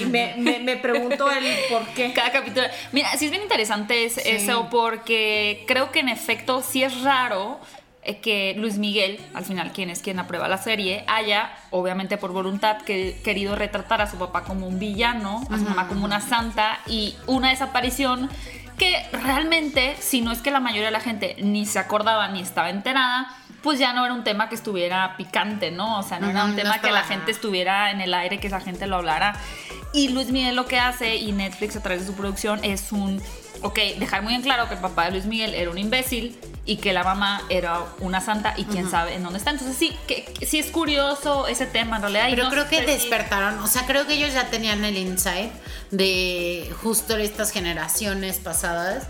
y 0.01 0.05
me, 0.07 0.35
me- 0.39 0.59
me 0.61 0.77
pregunto 0.77 1.31
el 1.31 1.45
por 1.71 1.87
qué. 1.95 2.13
Cada 2.15 2.31
capítulo. 2.33 2.67
Mira, 2.93 3.11
sí 3.17 3.25
es 3.27 3.31
bien 3.31 3.43
interesante 3.43 4.05
es- 4.05 4.19
eso 4.19 4.69
porque 4.71 5.65
creo 5.67 5.91
que 5.91 6.01
en 6.01 6.09
efecto 6.09 6.63
sí 6.63 6.83
es 6.83 7.03
raro 7.03 7.59
eh, 8.03 8.19
que 8.21 8.55
Luis 8.57 8.79
Miguel, 8.79 9.19
al 9.35 9.45
final 9.45 9.73
quien 9.73 9.91
es 9.91 10.01
quien 10.01 10.19
aprueba 10.19 10.49
la 10.49 10.59
serie, 10.59 11.05
haya, 11.09 11.51
obviamente 11.71 12.17
por 12.17 12.33
voluntad, 12.33 12.79
que, 12.83 13.19
querido 13.25 13.57
retratar 13.57 14.01
a 14.01 14.11
su 14.11 14.17
papá 14.19 14.45
como 14.45 14.67
un 14.67 14.79
villano, 14.79 15.43
a 15.51 15.59
su 15.59 15.65
mamá 15.65 15.89
como 15.89 16.05
una 16.05 16.21
santa 16.21 16.79
y 16.87 17.17
una 17.27 17.51
desaparición 17.51 18.31
que 18.79 19.07
realmente, 19.13 19.97
si 20.01 20.21
no 20.21 20.33
es 20.33 20.41
que 20.41 20.51
la 20.51 20.61
mayoría 20.61 20.87
de 20.87 20.93
la 20.93 21.01
gente 21.01 21.37
ni 21.41 21.67
se 21.67 21.79
acordaba 21.79 22.29
ni 22.29 22.41
estaba 22.41 22.71
enterada, 22.71 23.29
pues 23.63 23.79
ya 23.79 23.93
no 23.93 24.05
era 24.05 24.15
un 24.15 24.25
tema 24.25 24.49
que 24.49 24.55
estuviera 24.55 25.17
picante, 25.17 25.71
¿no? 25.71 25.99
O 25.99 26.03
sea, 26.03 26.21
no 26.21 26.31
era 26.31 26.45
un 26.45 26.53
no 26.53 26.57
tema 26.57 26.81
que 26.81 26.91
la 26.91 27.03
gente 27.03 27.31
estuviera 27.31 27.91
en 27.91 28.01
el 28.01 28.15
aire, 28.15 28.39
que 28.39 28.49
la 28.49 28.61
gente 28.61 28.87
lo 28.87 28.97
hablara. 28.97 29.35
Y 29.93 30.09
Luis 30.09 30.31
Miguel 30.31 30.55
lo 30.55 30.67
que 30.67 30.79
hace, 30.79 31.17
y 31.17 31.33
Netflix 31.33 31.77
a 31.77 31.83
través 31.83 32.03
de 32.03 32.07
su 32.07 32.15
producción, 32.15 32.61
es 32.63 32.93
un, 32.93 33.21
ok, 33.63 33.79
dejar 33.99 34.23
muy 34.23 34.35
en 34.35 34.43
claro 34.43 34.69
que 34.69 34.75
el 34.75 34.81
papá 34.81 35.07
de 35.07 35.13
Luis 35.13 35.27
Miguel 35.27 35.55
era 35.55 35.71
un 35.71 35.79
imbécil 35.79 36.39
y 36.69 36.77
que 36.77 36.93
la 36.93 37.03
mamá 37.03 37.41
era 37.49 37.83
una 38.01 38.21
santa 38.21 38.53
y 38.59 38.65
quién 38.65 38.91
sabe 38.91 39.15
en 39.15 39.23
dónde 39.23 39.39
está. 39.39 39.53
Entonces 39.53 39.75
sí, 39.75 39.97
que, 40.07 40.31
sí 40.47 40.59
es 40.59 40.71
curioso 40.71 41.47
ese 41.47 41.65
tema 41.65 41.97
en 41.97 42.03
realidad. 42.03 42.27
Pero 42.29 42.45
no 42.45 42.51
creo 42.51 42.69
que 42.69 42.83
despertaron, 42.83 43.59
o 43.61 43.67
sea, 43.67 43.87
creo 43.87 44.07
que 44.07 44.13
ellos 44.13 44.35
ya 44.35 44.51
tenían 44.51 44.85
el 44.85 44.99
insight 44.99 45.51
de 45.91 46.71
justo 46.83 47.17
estas 47.17 47.53
generaciones 47.53 48.37
pasadas 48.37 49.07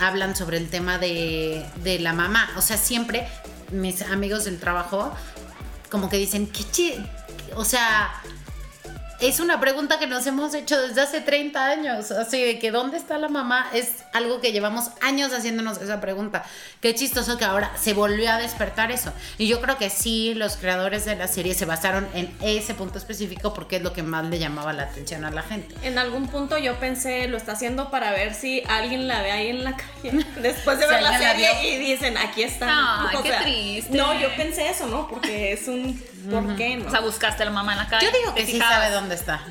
hablan 0.00 0.36
sobre 0.36 0.58
el 0.58 0.70
tema 0.70 0.98
de, 0.98 1.66
de 1.82 1.98
la 1.98 2.12
mamá. 2.12 2.48
O 2.56 2.62
sea, 2.62 2.76
siempre 2.76 3.26
mis 3.72 4.00
amigos 4.02 4.44
del 4.44 4.60
trabajo 4.60 5.12
como 5.90 6.08
que 6.08 6.18
dicen, 6.18 6.46
¿qué 6.46 6.62
chi-?" 6.70 7.04
O 7.56 7.64
sea, 7.64 8.12
es 9.22 9.38
una 9.38 9.60
pregunta 9.60 10.00
que 10.00 10.08
nos 10.08 10.26
hemos 10.26 10.52
hecho 10.52 10.80
desde 10.80 11.00
hace 11.00 11.20
30 11.20 11.64
años. 11.64 12.10
Así 12.10 12.42
de 12.42 12.58
que 12.58 12.72
¿dónde 12.72 12.96
está 12.96 13.18
la 13.18 13.28
mamá? 13.28 13.70
Es 13.72 14.04
algo 14.12 14.40
que 14.40 14.50
llevamos 14.50 14.90
años 15.00 15.32
haciéndonos 15.32 15.80
esa 15.80 16.00
pregunta. 16.00 16.44
Qué 16.80 16.92
chistoso 16.94 17.38
que 17.38 17.44
ahora 17.44 17.70
se 17.80 17.94
volvió 17.94 18.32
a 18.32 18.38
despertar 18.38 18.90
eso. 18.90 19.12
Y 19.38 19.46
yo 19.46 19.60
creo 19.60 19.78
que 19.78 19.90
sí, 19.90 20.34
los 20.34 20.56
creadores 20.56 21.04
de 21.04 21.14
la 21.14 21.28
serie 21.28 21.54
se 21.54 21.66
basaron 21.66 22.08
en 22.14 22.34
ese 22.40 22.74
punto 22.74 22.98
específico 22.98 23.54
porque 23.54 23.76
es 23.76 23.82
lo 23.82 23.92
que 23.92 24.02
más 24.02 24.26
le 24.26 24.40
llamaba 24.40 24.72
la 24.72 24.84
atención 24.84 25.24
a 25.24 25.30
la 25.30 25.42
gente. 25.42 25.72
En 25.84 25.98
algún 25.98 26.26
punto 26.26 26.58
yo 26.58 26.80
pensé, 26.80 27.28
lo 27.28 27.36
está 27.36 27.52
haciendo 27.52 27.90
para 27.90 28.10
ver 28.10 28.34
si 28.34 28.64
alguien 28.68 29.06
la 29.06 29.22
ve 29.22 29.30
ahí 29.30 29.48
en 29.50 29.62
la 29.62 29.76
calle 29.76 30.26
después 30.42 30.80
de 30.80 30.86
Si 30.86 30.90
ver 30.90 31.02
la 31.02 31.16
serie 31.16 31.74
y 31.74 31.78
dicen, 31.78 32.18
aquí 32.18 32.42
está. 32.42 33.08
Ay, 33.08 33.18
qué 33.22 33.32
triste. 33.42 33.96
No, 33.96 34.18
yo 34.18 34.34
pensé 34.36 34.68
eso, 34.68 34.86
¿no? 34.86 35.06
Porque 35.06 35.52
es 35.52 35.68
un 35.68 36.02
¿por 36.30 36.56
qué, 36.56 36.76
no? 36.76 36.88
O 36.88 36.90
sea, 36.90 37.00
buscaste 37.00 37.42
a 37.42 37.46
la 37.46 37.52
mamá 37.52 37.72
en 37.72 37.78
la 37.78 37.88
calle. 37.88 38.06
Yo 38.06 38.18
digo 38.18 38.34
que 38.34 38.46
sí 38.46 38.52
fijabas. 38.52 38.74
sabe 38.74 38.90
dónde 38.94 39.14
está. 39.14 39.42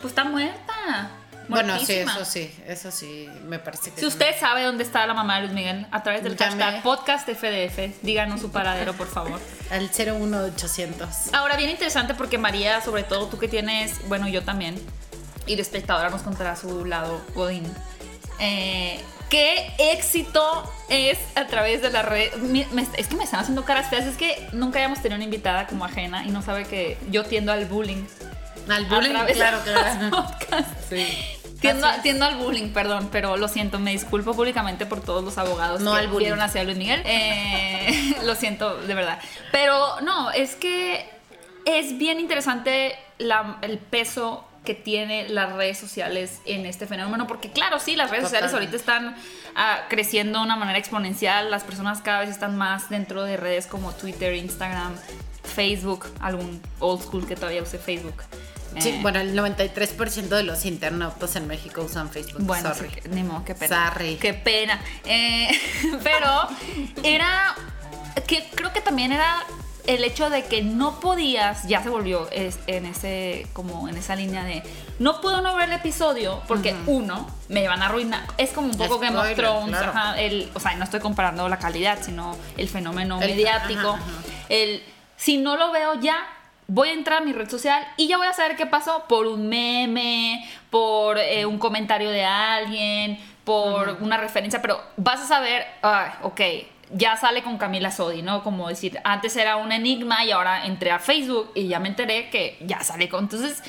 Pues 0.00 0.06
está 0.12 0.24
muerta. 0.24 1.10
Bueno, 1.48 1.78
sí, 1.78 1.92
eso 1.92 2.24
sí, 2.24 2.52
eso 2.66 2.90
sí, 2.90 3.28
me 3.44 3.60
parece 3.60 3.92
que 3.92 4.00
Si 4.00 4.06
usted 4.06 4.34
sabe 4.38 4.64
dónde 4.64 4.82
está 4.82 5.06
la 5.06 5.14
mamá 5.14 5.36
de 5.36 5.42
Luis 5.42 5.52
Miguel, 5.52 5.86
a 5.92 6.02
través 6.02 6.24
del 6.24 6.36
Llame. 6.36 6.60
hashtag 6.60 6.82
podcast 6.82 7.28
FDF, 7.28 8.02
díganos 8.02 8.40
su 8.40 8.50
paradero, 8.50 8.94
por 8.94 9.06
favor. 9.06 9.40
Al 9.70 9.88
01800. 9.88 11.08
Ahora, 11.34 11.56
bien 11.56 11.70
interesante 11.70 12.14
porque 12.14 12.36
María, 12.36 12.80
sobre 12.80 13.04
todo 13.04 13.28
tú 13.28 13.38
que 13.38 13.46
tienes, 13.46 14.06
bueno, 14.08 14.26
yo 14.26 14.42
también, 14.42 14.74
y 15.46 15.54
de 15.54 15.62
espectadora 15.62 16.10
nos 16.10 16.22
contará 16.22 16.56
su 16.56 16.84
lado 16.84 17.24
Godín. 17.34 17.72
Eh, 18.40 19.00
¿Qué 19.30 19.72
éxito 19.78 20.70
es 20.88 21.18
a 21.34 21.46
través 21.46 21.82
de 21.82 21.90
la 21.90 22.02
red? 22.02 22.30
Es 22.96 23.08
que 23.08 23.16
me 23.16 23.24
están 23.24 23.40
haciendo 23.40 23.64
caras 23.64 23.90
feas, 23.90 24.06
es 24.06 24.16
que 24.16 24.48
nunca 24.52 24.78
hayamos 24.78 25.02
tenido 25.02 25.16
una 25.16 25.24
invitada 25.24 25.66
como 25.66 25.84
ajena 25.84 26.24
y 26.24 26.30
no 26.30 26.42
sabe 26.42 26.64
que 26.64 26.96
yo 27.10 27.24
tiendo 27.24 27.50
al 27.52 27.64
bullying. 27.66 28.04
Al 28.68 28.84
bullying, 28.86 29.14
claro, 29.34 29.58
claro. 29.64 30.26
Sí. 30.88 31.06
Tiendo, 31.60 31.88
tiendo 32.02 32.24
al 32.26 32.36
bullying, 32.36 32.68
perdón, 32.72 33.08
pero 33.10 33.36
lo 33.36 33.48
siento, 33.48 33.78
me 33.80 33.90
disculpo 33.90 34.34
públicamente 34.34 34.86
por 34.86 35.00
todos 35.00 35.24
los 35.24 35.38
abogados 35.38 35.80
No 35.80 35.94
que 35.94 35.98
al 36.00 36.08
bullying. 36.08 36.32
hacia 36.34 36.62
Luis 36.64 36.76
Miguel. 36.76 37.02
Eh, 37.04 38.14
lo 38.24 38.34
siento, 38.36 38.76
de 38.76 38.94
verdad. 38.94 39.18
Pero 39.50 40.00
no, 40.02 40.30
es 40.30 40.54
que 40.54 41.08
es 41.64 41.98
bien 41.98 42.20
interesante 42.20 42.96
la- 43.18 43.56
el 43.62 43.78
peso 43.78 44.45
que 44.66 44.74
tiene 44.74 45.26
las 45.30 45.54
redes 45.54 45.78
sociales 45.78 46.40
en 46.44 46.66
este 46.66 46.86
fenómeno, 46.86 47.26
porque 47.26 47.50
claro, 47.50 47.80
sí, 47.80 47.96
las 47.96 48.10
redes 48.10 48.24
sociales 48.24 48.52
ahorita 48.52 48.76
están 48.76 49.16
ah, 49.54 49.86
creciendo 49.88 50.40
de 50.40 50.44
una 50.44 50.56
manera 50.56 50.78
exponencial, 50.78 51.50
las 51.50 51.64
personas 51.64 52.02
cada 52.02 52.20
vez 52.20 52.28
están 52.28 52.58
más 52.58 52.90
dentro 52.90 53.24
de 53.24 53.38
redes 53.38 53.66
como 53.66 53.92
Twitter, 53.92 54.34
Instagram, 54.34 54.94
Facebook, 55.54 56.06
algún 56.20 56.60
old 56.80 57.02
school 57.02 57.26
que 57.26 57.36
todavía 57.36 57.62
use 57.62 57.78
Facebook. 57.78 58.22
Sí, 58.78 58.90
Eh, 58.90 58.98
bueno, 59.00 59.20
el 59.20 59.34
93% 59.34 60.28
de 60.28 60.42
los 60.42 60.66
internautas 60.66 61.34
en 61.36 61.46
México 61.46 61.80
usan 61.80 62.10
Facebook. 62.10 62.42
bueno, 62.42 62.74
sorry. 62.74 62.90
sí, 62.90 63.08
ni 63.08 63.22
modo, 63.22 63.42
qué 63.44 63.54
pena. 63.54 63.90
Sorry. 63.90 64.16
Qué 64.16 64.34
pena. 64.34 64.78
Eh, 65.06 65.48
pero 66.04 66.48
era. 67.02 67.54
que 68.26 68.46
creo 68.54 68.72
que 68.74 68.82
también 68.82 69.12
era 69.12 69.46
el 69.86 70.04
hecho 70.04 70.30
de 70.30 70.44
que 70.44 70.62
no 70.62 71.00
podías, 71.00 71.66
ya 71.68 71.82
se 71.82 71.88
volvió 71.88 72.28
es- 72.30 72.58
en 72.66 72.86
ese, 72.86 73.46
como 73.52 73.88
en 73.88 73.96
esa 73.96 74.16
línea 74.16 74.44
de 74.44 74.62
no 74.98 75.20
puedo 75.20 75.40
no 75.42 75.54
ver 75.56 75.68
el 75.68 75.74
episodio 75.76 76.42
porque 76.48 76.74
uno, 76.86 77.26
me 77.48 77.66
van 77.68 77.82
a 77.82 77.86
arruinar. 77.86 78.22
Es 78.38 78.52
como 78.52 78.68
un 78.68 78.76
poco 78.76 78.98
Game 78.98 79.16
of 79.16 79.24
Spoiler, 79.24 79.36
Thrones, 79.36 79.68
claro. 79.76 79.90
ajá, 79.92 80.20
el, 80.20 80.50
o 80.54 80.60
sea, 80.60 80.74
no 80.74 80.84
estoy 80.84 81.00
comparando 81.00 81.48
la 81.48 81.58
calidad, 81.58 81.98
sino 82.02 82.36
el 82.56 82.68
fenómeno 82.68 83.20
El- 83.20 83.30
mediático. 83.30 83.90
ajá, 83.90 84.02
ajá. 84.02 84.12
El 84.48 84.82
si 85.16 85.38
no 85.38 85.56
lo 85.56 85.70
veo 85.72 85.94
ya, 86.00 86.16
voy 86.68 86.88
a 86.88 86.92
entrar 86.92 87.22
a 87.22 87.24
mi 87.24 87.32
red 87.32 87.48
social 87.48 87.86
y 87.96 88.08
ya 88.08 88.16
voy 88.18 88.26
a 88.26 88.32
saber 88.32 88.56
qué 88.56 88.66
pasó 88.66 89.04
por 89.08 89.26
un 89.26 89.48
meme, 89.48 90.48
por 90.70 91.16
eh, 91.18 91.46
un 91.46 91.58
comentario 91.58 92.10
de 92.10 92.24
alguien, 92.24 93.18
por 93.44 93.98
una 94.00 94.16
referencia, 94.16 94.60
pero 94.60 94.82
vas 94.96 95.20
a 95.20 95.26
saber, 95.26 95.64
ah, 95.82 96.18
ok, 96.22 96.40
ya 96.92 97.16
sale 97.16 97.42
con 97.42 97.58
Camila 97.58 97.90
Sodi, 97.90 98.22
¿no? 98.22 98.42
Como 98.42 98.68
decir, 98.68 98.98
antes 99.04 99.36
era 99.36 99.56
un 99.56 99.72
enigma 99.72 100.24
y 100.24 100.30
ahora 100.32 100.66
entré 100.66 100.90
a 100.92 100.98
Facebook 100.98 101.50
y 101.54 101.68
ya 101.68 101.80
me 101.80 101.88
enteré 101.88 102.30
que 102.30 102.56
ya 102.60 102.80
sale 102.82 103.08
con... 103.08 103.24
Entonces, 103.24 103.62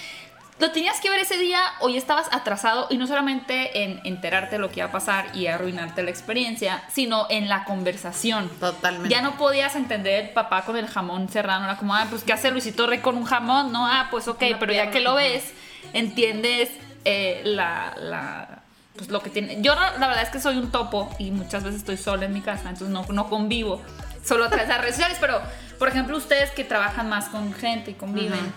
lo 0.59 0.71
tenías 0.71 0.99
que 0.99 1.09
ver 1.11 1.19
ese 1.19 1.37
día 1.37 1.61
o 1.81 1.89
ya 1.89 1.99
estabas 1.99 2.27
atrasado 2.31 2.87
y 2.89 2.97
no 2.97 3.05
solamente 3.05 3.83
en 3.83 4.01
enterarte 4.05 4.57
lo 4.57 4.69
que 4.71 4.79
iba 4.79 4.87
a 4.87 4.91
pasar 4.91 5.27
y 5.35 5.45
arruinarte 5.45 6.01
la 6.01 6.09
experiencia, 6.09 6.83
sino 6.89 7.27
en 7.29 7.47
la 7.47 7.63
conversación. 7.63 8.49
Totalmente. 8.59 9.09
Ya 9.09 9.21
no 9.21 9.37
podías 9.37 9.75
entender 9.75 10.25
el 10.25 10.29
papá 10.31 10.63
con 10.63 10.75
el 10.75 10.87
jamón 10.87 11.29
serrano. 11.29 11.65
Era 11.65 11.77
como, 11.77 11.93
ah, 11.93 12.07
pues 12.09 12.23
¿qué 12.23 12.33
hace 12.33 12.49
Luisito 12.49 12.87
Rey 12.87 12.99
con 12.99 13.17
un 13.17 13.25
jamón? 13.25 13.71
No, 13.71 13.85
ah, 13.85 14.07
pues 14.09 14.27
ok, 14.27 14.41
Una 14.49 14.59
pero 14.59 14.73
ya 14.73 14.89
que 14.89 14.99
lo 14.99 15.13
ves, 15.13 15.53
entiendes 15.93 16.69
eh, 17.05 17.41
la, 17.45 17.93
la- 17.97 18.56
pues 18.97 19.09
lo 19.09 19.21
que 19.21 19.29
tiene. 19.29 19.61
Yo 19.61 19.75
la 19.75 20.07
verdad 20.07 20.23
es 20.23 20.29
que 20.29 20.39
soy 20.39 20.57
un 20.57 20.71
topo 20.71 21.09
y 21.19 21.31
muchas 21.31 21.63
veces 21.63 21.79
estoy 21.79 21.97
sola 21.97 22.25
en 22.25 22.33
mi 22.33 22.41
casa, 22.41 22.69
entonces 22.69 22.89
no, 22.89 23.05
no 23.13 23.29
convivo 23.29 23.81
solo 24.23 24.45
a 24.45 24.49
través 24.49 24.67
de 24.67 24.73
las 24.73 24.81
redes 24.81 24.95
sociales, 24.95 25.17
pero 25.21 25.39
por 25.79 25.87
ejemplo 25.87 26.17
ustedes 26.17 26.51
que 26.51 26.63
trabajan 26.63 27.07
más 27.07 27.29
con 27.29 27.53
gente 27.53 27.91
y 27.91 27.93
conviven 27.93 28.53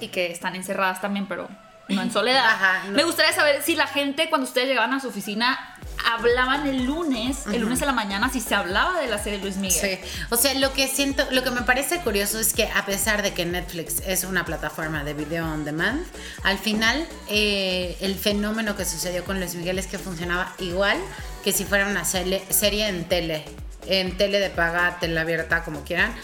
y 0.00 0.08
que 0.08 0.32
están 0.32 0.56
encerradas 0.56 1.00
también, 1.00 1.26
pero 1.26 1.48
no 1.88 2.02
en 2.02 2.12
soledad. 2.12 2.46
Ajá, 2.46 2.84
no. 2.86 2.92
Me 2.92 3.04
gustaría 3.04 3.32
saber 3.32 3.62
si 3.62 3.76
la 3.76 3.86
gente 3.86 4.28
cuando 4.28 4.46
ustedes 4.46 4.68
llegaban 4.68 4.92
a 4.94 5.00
su 5.00 5.08
oficina 5.08 5.76
hablaban 6.06 6.66
el 6.66 6.84
lunes, 6.84 7.46
el 7.52 7.62
lunes 7.62 7.80
de 7.80 7.86
la 7.86 7.92
mañana, 7.92 8.30
si 8.30 8.40
se 8.40 8.54
hablaba 8.54 9.00
de 9.00 9.08
la 9.08 9.18
serie 9.18 9.40
Luis 9.40 9.56
Miguel. 9.56 9.98
Sí, 10.02 10.08
o 10.30 10.36
sea, 10.36 10.54
lo 10.54 10.72
que 10.72 10.86
siento, 10.86 11.24
lo 11.30 11.42
que 11.42 11.50
me 11.50 11.62
parece 11.62 12.00
curioso 12.00 12.38
es 12.38 12.52
que 12.52 12.64
a 12.64 12.86
pesar 12.86 13.22
de 13.22 13.34
que 13.34 13.44
Netflix 13.44 14.00
es 14.06 14.24
una 14.24 14.44
plataforma 14.44 15.02
de 15.04 15.14
video 15.14 15.44
on 15.44 15.64
demand, 15.64 16.04
al 16.44 16.58
final 16.58 17.06
eh, 17.28 17.96
el 18.00 18.14
fenómeno 18.14 18.76
que 18.76 18.84
sucedió 18.84 19.24
con 19.24 19.40
Luis 19.40 19.54
Miguel 19.54 19.78
es 19.78 19.86
que 19.86 19.98
funcionaba 19.98 20.52
igual 20.58 20.98
que 21.42 21.52
si 21.52 21.64
fuera 21.64 21.86
una 21.86 22.04
serie 22.04 22.88
en 22.88 23.04
tele, 23.08 23.44
en 23.86 24.16
tele 24.16 24.38
de 24.38 24.50
paga, 24.50 24.98
tele 25.00 25.18
abierta, 25.18 25.64
como 25.64 25.82
quieran, 25.84 26.14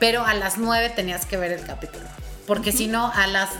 pero 0.00 0.24
a 0.24 0.34
las 0.34 0.58
9 0.58 0.90
tenías 0.90 1.26
que 1.26 1.36
ver 1.36 1.52
el 1.52 1.64
capítulo, 1.64 2.06
porque 2.46 2.72
si 2.72 2.86
no, 2.86 3.12
a 3.12 3.26
las 3.26 3.50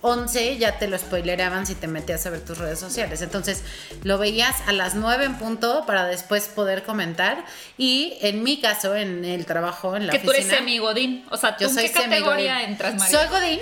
11 0.00 0.58
ya 0.58 0.78
te 0.78 0.86
lo 0.86 0.96
spoilereaban 0.98 1.66
si 1.66 1.74
te 1.74 1.88
metías 1.88 2.24
a 2.26 2.30
ver 2.30 2.40
tus 2.40 2.58
redes 2.58 2.78
sociales. 2.78 3.20
Entonces 3.22 3.62
lo 4.04 4.18
veías 4.18 4.56
a 4.66 4.72
las 4.72 4.94
9 4.94 5.24
en 5.24 5.38
punto 5.38 5.84
para 5.86 6.04
después 6.06 6.46
poder 6.48 6.82
comentar. 6.84 7.44
Y 7.76 8.16
en 8.20 8.42
mi 8.42 8.60
caso, 8.60 8.94
en 8.94 9.24
el 9.24 9.44
trabajo, 9.46 9.96
en 9.96 10.06
la 10.06 10.12
Que 10.12 10.20
tú 10.20 10.30
eres 10.30 10.46
oficina. 10.46 10.58
semi-godín. 10.58 11.24
O 11.30 11.36
sea, 11.36 11.56
¿tú 11.56 11.64
yo 11.64 11.68
en 11.70 11.74
soy 11.74 11.84
qué 11.84 11.92
categoría 11.92 12.62
entras, 12.62 12.94
María? 12.94 13.18
Soy 13.18 13.28
Godín, 13.28 13.60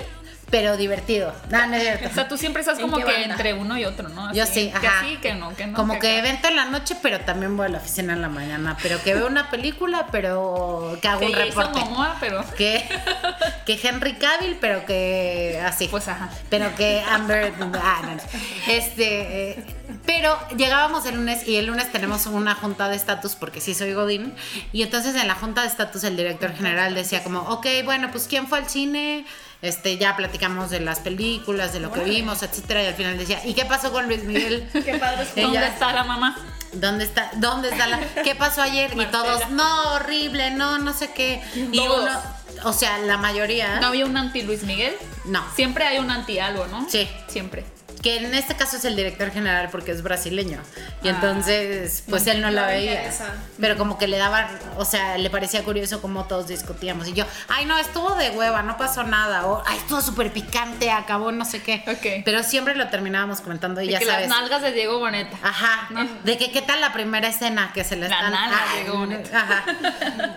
pero 0.51 0.77
divertido. 0.77 1.35
No, 1.51 1.67
no 1.67 1.75
es 1.75 1.83
cierto. 1.83 2.09
O 2.09 2.13
sea, 2.13 2.29
tú 2.29 2.37
siempre 2.37 2.61
estás 2.61 2.79
¿En 2.79 2.83
como 2.83 2.99
que 2.99 3.05
banda? 3.05 3.21
entre 3.23 3.53
uno 3.55 3.77
y 3.77 3.85
otro, 3.85 4.09
¿no? 4.09 4.33
Yo 4.33 4.45
Así, 4.45 4.67
sí, 4.67 4.71
que 4.81 4.87
ajá. 4.87 5.03
sí, 5.05 5.17
que 5.17 5.35
no, 5.35 5.55
que 5.57 5.67
no. 5.67 5.77
Como 5.77 5.99
que 5.99 6.19
evento 6.19 6.49
en 6.49 6.57
la 6.57 6.67
noche, 6.67 6.97
pero 7.03 7.21
también 7.21 7.57
voy 7.57 7.67
a 7.67 7.69
la 7.71 7.79
oficina 7.79 8.13
en 8.13 8.23
la 8.23 8.29
mañana. 8.29 8.77
Pero 8.83 9.03
que 9.03 9.15
veo 9.15 9.27
una 9.27 9.51
película, 9.51 10.07
pero 10.13 10.97
que 11.03 11.09
hago 11.09 11.21
Que 11.21 11.27
un 11.27 11.33
reporte. 11.33 11.81
Momoa, 11.81 12.17
pero... 12.21 12.45
Que, 12.57 12.85
que 13.67 13.81
Henry 13.83 14.15
Cavill, 14.15 14.57
pero 14.61 14.87
que 14.87 15.61
así. 15.65 15.89
Pues 15.89 16.07
ajá. 16.09 16.31
Pero 16.49 16.75
que 16.77 17.03
Amber. 17.09 17.53
ah, 17.83 18.03
no, 18.03 18.15
no. 18.15 18.23
Este. 18.69 19.51
eh, 19.53 19.65
pero 20.05 20.39
llegábamos 20.57 21.05
el 21.07 21.17
lunes 21.17 21.47
y 21.49 21.57
el 21.57 21.67
lunes 21.67 21.91
tenemos 21.91 22.27
una 22.27 22.55
junta 22.55 22.89
de 22.89 22.95
estatus 22.97 23.35
porque 23.35 23.61
sí 23.61 23.75
soy 23.75 23.93
Godín. 23.93 24.35
Y 24.73 24.83
entonces 24.83 25.17
en 25.17 25.27
la 25.27 25.35
junta 25.35 25.63
de 25.63 25.69
estatus 25.69 26.05
el 26.05 26.17
director 26.17 26.55
general 26.55 26.95
decía 26.95 27.25
como, 27.25 27.41
ok, 27.41 27.67
bueno, 27.85 28.11
pues 28.13 28.27
¿quién 28.29 28.47
fue 28.47 28.59
al 28.59 28.69
cine? 28.69 29.25
Este, 29.62 29.97
ya 29.97 30.16
platicamos 30.16 30.71
de 30.71 30.81
las 30.81 31.01
películas, 31.01 31.73
de 31.73 31.81
lo 31.81 31.92
que 31.92 32.01
vimos, 32.01 32.42
etcétera. 32.42 32.83
Y 32.83 32.87
al 32.87 32.95
final 32.95 33.19
decía, 33.19 33.40
¿y 33.45 33.55
qué 33.55 33.64
pasó 33.64 33.90
con 33.90 34.07
Luis 34.07 34.25
Miguel? 34.25 34.69
Qué 34.85 34.99
padre 34.99 35.23
es 35.35 35.35
¿Dónde 35.35 35.66
está 35.66 35.92
la 35.92 36.05
mamá? 36.05 36.37
¿Dónde 36.73 37.05
está? 37.05 37.31
¿Dónde 37.37 37.71
está 37.71 37.87
la? 37.87 38.01
¿Qué 38.23 38.35
pasó 38.35 38.62
ayer? 38.62 38.92
Y 38.95 39.07
todos, 39.07 39.49
no, 39.51 39.95
horrible, 39.95 40.51
no, 40.51 40.79
no 40.79 40.92
sé 40.92 41.11
qué. 41.12 41.42
Y 41.55 41.79
Todos. 41.79 42.03
uno, 42.03 42.21
o 42.64 42.73
sea, 42.73 42.99
la 42.99 43.16
mayoría. 43.16 43.81
¿No 43.81 43.87
había 43.88 44.05
un 44.05 44.16
anti 44.16 44.42
Luis 44.42 44.62
Miguel? 44.64 44.95
No. 45.25 45.42
Siempre 45.55 45.85
hay 45.85 45.99
un 45.99 46.11
anti 46.11 46.38
algo, 46.38 46.66
¿no? 46.66 46.87
Sí. 46.90 47.09
Siempre. 47.29 47.64
Que 48.07 48.19
en 48.19 48.33
este 48.35 48.55
caso 48.55 48.77
es 48.77 48.85
el 48.85 48.95
director 48.95 49.33
general 49.33 49.69
porque 49.73 49.90
es 49.90 50.01
brasileño. 50.01 50.61
Y 51.03 51.09
Ah. 51.09 51.11
entonces, 51.11 52.05
pues 52.09 52.25
él 52.29 52.40
no 52.40 52.51
la 52.53 52.69
veía. 52.69 53.11
Pero 53.61 53.77
como 53.77 53.99
que 53.99 54.07
le 54.07 54.16
daba, 54.16 54.49
o 54.77 54.85
sea, 54.85 55.19
le 55.19 55.29
parecía 55.29 55.64
curioso 55.64 56.01
cómo 56.01 56.25
todos 56.27 56.47
discutíamos. 56.47 57.09
Y 57.09 57.14
yo, 57.14 57.25
ay, 57.49 57.64
no, 57.64 57.77
estuvo 57.79 58.14
de 58.14 58.31
hueva, 58.31 58.62
no 58.62 58.77
pasó 58.77 59.03
nada. 59.03 59.47
O, 59.49 59.61
ay, 59.66 59.79
estuvo 59.79 60.01
súper 60.01 60.33
picante, 60.33 60.88
acabó 60.92 61.33
no 61.33 61.45
sé 61.45 61.61
qué. 61.62 62.23
Pero 62.25 62.45
siempre 62.45 62.77
lo 62.77 62.87
terminábamos 62.90 63.40
comentando 63.40 63.81
y 63.83 63.87
De 63.87 63.95
ya 63.95 63.99
que 63.99 64.05
sabes. 64.05 64.29
las 64.29 64.38
nalgas 64.40 64.62
de 64.62 64.71
Diego 64.71 65.01
Boneta. 65.01 65.37
Ajá, 65.42 65.88
No. 65.90 66.09
de 66.23 66.38
que 66.38 66.53
qué 66.53 66.62
tal 66.62 66.81
la 66.81 66.92
primera 66.92 67.27
escena 67.27 67.73
que 67.75 67.83
se 67.83 67.97
le 67.97 68.09
La 68.09 68.14
están 68.19 68.33
nalga 68.33 68.59
de 68.77 68.88
Gonet. 68.88 69.31
Ajá. 69.35 69.64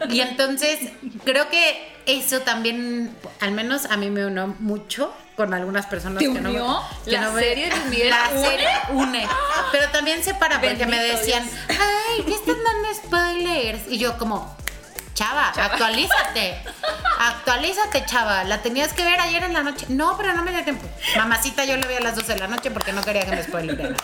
Y 0.09 0.21
entonces 0.21 0.79
creo 1.23 1.49
que 1.49 1.95
eso 2.07 2.39
también, 2.39 3.15
al 3.41 3.51
menos 3.51 3.85
a 3.85 3.95
mí 3.97 4.09
me 4.09 4.25
unió 4.25 4.47
mucho 4.59 5.13
con 5.39 5.53
algunas 5.53 5.85
personas 5.85 6.19
¿Te 6.19 6.25
que 6.33 6.41
no 6.41 6.83
que 7.05 7.11
¿La 7.11 7.21
no 7.21 7.31
me- 7.31 7.41
serie 7.41 7.69
de 7.69 7.79
Miguel 7.89 8.09
La 8.09 8.27
une? 8.35 8.45
serie 8.49 8.67
une. 8.89 9.27
Pero 9.71 9.87
también 9.89 10.21
separa 10.21 10.59
porque 10.59 10.85
me 10.85 11.01
decían, 11.01 11.45
Dios. 11.45 11.79
ay, 11.79 12.23
¿qué 12.25 12.33
están 12.33 12.57
dando 12.61 12.93
spoilers? 12.93 13.83
Y 13.87 13.99
yo 13.99 14.17
como, 14.17 14.53
chava, 15.13 15.47
actualízate. 15.55 16.61
Actualízate, 17.19 18.05
chava. 18.05 18.43
La 18.43 18.61
tenías 18.61 18.91
que 18.91 19.05
ver 19.05 19.17
ayer 19.21 19.43
en 19.43 19.53
la 19.53 19.63
noche. 19.63 19.85
No, 19.87 20.17
pero 20.17 20.33
no 20.33 20.43
me 20.43 20.51
dio 20.51 20.61
tiempo. 20.65 20.85
Mamacita, 21.15 21.63
yo 21.63 21.77
la 21.77 21.87
vi 21.87 21.95
a 21.95 22.01
las 22.01 22.15
12 22.17 22.33
de 22.33 22.39
la 22.39 22.47
noche 22.47 22.69
porque 22.69 22.91
no 22.91 23.01
quería 23.01 23.23
que 23.25 23.31
me 23.31 23.41
spoilearan. 23.41 23.95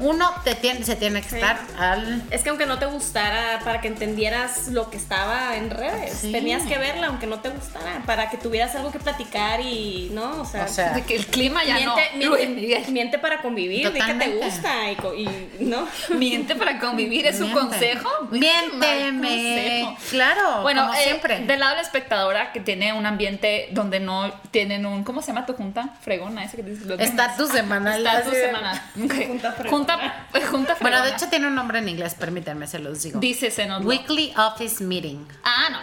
Uno 0.00 0.30
te 0.44 0.54
tiene, 0.54 0.84
se 0.84 0.96
tiene 0.96 1.20
que 1.22 1.28
Sí. 1.28 1.34
estar 1.36 1.58
al 1.78 2.22
Es 2.30 2.42
que 2.42 2.48
aunque 2.50 2.66
no 2.66 2.78
te 2.78 2.86
gustara, 2.86 3.60
para 3.64 3.80
que 3.80 3.88
entendieras 3.88 4.68
lo 4.68 4.90
que 4.90 4.96
estaba 4.96 5.56
en 5.56 5.70
redes, 5.70 6.18
Sí. 6.20 6.32
tenías 6.32 6.62
que 6.64 6.78
verla 6.78 7.06
aunque 7.08 7.26
no 7.26 7.40
te 7.40 7.50
gustara, 7.50 8.02
para 8.06 8.30
que 8.30 8.36
tuvieras 8.38 8.74
algo 8.74 8.90
que 8.90 8.98
platicar 8.98 9.60
y, 9.60 10.10
¿no? 10.12 10.40
O 10.40 10.44
sea, 10.44 10.64
O 10.64 10.68
sea, 10.68 10.92
De 10.94 11.02
que 11.02 11.16
el 11.16 11.26
clima 11.26 11.62
ya 11.64 11.74
miente, 11.74 12.02
no. 12.16 12.30
Miente, 12.36 12.90
miente 12.90 13.18
para 13.18 13.42
convivir, 13.42 13.92
di 13.92 14.00
que 14.00 14.14
te 14.14 14.28
gusta 14.36 14.90
y, 14.90 15.60
¿no? 15.60 15.86
Miente 16.16 16.54
para 16.56 16.78
convivir, 16.78 17.26
es 17.26 17.40
un 17.40 17.52
consejo. 17.52 18.08
Miénteme. 18.30 19.82
Consejo. 19.84 19.96
Claro, 20.10 20.62
Bueno, 20.62 20.82
como 20.86 20.94
eh, 20.94 21.02
siempre. 21.04 21.40
del 21.40 21.60
lado 21.60 21.72
de 21.72 21.76
la 21.76 21.82
espectadora 21.82 22.52
que 22.52 22.60
tiene 22.60 22.92
un 22.92 23.06
ambiente 23.06 23.68
donde 23.72 24.00
no 24.00 24.32
tienen 24.50 24.86
un. 24.86 25.04
¿Cómo 25.04 25.20
se 25.22 25.28
llama 25.28 25.46
tu 25.46 25.54
junta? 25.54 25.90
Fregona, 26.00 26.44
ese 26.44 26.56
que 26.56 26.62
dices. 26.62 26.86
Estatus 26.98 27.50
semanal. 27.50 27.98
Estatus 28.06 28.32
de- 28.32 28.46
semanal. 28.46 28.82
Ok. 29.04 29.14
Junta 29.28 29.52
fregona. 29.52 29.70
Junta, 29.76 29.89
eh, 30.34 30.42
junta 30.46 30.76
Bueno, 30.80 31.02
de 31.02 31.10
hecho 31.10 31.28
tiene 31.28 31.46
un 31.46 31.54
nombre 31.54 31.78
en 31.78 31.88
inglés, 31.88 32.14
permítanme, 32.14 32.66
se 32.66 32.78
los 32.78 33.02
digo. 33.02 33.20
Dice. 33.20 33.50
Weekly 33.82 34.32
Office 34.36 34.82
Meeting. 34.82 35.26
Ah, 35.44 35.68
no. 35.70 35.78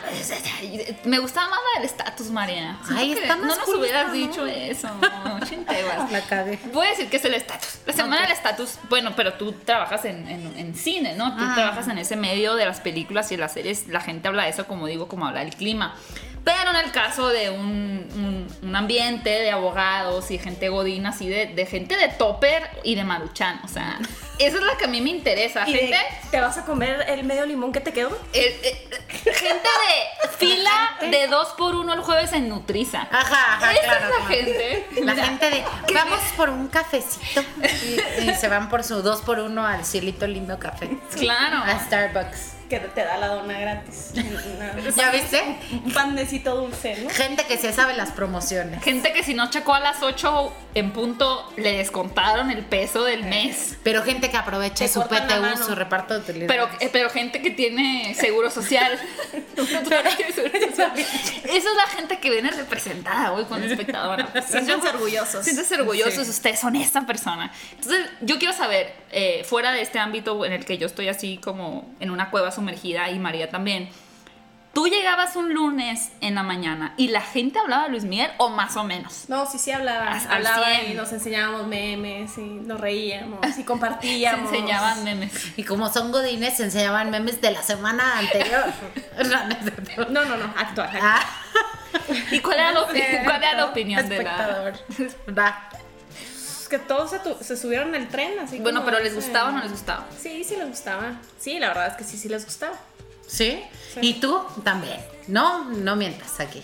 Me 1.10 1.20
gustaba 1.20 1.50
más 1.50 1.60
la 1.74 1.82
del 1.82 1.90
estatus, 1.90 2.30
María. 2.32 2.78
Ay, 2.90 3.14
está 3.14 3.36
más 3.38 3.48
No 3.48 3.56
nos 3.56 3.70
hubieras 3.76 4.08
¿no? 4.08 4.14
dicho 4.14 4.46
eso. 4.46 4.90
La 6.12 6.22
cagué. 6.22 6.60
Voy 6.74 6.88
a 6.88 6.90
decir 6.92 7.10
que 7.10 7.18
es 7.18 7.26
el 7.26 7.34
estatus. 7.34 7.80
La 7.86 7.94
semana 7.94 8.22
del 8.22 8.32
estatus, 8.32 8.80
bueno, 8.90 9.14
pero 9.16 9.34
tú 9.34 9.52
trabajas 9.52 10.06
en, 10.06 10.28
en- 10.28 10.58
en 10.58 10.76
cine, 10.76 11.16
¿no? 11.16 11.36
Tú 11.36 11.44
Ah. 11.44 11.54
trabajas 11.56 11.88
en 11.88 11.98
ese 11.98 12.16
medio 12.16 12.56
de 12.56 12.66
las 12.66 12.80
películas 12.82 13.32
y 13.32 13.38
las 13.38 13.54
series. 13.54 13.88
La 13.88 14.02
gente 14.02 14.28
habla 14.28 14.44
de 14.44 14.50
eso, 14.50 14.66
como 14.68 14.88
digo, 14.88 15.08
como 15.08 15.28
habla 15.28 15.42
del 15.42 15.56
clima. 15.56 15.96
Pero 16.56 16.70
en 16.72 16.76
el 16.86 16.92
caso 16.92 17.28
de 17.28 17.50
un, 17.50 18.08
un- 18.16 18.48
un 18.70 18.76
ambiente 18.76 19.30
de 19.30 19.52
abogados 19.52 20.32
y 20.32 20.38
gente 20.40 20.70
godín, 20.70 21.06
así 21.06 21.28
de, 21.30 21.48
de 21.48 21.66
gente 21.66 21.96
de 21.96 22.08
topper 22.10 22.70
y 22.84 22.96
de 22.96 23.04
maruchan. 23.04 23.60
O 23.64 23.68
sea, 23.68 24.00
esa 24.40 24.58
es 24.58 24.64
la 24.64 24.78
que 24.78 24.86
a 24.86 24.88
mí 24.88 25.02
me 25.02 25.10
interesa. 25.12 25.68
Y 25.68 25.74
Gente, 25.74 25.98
¿Te 26.32 26.40
vas 26.40 26.58
a 26.58 26.66
comer 26.66 27.06
el 27.10 27.24
medio 27.24 27.46
limón 27.46 27.72
que 27.72 27.80
te 27.82 27.92
quedó? 27.94 28.10
eh, 28.34 28.60
eh, 28.64 28.90
gente 29.34 29.68
de 29.68 30.30
fila 30.38 30.98
de 31.02 31.28
dos 31.28 31.50
por 31.58 31.76
uno 31.76 31.94
el 31.94 32.02
jueves 32.02 32.32
en 32.34 32.48
Nutriza. 32.50 33.08
Ajá, 33.12 33.56
ajá, 33.58 33.74
Esa 33.74 33.82
claro. 33.84 34.06
es 34.06 34.20
la 34.20 34.26
gente. 34.28 34.88
La 35.04 35.16
gente 35.16 35.50
de, 35.50 35.66
vamos 35.94 36.20
por 36.36 36.50
un 36.50 36.68
cafecito. 36.68 37.44
Y, 37.62 38.30
y 38.30 38.34
se 38.36 38.48
van 38.48 38.70
por 38.70 38.84
su 38.84 39.02
dos 39.02 39.22
por 39.22 39.40
uno 39.40 39.66
al 39.68 39.84
cielito 39.86 40.28
lindo 40.28 40.58
café. 40.60 40.90
Claro. 41.18 41.58
A 41.58 41.80
Starbucks. 41.86 42.54
Que 42.70 42.80
te 42.80 43.04
da 43.04 43.18
la 43.18 43.28
dona 43.28 43.60
gratis. 43.60 44.12
Una- 44.16 44.76
¿Ya 44.96 45.12
viste? 45.12 45.42
Un 45.86 45.94
panecito 45.94 46.56
dulce, 46.56 46.98
¿no? 47.02 47.10
Gente 47.10 47.46
que 47.46 47.58
se 47.58 47.72
sabe 47.72 47.94
las 47.96 48.12
promociones. 48.12 48.84
Gente 48.84 49.14
que 49.14 49.24
si 49.24 49.34
no 49.34 49.50
checó 49.50 49.74
a 49.74 49.80
las 49.80 50.02
8 50.04 50.54
en 50.76 50.92
punto, 50.92 51.52
le 51.56 51.78
descontaron 51.78 52.52
el 52.52 52.66
peso 52.66 53.04
del 53.04 53.24
mes. 53.24 53.78
Pero 53.84 54.04
gente 54.04 54.30
que 54.30 54.38
aprovecha 54.38 54.86
Te 54.86 54.90
su 54.90 55.02
PTU, 55.02 55.64
su 55.66 55.76
reparto 55.76 56.14
de 56.14 56.20
utilidades. 56.20 56.48
Pero, 56.48 56.70
eh, 56.80 56.90
pero 56.92 57.10
gente 57.10 57.42
que 57.42 57.52
tiene 57.52 58.14
seguro 58.16 58.52
social. 58.52 59.00
Esa 59.58 61.56
es 61.56 61.76
la 61.76 61.88
gente 61.96 62.20
que 62.20 62.30
viene 62.30 62.52
representada 62.52 63.32
hoy 63.34 63.46
con 63.46 63.60
la 63.62 63.68
espectadora. 63.68 64.28
Siéntanse 64.48 64.90
orgullosos. 64.90 65.44
Siéntanse 65.44 65.76
orgullosos, 65.76 66.28
ustedes 66.28 66.60
son 66.60 66.76
esa 66.76 67.06
persona. 67.06 67.52
Entonces, 67.72 68.08
yo 68.22 68.38
quiero 68.38 68.54
saber, 68.54 68.94
eh, 69.12 69.44
fuera 69.46 69.72
de 69.72 69.82
este 69.82 70.00
ámbito 70.00 70.46
en 70.46 70.54
el 70.54 70.66
que 70.66 70.78
yo 70.78 70.88
estoy 70.88 71.08
así 71.08 71.38
como 71.38 71.96
en 72.00 72.12
una 72.12 72.30
cueva 72.30 72.52
sumergida 72.58 73.10
y 73.10 73.20
María 73.20 73.50
también, 73.50 73.90
¿tú 74.74 74.88
llegabas 74.88 75.36
un 75.36 75.54
lunes 75.54 76.12
en 76.22 76.36
la 76.36 76.44
mañana 76.44 76.94
y 76.98 77.08
la 77.08 77.22
gente 77.22 77.58
hablaba 77.60 77.84
de 77.86 77.90
Luis 77.90 78.04
Miguel 78.04 78.30
o 78.38 78.50
más 78.50 78.76
o 78.76 78.84
menos? 78.84 79.26
No, 79.28 79.46
sí, 79.46 79.58
sí 79.58 79.72
hablaba. 79.72 80.12
Al 80.12 80.28
hablaba 80.30 80.82
y 80.84 80.94
nos 80.94 81.12
enseñábamos 81.14 81.68
memes 81.68 82.38
y 82.38 82.42
nos 82.42 82.80
reíamos 82.80 83.40
y 83.48 83.52
Se 83.54 83.66
compartíamos. 83.66 84.52
enseñaban 84.52 85.04
memes. 85.04 85.58
Y 85.58 85.64
como 85.64 85.90
son 85.90 86.12
godines, 86.12 86.58
se 86.58 86.64
enseñaban 86.66 87.10
memes 87.10 87.40
de 87.42 87.52
la 87.52 87.62
semana 87.64 88.20
anterior. 88.20 88.66
No, 90.10 90.26
no. 90.26 90.38
No, 90.38 90.46
actual. 90.58 90.88
actual. 90.88 91.02
Ah, 91.02 91.26
¿Y 92.32 92.40
cuál 92.40 92.60
era, 92.60 92.72
la 92.72 92.86
cuál 92.86 93.44
era 93.44 93.54
la 93.54 93.66
opinión 93.66 94.08
de 94.10 94.24
la...? 94.24 94.32
espectador. 94.32 94.74
Va. 95.38 95.70
Que 96.68 96.80
todos 96.80 97.10
se, 97.12 97.20
tu- 97.20 97.38
se 97.42 97.56
subieron 97.58 97.94
al 97.96 98.08
tren, 98.10 98.38
así 98.40 98.60
Bueno, 98.60 98.80
como 98.82 98.92
pero 98.92 99.04
¿les 99.04 99.16
gustaba 99.16 99.50
o 99.50 99.52
no 99.54 99.62
les 99.62 99.72
gustaba? 99.72 100.06
Sí, 100.22 100.44
sí 100.44 100.56
les 100.56 100.68
gustaba. 100.68 101.14
Sí, 101.40 101.60
la 101.60 101.70
verdad 101.70 101.88
es 101.88 101.94
que 101.96 102.04
sí, 102.04 102.18
sí 102.18 102.28
les 102.30 102.44
gustaba. 102.46 102.76
¿Sí? 103.28 103.62
Y 104.02 104.16
tú 104.16 104.42
también. 104.64 104.98
No, 105.28 105.66
no 105.66 105.96
mientas 105.96 106.40
aquí. 106.40 106.64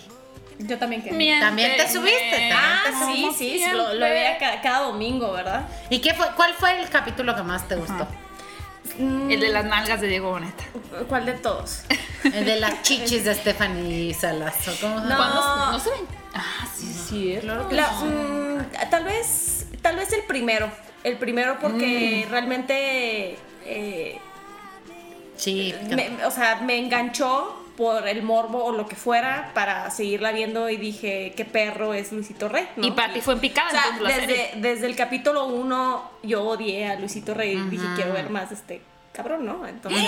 Yo 0.58 0.78
también 0.78 1.02
quedé. 1.02 1.12
Miénteme. 1.14 1.46
También 1.48 1.76
te 1.76 1.92
subiste, 1.92 2.50
Ah, 2.52 2.82
como 2.90 3.06
sí, 3.12 3.28
sí, 3.36 3.58
sí, 3.64 3.70
lo, 3.72 3.92
lo 3.94 4.06
veía 4.06 4.38
ca- 4.38 4.60
cada, 4.62 4.86
domingo, 4.86 5.32
¿verdad? 5.32 5.66
¿Y 5.90 5.98
qué 6.00 6.14
fue, 6.14 6.26
cuál 6.36 6.54
fue 6.54 6.80
el 6.80 6.88
capítulo 6.88 7.34
que 7.34 7.42
más 7.42 7.66
te 7.66 7.76
gustó? 7.76 8.06
El 8.98 9.40
de 9.40 9.48
las 9.48 9.64
nalgas 9.64 10.00
de 10.00 10.06
Diego 10.08 10.30
Boneta. 10.30 10.62
¿Cuál 11.08 11.26
de 11.26 11.32
todos? 11.32 11.80
El 12.22 12.44
de 12.44 12.60
las 12.60 12.82
chichis 12.82 13.24
de 13.24 13.34
Stephanie 13.34 14.14
Salas. 14.14 14.54
¿o 14.68 14.80
cómo 14.80 15.00
se 15.00 15.06
No. 15.08 15.72
¿No 15.72 15.80
se 15.80 15.90
ven? 15.90 16.00
Ah, 16.34 16.66
sí, 16.76 16.92
sí. 17.08 17.38
Claro 17.40 17.68
La- 17.70 17.90
mm, 17.90 18.90
tal 18.90 19.04
vez, 19.04 19.53
tal 19.84 19.96
vez 19.96 20.12
el 20.14 20.22
primero. 20.24 20.68
El 21.04 21.18
primero 21.18 21.58
porque 21.60 22.26
realmente, 22.30 23.36
eh, 23.66 24.18
Sí. 25.36 25.74
me- 25.90 26.24
o 26.24 26.30
sea, 26.30 26.56
me 26.62 26.78
enganchó 26.78 27.60
por 27.76 28.06
el 28.08 28.22
morbo 28.22 28.64
o 28.64 28.72
lo 28.72 28.86
que 28.88 28.94
fuera 28.96 29.50
para 29.52 29.90
seguirla 29.90 30.30
viendo 30.32 30.70
y 30.70 30.76
dije, 30.76 31.34
qué 31.36 31.44
perro 31.44 31.92
es 31.92 32.12
Luisito 32.12 32.48
Rey. 32.48 32.66
¿no? 32.76 32.86
Y 32.86 32.92
para 32.92 33.12
ti 33.12 33.20
fue 33.20 33.34
en 33.34 33.40
picada, 33.40 33.68
O 33.68 34.06
sea, 34.06 34.16
desde, 34.16 34.20
serie. 34.26 34.50
desde 34.56 34.86
el 34.86 34.96
capítulo 34.96 35.46
1 35.46 36.10
yo 36.22 36.44
odié 36.44 36.86
a 36.86 36.94
Luisito 36.98 37.34
Rey 37.34 37.52
y 37.52 37.68
dije, 37.70 37.84
quiero 37.96 38.12
ver 38.14 38.30
más 38.30 38.48
de 38.50 38.54
este 38.54 38.80
cabrón, 39.12 39.44
¿no? 39.44 39.66
Entonces, 39.66 40.02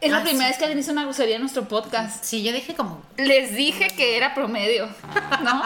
Es 0.00 0.10
la 0.10 0.18
Ah, 0.18 0.22
primera 0.24 0.46
sí. 0.46 0.50
vez 0.50 0.58
que 0.58 0.64
alguien 0.64 0.80
hizo 0.80 0.90
una 0.90 1.04
grosería 1.04 1.36
en 1.36 1.42
nuestro 1.42 1.68
podcast. 1.68 2.24
Sí, 2.24 2.42
yo 2.42 2.50
dije 2.52 2.74
como. 2.74 3.00
Les 3.18 3.54
dije 3.54 3.86
que 3.96 4.16
era 4.16 4.34
promedio, 4.34 4.88
¿no? 5.44 5.62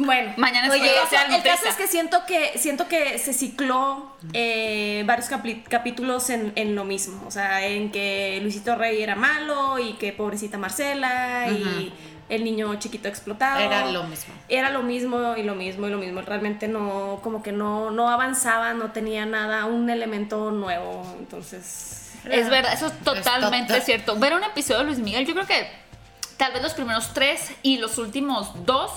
Bueno. 0.00 0.32
Mañana 0.36 0.66
es 0.66 0.72
Oye, 0.72 0.80
jueves, 0.82 1.02
o 1.04 1.08
sea, 1.08 1.26
sea 1.26 1.36
el 1.36 1.42
caso 1.42 1.68
es 1.68 1.76
que 1.76 1.86
siento 1.86 2.24
que 2.26 2.58
siento 2.58 2.88
que 2.88 3.18
se 3.18 3.32
cicló 3.32 4.16
eh, 4.32 5.02
varios 5.06 5.28
capítulos 5.68 6.30
en, 6.30 6.52
en 6.56 6.74
lo 6.74 6.84
mismo. 6.84 7.22
O 7.26 7.30
sea, 7.30 7.66
en 7.66 7.90
que 7.90 8.38
Luisito 8.42 8.76
Rey 8.76 9.02
era 9.02 9.16
malo 9.16 9.78
y 9.78 9.94
que 9.94 10.12
pobrecita 10.12 10.58
Marcela 10.58 11.48
y 11.48 11.92
el 12.28 12.44
niño 12.44 12.74
chiquito 12.78 13.08
explotado. 13.08 13.58
Era 13.60 13.86
lo 13.90 14.04
mismo. 14.04 14.32
Era 14.48 14.70
lo 14.70 14.82
mismo 14.82 15.34
y 15.36 15.42
lo 15.42 15.54
mismo 15.54 15.88
y 15.88 15.90
lo 15.90 15.98
mismo. 15.98 16.22
Realmente 16.22 16.68
no, 16.68 17.20
como 17.22 17.42
que 17.42 17.52
no, 17.52 17.90
no 17.90 18.08
avanzaba, 18.08 18.72
no 18.72 18.92
tenía 18.92 19.26
nada, 19.26 19.66
un 19.66 19.90
elemento 19.90 20.50
nuevo. 20.52 21.04
Entonces. 21.18 22.12
Es 22.30 22.48
verdad, 22.50 22.72
eso 22.74 22.86
es 22.86 22.98
totalmente 23.00 23.68
total- 23.72 23.82
cierto. 23.82 24.16
Ver 24.16 24.34
un 24.34 24.44
episodio 24.44 24.80
de 24.80 24.84
Luis 24.86 24.98
Miguel, 24.98 25.26
yo 25.26 25.32
creo 25.34 25.46
que 25.46 25.66
tal 26.36 26.52
vez 26.52 26.62
los 26.62 26.74
primeros 26.74 27.12
tres 27.12 27.50
y 27.62 27.78
los 27.78 27.98
últimos 27.98 28.64
dos 28.64 28.90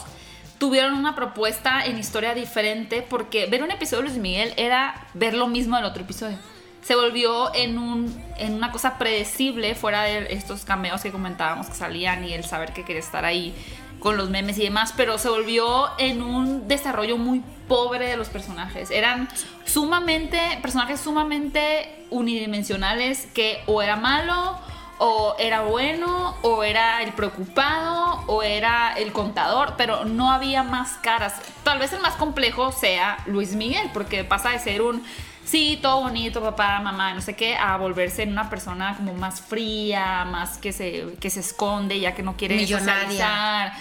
tuvieron 0.63 0.93
una 0.93 1.13
propuesta 1.13 1.85
en 1.85 1.99
historia 1.99 2.33
diferente 2.33 3.01
porque 3.01 3.47
ver 3.47 3.63
un 3.63 3.71
episodio 3.71 4.03
de 4.03 4.09
Luis 4.11 4.21
Miguel 4.21 4.53
era 4.55 4.95
ver 5.13 5.33
lo 5.33 5.47
mismo 5.47 5.75
del 5.75 5.83
otro 5.83 6.03
episodio. 6.03 6.37
Se 6.81 6.95
volvió 6.95 7.53
en, 7.53 7.77
un, 7.77 8.23
en 8.37 8.53
una 8.53 8.71
cosa 8.71 8.97
predecible 8.97 9.75
fuera 9.75 10.03
de 10.03 10.27
estos 10.33 10.63
cameos 10.63 11.01
que 11.01 11.11
comentábamos 11.11 11.67
que 11.67 11.75
salían 11.75 12.23
y 12.23 12.31
el 12.31 12.45
saber 12.45 12.71
que 12.71 12.85
quería 12.85 13.01
estar 13.01 13.25
ahí 13.25 13.53
con 13.99 14.15
los 14.15 14.29
memes 14.29 14.57
y 14.57 14.63
demás, 14.63 14.93
pero 14.95 15.17
se 15.17 15.27
volvió 15.27 15.89
en 15.97 16.21
un 16.21 16.65
desarrollo 16.69 17.17
muy 17.17 17.43
pobre 17.67 18.07
de 18.07 18.15
los 18.15 18.29
personajes. 18.29 18.89
Eran 18.89 19.27
sumamente, 19.65 20.39
personajes 20.61 21.01
sumamente 21.01 22.05
unidimensionales 22.09 23.27
que 23.33 23.59
o 23.65 23.81
era 23.81 23.97
malo, 23.97 24.57
o 24.99 25.35
era 25.39 25.61
bueno, 25.61 26.35
o 26.41 26.63
era 26.63 27.01
el 27.01 27.13
preocupado, 27.13 28.23
o 28.27 28.43
era 28.43 28.93
el 28.93 29.11
contador, 29.11 29.73
pero 29.77 30.05
no 30.05 30.31
había 30.31 30.63
más 30.63 30.93
caras. 31.01 31.35
Tal 31.63 31.79
vez 31.79 31.93
el 31.93 31.99
más 32.01 32.15
complejo 32.15 32.71
sea 32.71 33.17
Luis 33.25 33.55
Miguel, 33.55 33.89
porque 33.93 34.23
pasa 34.23 34.51
de 34.51 34.59
ser 34.59 34.81
un 34.81 35.03
sí, 35.45 35.77
todo 35.81 36.01
bonito, 36.01 36.41
papá, 36.41 36.79
mamá, 36.79 37.13
no 37.13 37.21
sé 37.21 37.35
qué, 37.35 37.55
a 37.55 37.77
volverse 37.77 38.23
en 38.23 38.31
una 38.31 38.49
persona 38.49 38.95
como 38.95 39.13
más 39.13 39.41
fría, 39.41 40.25
más 40.25 40.57
que 40.57 40.71
se, 40.71 41.15
que 41.19 41.29
se 41.29 41.41
esconde, 41.41 41.99
ya 41.99 42.15
que 42.15 42.23
no 42.23 42.35
quiere 42.37 42.55
Millonaria. 42.55 43.03
socializar. 43.03 43.73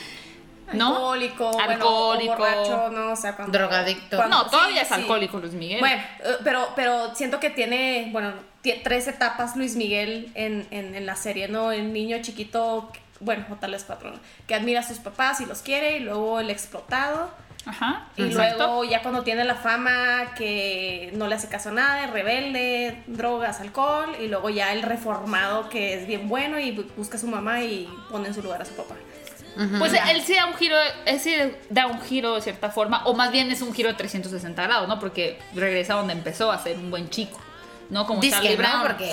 ¿No? 0.74 0.88
Alcohólico, 1.12 1.50
bueno, 1.52 1.72
Alcohólico. 1.72 2.36
borracho, 2.36 2.88
¿no? 2.90 3.12
O 3.12 3.16
sea, 3.16 3.36
cuando, 3.36 3.56
Drogadicto. 3.58 4.16
cuando- 4.16 4.44
No, 4.44 4.50
todavía 4.50 4.76
sí, 4.76 4.82
es 4.82 4.88
sí. 4.88 4.94
alcohólico 4.94 5.38
Luis 5.38 5.52
Miguel. 5.52 5.80
Bueno, 5.80 6.02
eh, 6.24 6.36
pero, 6.44 6.68
pero 6.76 7.14
siento 7.14 7.40
que 7.40 7.50
tiene, 7.50 8.08
bueno, 8.12 8.32
tres 8.84 9.08
etapas 9.08 9.56
Luis 9.56 9.76
Miguel 9.76 10.30
en, 10.34 10.66
en, 10.70 10.94
en 10.94 11.06
la 11.06 11.16
serie, 11.16 11.48
¿no? 11.48 11.72
El 11.72 11.92
niño 11.92 12.18
chiquito, 12.22 12.90
bueno, 13.20 13.44
o 13.50 13.54
tal 13.56 13.72
vez 13.72 13.84
cuatro, 13.84 14.10
¿no? 14.10 14.18
que 14.46 14.54
admira 14.54 14.80
a 14.80 14.82
sus 14.82 14.98
papás 14.98 15.40
y 15.40 15.46
los 15.46 15.60
quiere, 15.62 15.96
y 15.96 16.00
luego 16.00 16.40
el 16.40 16.50
explotado, 16.50 17.30
Ajá. 17.64 18.08
y 18.16 18.24
exacto. 18.24 18.58
luego 18.58 18.84
ya 18.84 19.02
cuando 19.02 19.22
tiene 19.22 19.44
la 19.44 19.54
fama 19.54 20.34
que 20.36 21.10
no 21.14 21.28
le 21.28 21.36
hace 21.36 21.48
caso 21.48 21.68
a 21.68 21.72
nada, 21.72 22.06
rebelde, 22.08 23.02
drogas, 23.06 23.60
alcohol, 23.60 24.16
y 24.20 24.26
luego 24.28 24.50
ya 24.50 24.72
el 24.72 24.82
reformado 24.82 25.68
que 25.68 25.94
es 25.94 26.06
bien 26.08 26.28
bueno 26.28 26.58
y 26.58 26.76
bu- 26.76 26.86
busca 26.96 27.16
a 27.16 27.20
su 27.20 27.28
mamá 27.28 27.62
y 27.62 27.88
pone 28.10 28.28
en 28.28 28.34
su 28.34 28.42
lugar 28.42 28.62
a 28.62 28.64
su 28.64 28.74
papá. 28.74 28.96
Pues 29.78 29.92
él 29.92 30.22
sí 30.24 30.34
da 30.34 30.46
un 30.46 30.54
giro, 30.54 30.76
él 31.04 31.20
sí 31.20 31.36
da 31.68 31.86
un 31.86 32.00
giro 32.00 32.34
de 32.36 32.40
cierta 32.40 32.70
forma, 32.70 33.04
o 33.04 33.14
más 33.14 33.30
bien 33.30 33.50
es 33.50 33.60
un 33.62 33.74
giro 33.74 33.90
de 33.90 33.94
360 33.96 34.62
grados, 34.62 34.88
¿no? 34.88 34.98
Porque 34.98 35.38
regresa 35.54 35.94
donde 35.94 36.14
empezó 36.14 36.50
a 36.50 36.58
ser 36.62 36.78
un 36.78 36.90
buen 36.90 37.10
chico, 37.10 37.38
¿no? 37.90 38.06
Como 38.06 38.20
Dice 38.22 38.36
Charlie 38.36 38.56
que 38.56 38.62
no, 38.62 38.68
Brown. 38.68 38.82
porque. 38.86 39.10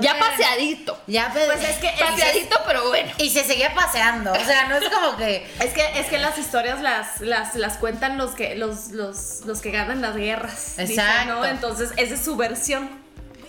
Ya 0.00 0.18
paseadito. 0.18 0.98
Ya, 1.08 1.30
pues, 1.32 1.46
Pues 1.46 1.68
es 1.68 1.76
que 1.78 1.90
Paseadito, 1.98 2.60
pero 2.64 2.88
bueno. 2.88 3.10
Y 3.18 3.30
se 3.30 3.42
seguía 3.42 3.74
paseando. 3.74 4.32
O 4.32 4.44
sea, 4.44 4.68
no 4.68 4.76
es 4.76 4.88
como 4.88 5.16
que. 5.16 5.46
Es 5.60 5.72
que, 5.72 5.98
es 5.98 6.06
que 6.06 6.18
las 6.18 6.38
historias 6.38 6.80
las, 6.80 7.20
las, 7.20 7.56
las 7.56 7.76
cuentan 7.78 8.18
los 8.18 8.32
que, 8.32 8.54
los, 8.54 8.90
los, 8.90 9.40
los 9.46 9.60
que 9.60 9.72
ganan 9.72 10.00
las 10.00 10.16
guerras. 10.16 10.74
dicen, 10.76 11.00
Exacto. 11.00 11.34
¿no? 11.34 11.44
Entonces, 11.44 11.90
esa 11.96 12.14
es 12.14 12.24
su 12.24 12.36
versión. 12.36 13.01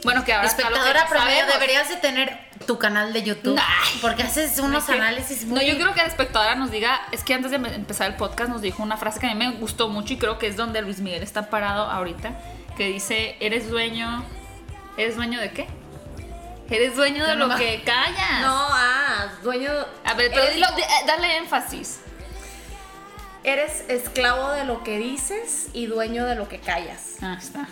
Bueno, 0.04 0.24
que 0.26 0.34
ahora 0.34 0.48
Espectadora 0.48 1.08
promedio, 1.08 1.40
sabemos. 1.42 1.54
deberías 1.54 1.90
de 1.90 1.96
tener 1.98 2.40
tu 2.66 2.78
canal 2.78 3.14
de 3.14 3.24
YouTube. 3.24 3.58
Ay. 3.60 4.00
porque 4.02 4.24
haces 4.24 4.58
unos 4.60 4.84
No, 4.84 4.94
que- 4.94 5.00
análisis 5.02 5.46
muy. 5.46 5.60
No, 5.60 5.66
yo 5.66 5.76
creo 5.78 5.94
que 5.94 6.02
la 6.02 6.08
espectadora 6.08 6.56
nos 6.56 6.72
diga, 6.72 7.02
es 7.12 7.24
que 7.24 7.34
antes 7.34 7.52
de 7.52 7.58
empezar 7.58 8.10
el 8.12 8.16
podcast 8.18 8.50
nos 8.50 8.62
dijo 8.62 8.82
una 8.84 8.98
frase 8.98 9.20
que 9.20 9.28
a 9.28 9.34
mí 9.34 9.46
me 9.46 9.52
gustó 9.58 9.90
mucho 9.90 10.14
y 10.14 10.18
creo 10.18 10.38
que 10.40 10.48
es 10.48 10.58
donde 10.58 10.82
Luis 10.82 11.00
Miguel 11.00 11.24
está 11.24 11.50
parado 11.50 11.84
ahorita, 11.90 12.32
que 12.78 12.88
dice, 12.88 13.38
eres 13.40 13.70
dueño, 13.70 14.24
¿eres 14.98 15.16
dueño 15.16 15.40
de 15.40 15.52
qué? 15.52 15.68
Eres 16.70 16.96
dueño 16.96 17.26
de 17.28 17.36
no 17.36 17.48
lo 17.48 17.56
que 17.56 17.84
callas. 17.84 18.42
No, 18.42 18.56
ah, 18.70 19.28
dueño. 19.44 19.70
A 20.06 20.14
ver, 20.16 20.32
pero 20.34 20.52
dilo, 20.54 20.66
eh, 20.78 20.84
dale 21.06 21.38
énfasis. 21.38 22.00
eres 23.44 23.84
esclavo 23.90 24.52
de 24.52 24.64
lo 24.64 24.84
que 24.84 24.98
dices 24.98 25.68
y 25.74 25.86
dueño 25.88 26.26
de 26.26 26.36
lo 26.36 26.48
que 26.48 26.60
callas. 26.60 27.18
Ah, 27.22 27.38
está. 27.40 27.68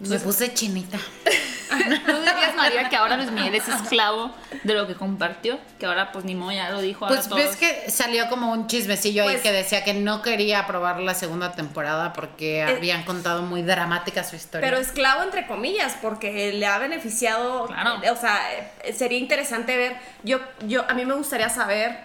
Me 0.00 0.18
puse 0.18 0.52
chinita. 0.54 0.98
¿Tú 1.68 2.12
dirías, 2.12 2.54
María, 2.56 2.88
que 2.88 2.96
ahora 2.96 3.16
Luis 3.16 3.30
Miguel 3.30 3.54
es 3.54 3.68
esclavo 3.68 4.30
de 4.62 4.74
lo 4.74 4.86
que 4.86 4.94
compartió? 4.94 5.58
Que 5.78 5.86
ahora, 5.86 6.12
pues, 6.12 6.24
ni 6.24 6.34
modo, 6.34 6.52
ya 6.52 6.70
lo 6.70 6.80
dijo. 6.80 7.06
Pues 7.06 7.28
ves 7.28 7.56
que 7.56 7.90
salió 7.90 8.28
como 8.28 8.52
un 8.52 8.66
chismecillo 8.68 9.22
ahí 9.24 9.30
Pues- 9.30 9.42
que 9.42 9.52
decía 9.52 9.84
que 9.84 9.94
no 9.94 10.22
quería 10.22 10.60
aprobar 10.60 10.98
la 11.00 11.14
segunda 11.14 11.52
temporada 11.52 12.12
porque 12.14 12.62
habían 12.62 13.04
contado 13.04 13.42
muy 13.42 13.62
dramática 13.62 14.24
su 14.24 14.36
historia. 14.36 14.66
Pero 14.68 14.80
esclavo 14.80 15.22
entre 15.22 15.46
comillas, 15.46 15.96
porque 16.00 16.52
le 16.52 16.66
ha 16.66 16.78
beneficiado. 16.78 17.66
Claro. 17.66 18.02
eh, 18.02 18.10
O 18.10 18.16
sea, 18.16 18.38
eh, 18.84 18.92
sería 18.92 19.18
interesante 19.18 19.76
ver. 19.76 19.96
Yo, 20.24 20.40
yo, 20.66 20.84
a 20.88 20.94
mí 20.94 21.04
me 21.04 21.14
gustaría 21.14 21.48
saber 21.50 21.98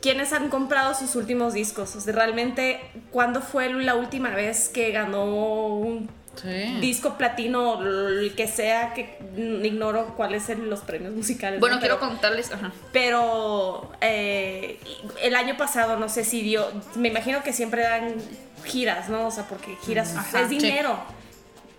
quiénes 0.00 0.32
han 0.32 0.48
comprado 0.48 0.94
sus 0.94 1.14
últimos 1.16 1.52
discos. 1.54 1.94
O 1.96 2.00
sea, 2.00 2.12
realmente, 2.14 2.80
¿cuándo 3.10 3.40
fue 3.42 3.72
la 3.72 3.94
última 3.94 4.30
vez 4.30 4.68
que 4.68 4.90
ganó 4.92 5.24
un 5.24 6.08
Sí. 6.40 6.78
disco 6.80 7.16
platino, 7.16 7.80
el 7.82 8.34
que 8.36 8.46
sea, 8.46 8.92
que 8.94 9.18
ignoro 9.36 10.14
cuáles 10.16 10.44
son 10.44 10.68
los 10.70 10.80
premios 10.80 11.12
musicales. 11.14 11.60
Bueno, 11.60 11.76
¿no? 11.76 11.80
quiero 11.80 11.98
Pero- 11.98 12.08
contarles. 12.10 12.52
Ajá. 12.52 12.72
Pero 12.92 13.90
eh, 14.00 14.78
el 15.22 15.34
año 15.34 15.56
pasado, 15.56 15.96
no 15.98 16.08
sé 16.08 16.24
si 16.24 16.42
dio, 16.42 16.66
me 16.94 17.08
imagino 17.08 17.42
que 17.42 17.52
siempre 17.52 17.82
dan 17.82 18.14
giras, 18.64 19.08
¿no? 19.08 19.26
O 19.26 19.30
sea, 19.30 19.44
porque 19.48 19.76
giras 19.84 20.14
Ajá, 20.16 20.42
es 20.42 20.48
sí. 20.48 20.58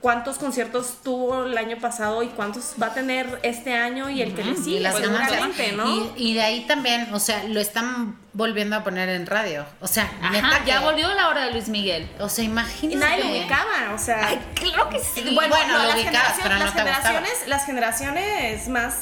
¿Cuántos 0.02 0.38
conciertos 0.38 0.98
tuvo 1.04 1.46
el 1.46 1.58
año 1.58 1.78
pasado 1.80 2.22
y 2.22 2.28
cuántos 2.28 2.76
va 2.82 2.88
a 2.88 2.94
tener 2.94 3.40
este 3.42 3.74
año 3.76 4.10
y 4.12 4.22
el 4.22 4.36
que 4.36 4.44
le 4.44 4.56
sigue? 4.56 4.82
Y 4.82 4.88
pues, 4.88 5.74
¿no? 5.74 6.14
Y, 6.16 6.30
y 6.30 6.34
de 6.36 6.42
ahí 6.44 6.66
también, 6.68 7.12
o 7.14 7.20
sea, 7.20 7.44
lo 7.46 7.60
están 7.60 8.16
volviendo 8.34 8.76
a 8.76 8.84
poner 8.84 9.10
en 9.10 9.26
radio. 9.26 9.66
O 9.82 9.88
sea, 9.88 10.04
Ajá, 10.22 10.30
neta 10.32 10.64
ya 10.66 10.80
que- 10.80 10.86
volvió 10.86 11.12
la 11.16 11.30
hora 11.30 11.46
de 11.46 11.52
Luis 11.52 11.68
Miguel. 11.68 12.08
O 12.20 12.30
sea, 12.30 12.44
y 12.44 12.48
imagínate. 12.48 13.00
nadie 13.00 13.24
lo 13.24 13.32
ubicaba, 13.32 13.94
o 13.96 13.98
sea. 13.98 14.28
Ay, 14.28 14.40
claro 14.54 14.88
que 14.90 15.00
sí. 15.00 15.22
bueno, 15.34 15.56
bueno, 15.56 15.74
no, 15.74 15.84
lo 15.84 15.90
las, 15.90 15.96
ubicabas, 15.98 16.34
pero 16.44 16.56
no 16.56 16.64
las 16.66 16.74
te 16.76 16.82
gustaba. 16.84 16.96
generaciones, 17.02 17.48
las 17.48 17.66
generaciones 17.66 18.68
más 18.68 19.00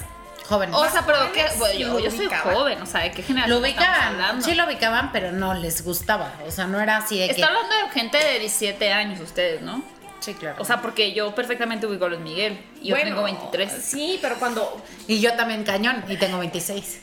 Jóvenes. 0.48 0.76
O 0.76 0.88
sea, 0.90 1.04
pero 1.06 1.32
que, 1.32 1.44
yo, 1.80 1.94
lo 1.94 2.00
yo 2.00 2.12
soy 2.12 2.28
joven, 2.28 2.80
o 2.80 2.86
sea, 2.86 3.02
¿de 3.02 3.12
qué 3.12 3.22
lo 3.24 3.28
generación 3.28 3.66
estamos 3.66 3.98
ubicaban, 3.98 4.44
sí 4.44 4.54
lo 4.54 4.66
ubicaban, 4.66 5.12
pero 5.12 5.32
no 5.32 5.56
les 5.56 5.84
gustaba. 5.84 6.34
O 6.48 6.52
sea, 6.52 6.68
no 6.68 6.80
era 6.80 6.98
así 6.98 7.18
de 7.18 7.26
que. 7.28 7.32
Está 7.34 7.48
hablando 7.48 7.76
de 7.76 7.90
gente 7.92 8.18
de 8.18 8.40
17 8.40 8.94
años 8.94 9.20
ustedes, 9.20 9.62
¿no? 9.64 9.84
Sí, 10.26 10.34
claro. 10.34 10.56
O 10.60 10.66
sea, 10.66 10.82
porque 10.82 11.14
yo 11.14 11.36
perfectamente 11.36 11.86
ubico 11.86 12.06
a 12.06 12.10
Luis 12.10 12.22
Miguel. 12.22 12.60
Y 12.82 12.90
yo 12.90 12.96
tengo 12.98 13.22
23. 13.24 13.72
Sí, 13.72 14.18
pero 14.22 14.38
cuando, 14.38 14.82
y 15.08 15.20
yo 15.20 15.34
también 15.36 15.64
cañón, 15.64 16.04
y 16.10 16.18
tengo 16.18 16.40
26. 16.40 17.02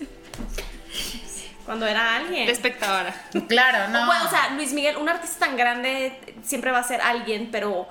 cuando 1.65 1.87
era 1.87 2.17
alguien. 2.17 2.47
De 2.47 2.53
espectadora. 2.53 3.15
Claro, 3.49 3.89
no. 3.93 4.07
Bueno, 4.07 4.25
o 4.27 4.29
sea, 4.29 4.51
Luis 4.57 4.73
Miguel, 4.73 4.97
un 4.97 5.09
artista 5.09 5.47
tan 5.47 5.57
grande 5.57 6.19
siempre 6.43 6.73
va 6.73 6.79
a 6.79 6.83
ser 6.83 7.01
alguien, 7.01 7.51
pero 7.53 7.87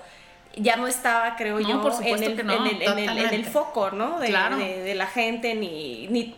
ya 0.58 0.76
no 0.76 0.88
estaba, 0.88 1.38
creo 1.38 1.60
No, 1.62 1.70
yo, 1.70 1.82
por 1.82 1.94
supuesto 1.94 2.18
en, 2.18 2.32
el, 2.32 2.36
que 2.38 2.44
no, 2.44 2.54
en, 2.54 2.68
el, 2.68 2.82
en, 2.82 2.82
el, 2.82 2.88
en 2.90 2.98
el 3.00 3.08
totalmente. 3.16 3.50
foco, 3.52 3.92
¿no? 3.92 4.20
De, 4.20 4.28
Claro. 4.28 4.58
de, 4.58 4.80
de 4.84 4.96
la 4.96 5.08
gente, 5.08 5.56
ni, 5.56 6.08
ni... 6.10 6.36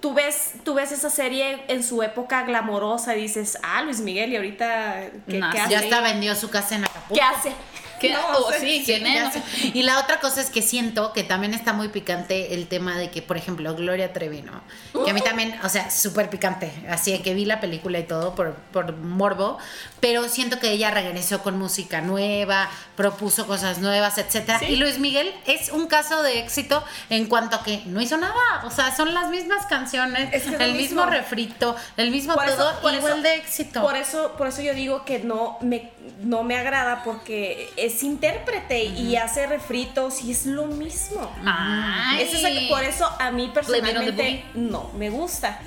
tú 0.00 0.14
ves, 0.14 0.54
tú 0.64 0.74
ves 0.74 0.92
esa 0.92 1.10
serie 1.10 1.62
en 1.68 1.82
su 1.82 2.02
época 2.02 2.42
glamorosa 2.42 3.16
y 3.16 3.22
dices, 3.22 3.58
ah, 3.62 3.82
Luis 3.82 4.00
Miguel, 4.00 4.32
y 4.32 4.36
ahorita, 4.36 5.02
¿qué, 5.28 5.40
hace? 5.42 5.70
Ya 5.70 5.78
hasta 5.78 6.00
vendió 6.00 6.34
su 6.34 6.50
casa 6.50 6.76
en 6.76 6.84
Acapulco. 6.84 7.14
¿Qué 7.14 7.20
hace? 7.20 7.52
¿Qué? 8.00 8.10
No, 8.12 8.20
sí, 8.58 8.82
¿quién 8.84 9.06
es? 9.06 9.32
Sé. 9.32 9.42
Y 9.74 9.82
la 9.82 9.98
otra 10.00 10.20
cosa 10.20 10.40
es 10.40 10.50
que 10.50 10.62
siento 10.62 11.12
que 11.12 11.24
también 11.24 11.54
está 11.54 11.72
muy 11.72 11.88
picante 11.88 12.54
el 12.54 12.66
tema 12.68 12.96
de 12.98 13.10
que, 13.10 13.22
por 13.22 13.36
ejemplo, 13.36 13.74
Gloria 13.74 14.12
Trevi, 14.12 14.42
¿no? 14.42 14.62
Que 15.04 15.10
a 15.10 15.14
mí 15.14 15.20
también, 15.20 15.58
o 15.64 15.68
sea, 15.68 15.90
súper 15.90 16.30
picante. 16.30 16.72
Así 16.88 17.16
que 17.20 17.34
vi 17.34 17.44
la 17.44 17.60
película 17.60 17.98
y 17.98 18.04
todo 18.04 18.34
por, 18.34 18.54
por 18.72 18.96
morbo, 18.96 19.58
pero 20.00 20.28
siento 20.28 20.58
que 20.58 20.70
ella 20.70 20.90
regresó 20.90 21.42
con 21.42 21.58
música 21.58 22.00
nueva, 22.00 22.68
propuso 22.96 23.46
cosas 23.46 23.78
nuevas, 23.78 24.18
etcétera. 24.18 24.58
Sí. 24.60 24.66
Y 24.66 24.76
Luis 24.76 24.98
Miguel 24.98 25.32
es 25.46 25.70
un 25.70 25.86
caso 25.86 26.22
de 26.22 26.38
éxito 26.40 26.82
en 27.10 27.26
cuanto 27.26 27.56
a 27.56 27.62
que 27.62 27.82
no 27.86 28.00
hizo 28.00 28.16
nada. 28.16 28.34
O 28.64 28.70
sea, 28.70 28.94
son 28.96 29.14
las 29.14 29.28
mismas 29.30 29.66
canciones, 29.66 30.28
Es 30.32 30.42
que 30.44 30.48
es 30.50 30.58
lo 30.58 30.64
el 30.64 30.72
mismo. 30.74 31.02
mismo. 31.02 31.06
refrito, 31.06 31.76
el 31.96 32.10
mismo 32.10 32.34
Por 32.34 32.44
eso- 32.46 32.56
todo, 32.56 32.80
por 32.80 32.94
igual 32.94 33.12
eso- 33.14 33.22
de 33.22 33.34
éxito. 33.36 33.80
Por 33.82 33.96
eso, 33.96 34.32
por 34.36 34.46
eso 34.48 34.62
yo 34.62 34.74
digo 34.74 35.04
que 35.04 35.18
no 35.20 35.58
me, 35.60 35.90
no 36.20 36.42
me 36.42 36.56
agrada 36.56 37.02
porque 37.04 37.70
es 37.76 37.87
intérprete 38.02 38.84
y 38.84 39.16
hace 39.16 39.46
refritos 39.46 40.22
y 40.22 40.30
es 40.32 40.46
lo 40.46 40.66
mismo. 40.66 41.30
Ay. 41.44 42.22
Es 42.22 42.34
esa- 42.34 42.68
por 42.68 42.82
eso 42.84 43.08
a 43.18 43.30
mí 43.30 43.50
personalmente 43.52 44.44
no 44.54 44.90
me 44.96 45.10
gusta. 45.10 45.60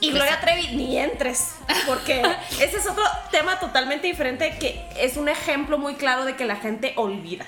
Y 0.00 0.10
Pues 0.10 0.22
Gloria 0.22 0.40
Trevi, 0.40 0.76
ni 0.76 0.96
entres, 0.96 1.54
porque 1.86 2.22
ese 2.60 2.76
es 2.76 2.86
otro 2.86 3.02
tema 3.32 3.58
totalmente 3.58 4.06
diferente 4.06 4.56
que 4.58 4.80
es 4.96 5.16
un 5.16 5.28
ejemplo 5.28 5.76
muy 5.76 5.94
claro 5.96 6.24
de 6.24 6.36
que 6.36 6.44
la 6.44 6.54
gente 6.56 6.92
olvida. 6.96 7.44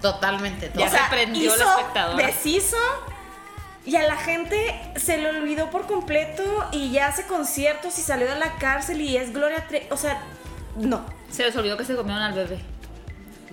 Totalmente, 0.00 0.66
Ya 0.66 0.72
totalmente. 0.72 0.98
se 0.98 1.10
prendió 1.10 1.56
la 1.56 1.64
espectadora. 1.64 2.26
deshizo 2.26 2.76
y 3.84 3.96
a 3.96 4.02
la 4.04 4.16
gente 4.16 4.74
se 4.96 5.18
le 5.18 5.28
olvidó 5.28 5.70
por 5.70 5.86
completo 5.86 6.42
y 6.72 6.90
ya 6.92 7.08
hace 7.08 7.26
conciertos 7.26 7.98
y 7.98 8.02
salió 8.02 8.26
de 8.26 8.36
la 8.38 8.54
cárcel 8.54 9.00
y 9.02 9.16
es 9.18 9.32
Gloria 9.32 9.66
Trevi, 9.68 9.86
o 9.90 9.96
sea, 9.98 10.20
no. 10.76 11.04
Se 11.30 11.44
les 11.44 11.54
olvidó 11.56 11.76
que 11.76 11.84
se 11.84 11.94
comieron 11.94 12.22
al 12.22 12.32
bebé. 12.32 12.58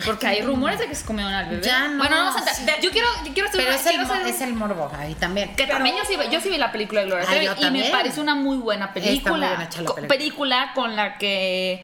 Porque 0.06 0.28
hay 0.28 0.42
rumores 0.42 0.80
de 0.80 0.88
que 0.88 0.96
se 0.96 1.06
comieron 1.06 1.34
al 1.34 1.48
bebé. 1.50 1.62
Ya 1.64 1.88
no. 1.88 1.98
Bueno, 1.98 2.16
vamos 2.16 2.36
a 2.36 2.40
entrar. 2.60 2.80
Yo 2.82 2.92
quiero, 2.92 3.08
yo 3.26 3.34
quiero 3.34 3.50
Pero 3.52 3.72
es 3.72 3.86
el, 3.86 3.92
quiero 3.92 4.06
mo- 4.08 4.14
hacer- 4.14 4.28
es 4.28 4.42
el 4.42 4.54
morbo 4.54 4.92
ahí 4.98 5.14
también. 5.16 5.56
Que 5.56 5.68
también 5.68 5.96
yo 5.98 6.04
sí, 6.06 6.16
vi- 6.16 6.30
yo 6.32 6.40
sí 6.42 6.50
vi 6.50 6.58
la 6.58 6.72
película 6.72 7.02
de 7.02 7.08
Gloria 7.08 7.26
Ah, 7.28 7.32
Trevi 7.56 7.68
y 7.68 7.72
me 7.84 7.90
parece 7.90 8.22
una 8.22 8.36
muy 8.36 8.58
buena 8.58 8.88
muy 8.88 8.94
película. 9.02 9.70
película. 9.70 10.08
película 10.08 10.72
con 10.76 10.96
la 10.96 11.18
que 11.18 11.82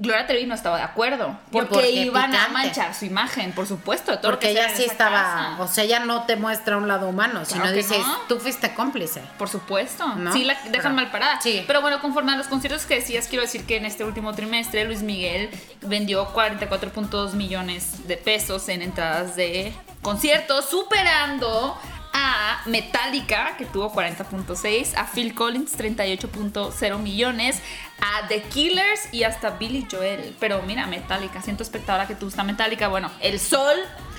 Gloria 0.00 0.26
Trevi 0.26 0.46
no 0.46 0.54
estaba 0.54 0.76
de 0.76 0.84
acuerdo. 0.84 1.36
Porque, 1.50 1.68
Porque 1.74 1.90
iban 1.90 2.34
a 2.34 2.48
manchar 2.48 2.94
su 2.94 3.04
imagen, 3.04 3.52
por 3.52 3.66
supuesto. 3.66 4.18
todo 4.18 4.30
Porque 4.30 4.50
ella 4.50 4.68
sí 4.74 4.84
estaba, 4.84 5.22
casa. 5.22 5.56
o 5.58 5.66
sea, 5.68 5.84
ella 5.84 6.00
no 6.00 6.22
te 6.22 6.36
muestra 6.36 6.76
un 6.76 6.86
lado 6.86 7.08
humano, 7.08 7.44
sino 7.44 7.70
dices, 7.72 7.98
no. 7.98 8.18
tú 8.28 8.38
fuiste 8.38 8.72
cómplice. 8.74 9.22
Por 9.38 9.48
supuesto. 9.48 10.06
¿No? 10.14 10.32
Sí, 10.32 10.44
la 10.44 10.54
dejan 10.54 10.70
Pero- 10.72 10.94
mal 10.94 11.10
parada. 11.10 11.40
sí. 11.40 11.64
Pero 11.66 11.80
bueno, 11.80 12.00
conforme 12.00 12.32
a 12.32 12.36
los 12.36 12.46
conciertos 12.46 12.86
que 12.86 12.94
decías, 12.96 13.26
quiero 13.26 13.42
decir 13.42 13.66
que 13.66 13.76
en 13.76 13.86
este 13.86 14.04
último 14.04 14.32
trimestre 14.34 14.84
Luis 14.84 15.02
Miguel 15.02 15.50
vendió 15.82 16.32
44.2 16.32 17.32
millones 17.34 18.06
de 18.06 18.16
pesos 18.16 18.68
en 18.68 18.82
entradas 18.82 19.34
de 19.34 19.72
conciertos, 20.02 20.68
superando 20.70 21.76
a 22.12 22.62
Metallica, 22.66 23.56
que 23.56 23.64
tuvo 23.64 23.92
40.6, 23.92 24.96
a 24.96 25.06
Phil 25.06 25.34
Collins, 25.34 25.76
38.0 25.78 26.98
millones, 26.98 27.60
a 28.00 28.26
The 28.28 28.42
Killers 28.42 29.12
y 29.12 29.24
hasta 29.24 29.50
Billy 29.50 29.86
Joel. 29.90 30.34
Pero 30.40 30.62
mira, 30.62 30.86
Metallica, 30.86 31.42
siento 31.42 31.62
espectadora 31.62 32.06
que 32.06 32.14
te 32.14 32.24
gusta 32.24 32.44
Metallica. 32.44 32.88
Bueno, 32.88 33.10
El 33.20 33.40
Sol. 33.40 33.76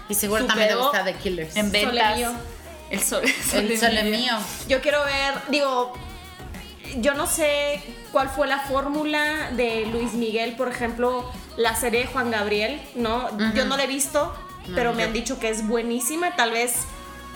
Y 0.08 0.16
seguro 0.16 0.46
también 0.46 0.70
superó 0.70 0.90
gusta 0.90 1.04
The 1.04 1.14
Killers. 1.16 1.56
En 1.56 1.72
ventas. 1.72 2.18
mío. 2.18 2.32
El 2.90 3.02
Sol. 3.02 3.24
El 3.54 3.80
sol 3.80 3.98
es 3.98 4.06
mío. 4.06 4.34
Yo 4.68 4.82
quiero 4.82 5.04
ver, 5.06 5.36
digo, 5.50 5.94
yo 6.98 7.14
no 7.14 7.28
sé 7.28 7.82
cuál 8.12 8.30
fue 8.30 8.48
la 8.48 8.60
fórmula 8.60 9.52
de 9.52 9.86
Luis 9.86 10.14
Miguel, 10.14 10.56
por 10.56 10.70
ejemplo, 10.70 11.32
la 11.58 11.76
serie 11.76 12.02
de 12.02 12.08
Juan 12.08 12.32
Gabriel, 12.32 12.82
¿no? 12.96 13.30
Yo 13.54 13.66
no 13.66 13.78
la 13.78 13.84
he 13.84 13.88
visto, 13.88 14.34
pero 14.74 14.94
me 14.94 15.04
han 15.04 15.14
dicho 15.14 15.40
que 15.40 15.50
es 15.50 15.68
buenísima, 15.68 16.36
tal 16.36 16.52
vez 16.52 16.86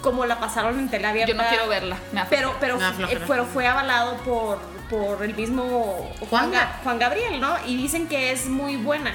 como 0.04 0.26
la 0.28 0.40
pasaron 0.40 0.78
en 0.78 0.90
tele 0.90 1.08
abierta. 1.08 1.32
Yo 1.34 1.42
no 1.42 1.50
quiero 1.50 1.68
verla. 1.68 1.98
Me 2.12 2.24
Pero, 2.26 2.56
pero, 2.60 2.78
Me 2.78 3.08
pero 3.28 3.46
fue 3.46 3.66
avalado 3.68 4.18
por, 4.18 4.60
por 4.90 5.24
el 5.24 5.34
mismo 5.34 6.12
Juan, 6.30 6.52
Gabriel, 7.00 7.40
¿no? 7.40 7.56
Y 7.66 7.76
dicen 7.78 8.08
que 8.08 8.32
es 8.32 8.46
muy 8.46 8.76
buena. 8.76 9.14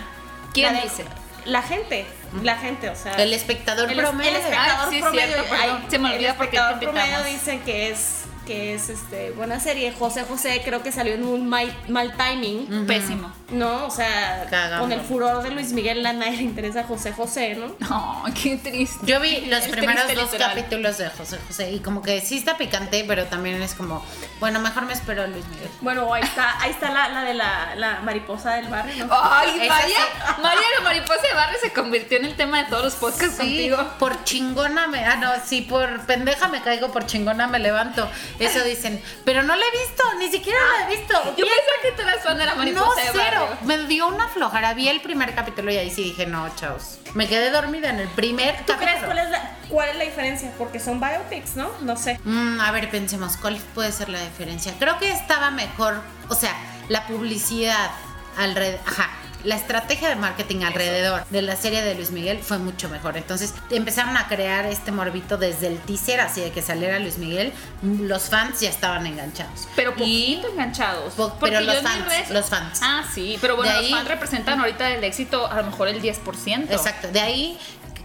¿Quién 0.53 0.73
La 0.73 0.81
de- 0.81 0.89
dice? 0.89 1.05
La 1.45 1.63
gente, 1.63 2.07
la 2.43 2.57
gente, 2.57 2.91
o 2.91 2.97
sea. 2.97 3.15
El 3.15 3.33
espectador 3.33 3.91
el, 3.91 3.99
es- 3.99 4.05
promedio. 4.05 4.31
el 4.31 4.37
espectador 4.37 4.87
Ah, 4.87 4.91
sí, 4.91 5.01
promedio. 5.01 5.35
cierto, 5.35 5.55
ay, 5.63 5.87
Se 5.89 5.99
me 5.99 6.09
el 6.09 6.15
olvida 6.17 6.35
porque 6.35 6.57
espectador 6.57 6.81
promedio 6.81 7.23
dicen 7.25 7.61
que 7.61 7.91
es 7.91 8.25
que 8.49 8.75
es 8.75 8.89
este 8.89 9.31
buena 9.33 9.61
serie. 9.61 9.93
José 9.97 10.25
José 10.25 10.63
creo 10.65 10.83
que 10.83 10.91
salió 10.91 11.15
en 11.15 11.25
un 11.25 11.49
mal, 11.49 11.71
mal 11.89 12.17
timing. 12.17 12.87
Pésimo. 12.87 13.31
No, 13.51 13.87
o 13.87 13.91
sea, 13.91 14.47
Cagando. 14.51 14.81
con 14.81 14.93
el 14.93 15.01
furor 15.01 15.43
de 15.43 15.51
Luis 15.51 15.73
Miguel 15.73 16.05
a 16.05 16.13
nadie 16.13 16.37
le 16.39 16.43
interesa 16.43 16.81
a 16.81 16.85
José 16.85 17.13
José, 17.13 17.55
¿no? 17.55 17.75
No, 17.89 18.25
qué 18.43 18.57
triste. 18.57 19.07
Yo 19.07 19.21
vi 19.21 19.47
los 19.47 19.61
Es 19.65 19.69
primeros 19.69 20.05
triste, 20.05 20.15
dos 20.21 20.33
literal. 20.33 20.55
capítulos 20.57 20.99
de 20.99 21.09
José 21.11 21.39
José 21.47 21.73
y 21.73 21.81
como 21.81 22.03
que 22.03 22.21
sí 22.21 22.37
está 22.39 22.57
picante, 22.59 23.05
pero 23.07 23.25
también 23.27 23.63
es 23.63 23.75
como, 23.75 24.05
bueno, 24.41 24.61
mejor 24.61 24.85
me 24.87 24.93
espero 24.95 25.23
a 25.23 25.27
Luis 25.27 25.47
Miguel. 25.49 25.69
Bueno, 25.83 26.13
ahí 26.13 26.23
está, 26.23 26.61
ahí 26.61 26.71
está 26.71 26.91
la, 26.91 27.09
la 27.11 27.23
de 27.25 27.35
la, 27.35 27.75
la 27.77 28.01
mariposa 28.01 28.55
del 28.55 28.69
barrio, 28.69 29.07
¿no? 29.07 29.15
Ay, 29.15 29.51
Esa 29.63 29.75
María, 29.75 29.99
María 30.43 30.63
la 30.79 30.85
mariposa 30.85 31.23
de 31.23 31.35
barrio 31.35 31.59
se 31.63 31.73
convirtió 31.73 32.19
en 32.19 32.25
el 32.27 32.35
tema 32.37 32.63
de 32.65 32.69
todos 32.71 32.85
los 32.85 32.95
podcasts 32.97 33.37
Sí, 33.39 33.71
contigo. 33.71 33.79
por 33.99 34.25
chingona 34.25 34.87
me, 34.89 35.05
ah 35.05 35.17
no, 35.17 35.31
sí, 35.45 35.63
por 35.63 36.01
pendeja 36.07 36.49
me 36.49 36.61
caigo, 36.63 36.91
por 36.93 37.07
chingona 37.07 37.47
me 37.47 37.59
levanto. 37.59 38.09
Eso 38.39 38.63
dicen, 38.65 39.03
pero 39.25 39.43
no 39.43 39.55
la 39.57 39.65
he 39.65 39.79
visto, 39.87 40.03
ni 40.19 40.31
siquiera 40.31 40.59
la 40.81 40.87
he 40.93 40.97
visto. 40.97 41.15
Yo 41.37 41.45
pensaba 41.45 41.77
que 41.83 41.93
tú 41.93 42.03
eras 42.03 42.23
fan 42.25 42.39
de 42.39 42.47
la 42.47 42.53
No, 42.53 42.59
mariposa 42.59 43.01
de 43.01 43.09
cero. 43.13 43.49
barrio. 43.51 43.59
Me 43.67 43.79
dio 43.87 44.07
una 44.09 44.29
flojera. 44.29 44.75
Vi 44.75 44.89
el 44.89 45.01
primer 45.01 45.35
capítulo 45.35 45.71
y 45.73 45.77
ahí 45.77 45.91
sí 45.91 46.03
dije, 46.05 46.27
no, 46.27 46.49
chavos. 46.57 46.99
Me 47.15 47.27
quedé 47.29 47.51
dormida 47.51 47.91
en 47.91 47.99
el 48.01 48.09
primer 48.09 48.57
¿Tú 48.67 48.75
crees 48.75 49.01
capítulo. 49.01 49.07
cuál 49.07 49.19
es, 49.19 49.31
la, 49.31 49.57
cuál 49.69 49.89
es 49.91 49.97
la 49.97 50.05
diferencia? 50.05 50.53
Porque 50.59 50.79
son 50.81 51.01
biopics, 51.01 51.57
¿no? 51.57 51.71
No 51.81 51.97
sé. 51.97 52.21
Mm, 52.25 52.61
a 52.61 52.71
ver, 52.71 52.91
pensemos, 52.91 53.37
¿cuál 53.37 53.57
puede 53.75 53.93
ser 53.93 54.09
la 54.09 54.21
diferencia? 54.21 54.75
Creo 54.79 54.99
que 54.99 55.11
estaba 55.11 55.51
mejor, 55.51 56.01
o 56.29 56.35
sea, 56.35 56.55
la 56.89 57.07
publicidad 57.07 57.91
alrededor, 58.37 58.81
ajá, 58.87 59.11
la 59.45 59.55
estrategia 59.55 60.09
de 60.09 60.17
marketing 60.17 60.63
alrededor 60.65 61.25
de 61.31 61.43
la 61.43 61.55
serie 61.57 61.83
de 61.83 61.95
Luis 61.95 62.11
Miguel 62.11 62.41
fue 62.43 62.59
mucho 62.59 62.89
mejor. 62.89 63.17
Entonces 63.17 63.55
empezaron 63.71 64.17
a 64.17 64.27
crear 64.29 64.67
este 64.67 64.91
morbito 64.91 65.37
desde 65.37 65.69
el 65.69 65.79
teaser, 65.79 66.21
así 66.21 66.41
de 66.41 66.51
que 66.51 66.61
saliera 66.61 66.99
Luis 66.99 67.19
Miguel, 67.19 67.53
los 67.83 68.25
fans 68.25 68.61
ya 68.61 68.69
estaban 68.71 69.07
enganchados. 69.07 69.69
Pero 69.77 69.91
y 69.91 69.95
poquito 69.95 70.49
enganchados. 70.49 71.15
Po- 71.15 71.37
pero 71.41 71.61
los 71.61 71.77
fans, 71.83 72.05
redes- 72.07 72.31
los 72.31 72.47
fans. 72.47 72.81
Ah, 72.83 73.05
sí, 73.15 73.39
pero 73.41 73.57
bueno, 73.57 73.71
De 73.73 73.77
los 73.79 73.87
ahí- 73.87 73.93
fans 73.93 74.09
representan 74.09 74.59
ahorita 74.61 74.91
el 74.91 75.05
éxito 75.05 75.47
a 75.47 75.57
lo 75.57 75.65
mejor 75.65 75.89
el 75.89 76.03
10%. 76.03 76.73
Exacto, 76.73 77.09
de 77.09 77.21
ahí 77.21 77.59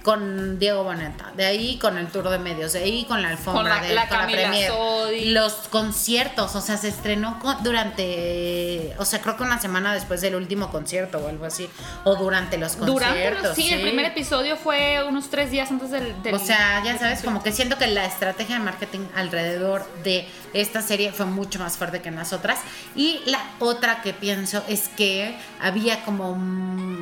con 0.04 0.60
Diego 0.60 0.84
Boneta, 0.84 1.32
de 1.36 1.46
ahí 1.46 1.78
con 1.80 1.98
el 1.98 2.08
tour 2.08 2.30
de 2.30 2.38
medios, 2.38 2.74
de 2.74 2.84
ahí 2.84 3.06
con 3.06 3.22
la 3.22 3.30
alfombra, 3.30 3.62
Con 3.62 3.70
la- 3.70 3.82
de, 3.88 3.94
la 3.96 4.08
con 4.10 4.18
la 4.18 4.22
Camila 4.26 4.42
premier, 4.50 4.70
Sodi. 4.70 5.26
los 5.32 5.54
conciertos, 5.70 6.56
o 6.56 6.62
sea, 6.62 6.78
se 6.78 6.90
estrenó 6.90 7.40
con- 7.40 7.64
durante, 7.64 8.94
o 8.98 9.06
sea, 9.06 9.22
creo 9.22 9.38
que 9.38 9.44
una 9.44 9.60
semana 9.60 9.94
después 9.94 10.22
del 10.22 10.36
último 10.36 10.70
concierto 10.72 11.20
o 11.20 11.28
algo 11.30 11.46
así, 11.46 11.70
o 12.04 12.16
durante 12.16 12.58
los 12.58 12.76
conciertos. 12.76 13.14
Durante 13.14 13.42
los, 13.48 13.56
sí, 13.56 13.70
el 13.74 13.82
primer 13.82 14.06
episodio 14.08 14.58
fue 14.58 15.04
unos 15.08 15.30
tres 15.30 15.52
días 15.52 15.72
antes 15.72 15.90
del... 15.92 16.22
del- 16.22 16.34
O 16.36 16.40
sea, 16.40 16.82
ya 16.84 16.98
sabes, 16.98 17.22
como 17.22 17.42
que 17.42 17.52
siento 17.52 17.78
que 17.78 17.88
la 17.88 18.06
estrategia 18.06 18.58
de 18.58 18.64
marketing 18.64 19.06
alrededor 19.16 19.86
de 20.04 20.28
esta 20.54 20.82
serie 20.82 21.12
fue 21.12 21.26
mucho 21.26 21.60
más 21.60 21.78
fuerte 21.78 22.02
que 22.02 22.10
en 22.10 22.16
las 22.16 22.34
otras. 22.34 22.60
Y 22.96 23.22
la 23.26 23.40
otra 23.60 24.02
que 24.02 24.14
pienso 24.14 24.64
es 24.68 24.90
que 24.90 25.36
había 25.62 26.04
como, 26.04 26.36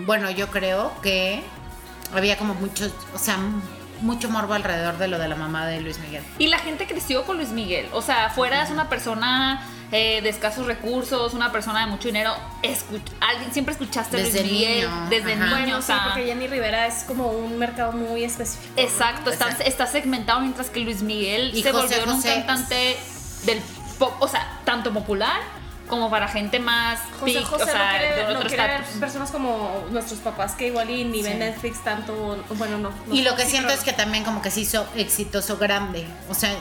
bueno, 0.06 0.30
yo 0.32 0.47
creo 0.49 0.91
que 1.02 1.41
había 2.14 2.38
como 2.38 2.53
mucho, 2.55 2.91
o 3.14 3.18
sea, 3.20 3.38
mucho 4.01 4.30
morbo 4.30 4.53
alrededor 4.53 4.97
de 4.97 5.07
lo 5.07 5.20
de 5.20 5.28
la 5.28 5.36
mamá 5.36 5.68
de 5.68 5.80
Luis 5.82 5.99
Miguel. 5.99 6.24
Y 6.39 6.47
la 6.47 6.57
gente 6.59 6.88
creció 6.88 7.24
con 7.24 7.38
Luis 7.38 7.49
Miguel. 7.49 7.88
O 7.93 8.01
sea, 8.01 8.30
fuera 8.32 8.64
es 8.64 8.72
una 8.72 8.89
persona 8.89 9.64
eh, 9.91 10.22
de 10.24 10.30
escasos 10.30 10.66
recursos, 10.66 11.34
una 11.36 11.51
persona 11.51 11.82
de 11.82 11.86
mucho 11.88 12.07
dinero. 12.07 12.34
escu- 12.64 13.01
alguien, 13.20 13.51
siempre 13.53 13.74
escuchaste 13.74 14.18
a 14.18 14.22
Luis 14.22 14.34
Desde 14.34 14.47
Miguel 14.49 14.89
niño, 14.89 15.07
desde 15.09 15.34
ajá. 15.34 15.45
niño. 15.45 15.55
Bueno, 15.57 15.78
o 15.78 15.82
sí, 15.82 15.93
porque 16.05 16.26
Jenny 16.26 16.47
Rivera 16.47 16.88
es 16.88 17.03
como 17.03 17.28
un 17.28 17.57
mercado 17.59 17.91
muy 17.91 18.24
específico. 18.24 18.74
¿no? 18.76 18.82
Exacto, 18.82 19.30
está, 19.30 19.45
Exacto. 19.45 19.70
está 19.70 19.86
segmentado 19.88 20.39
mientras 20.41 20.70
que 20.70 20.80
Luis 20.80 21.01
Miguel 21.03 21.51
Y 21.53 21.62
se 21.62 21.72
José 21.72 21.84
volvió 21.88 22.03
en 22.03 22.09
un 22.09 22.16
José. 22.16 22.34
cantante 22.34 22.97
del 23.43 23.59
pop, 23.99 24.14
o 24.20 24.28
sea, 24.28 24.59
tanto 24.66 24.91
popular 24.93 25.41
como 25.88 26.10
para 26.10 26.28
gente 26.28 26.60
más 26.60 27.00
José 27.20 27.34
pic, 27.40 27.44
José 27.46 27.64
o 27.64 27.66
sea, 27.66 27.76
no 27.76 27.90
quiere, 28.00 28.16
de 28.16 28.24
no 28.24 28.30
otro 28.40 28.48
quiere 28.48 28.64
ver 28.68 28.80
estatus. 28.82 29.00
personas 29.00 29.32
como 29.32 29.84
nuestros 29.92 30.20
papás 30.20 30.54
que 30.54 30.68
igual 30.68 30.90
y 30.90 31.04
ni 31.04 31.22
ven 31.22 31.34
Sí. 31.34 31.38
Netflix 31.40 31.84
tanto, 31.84 32.44
bueno, 32.56 32.78
no. 32.78 32.92
no 33.08 33.14
Y 33.14 33.22
lo 33.24 33.36
que 33.36 33.44
sí, 33.44 33.52
siento 33.52 33.70
pero- 33.70 33.80
es 33.80 33.86
que 33.86 33.94
también 33.94 34.24
como 34.24 34.42
que 34.42 34.52
se 34.52 34.62
hizo 34.62 34.88
exitoso 34.96 35.58
grande. 35.58 36.06
O 36.30 36.34
sea, 36.34 36.52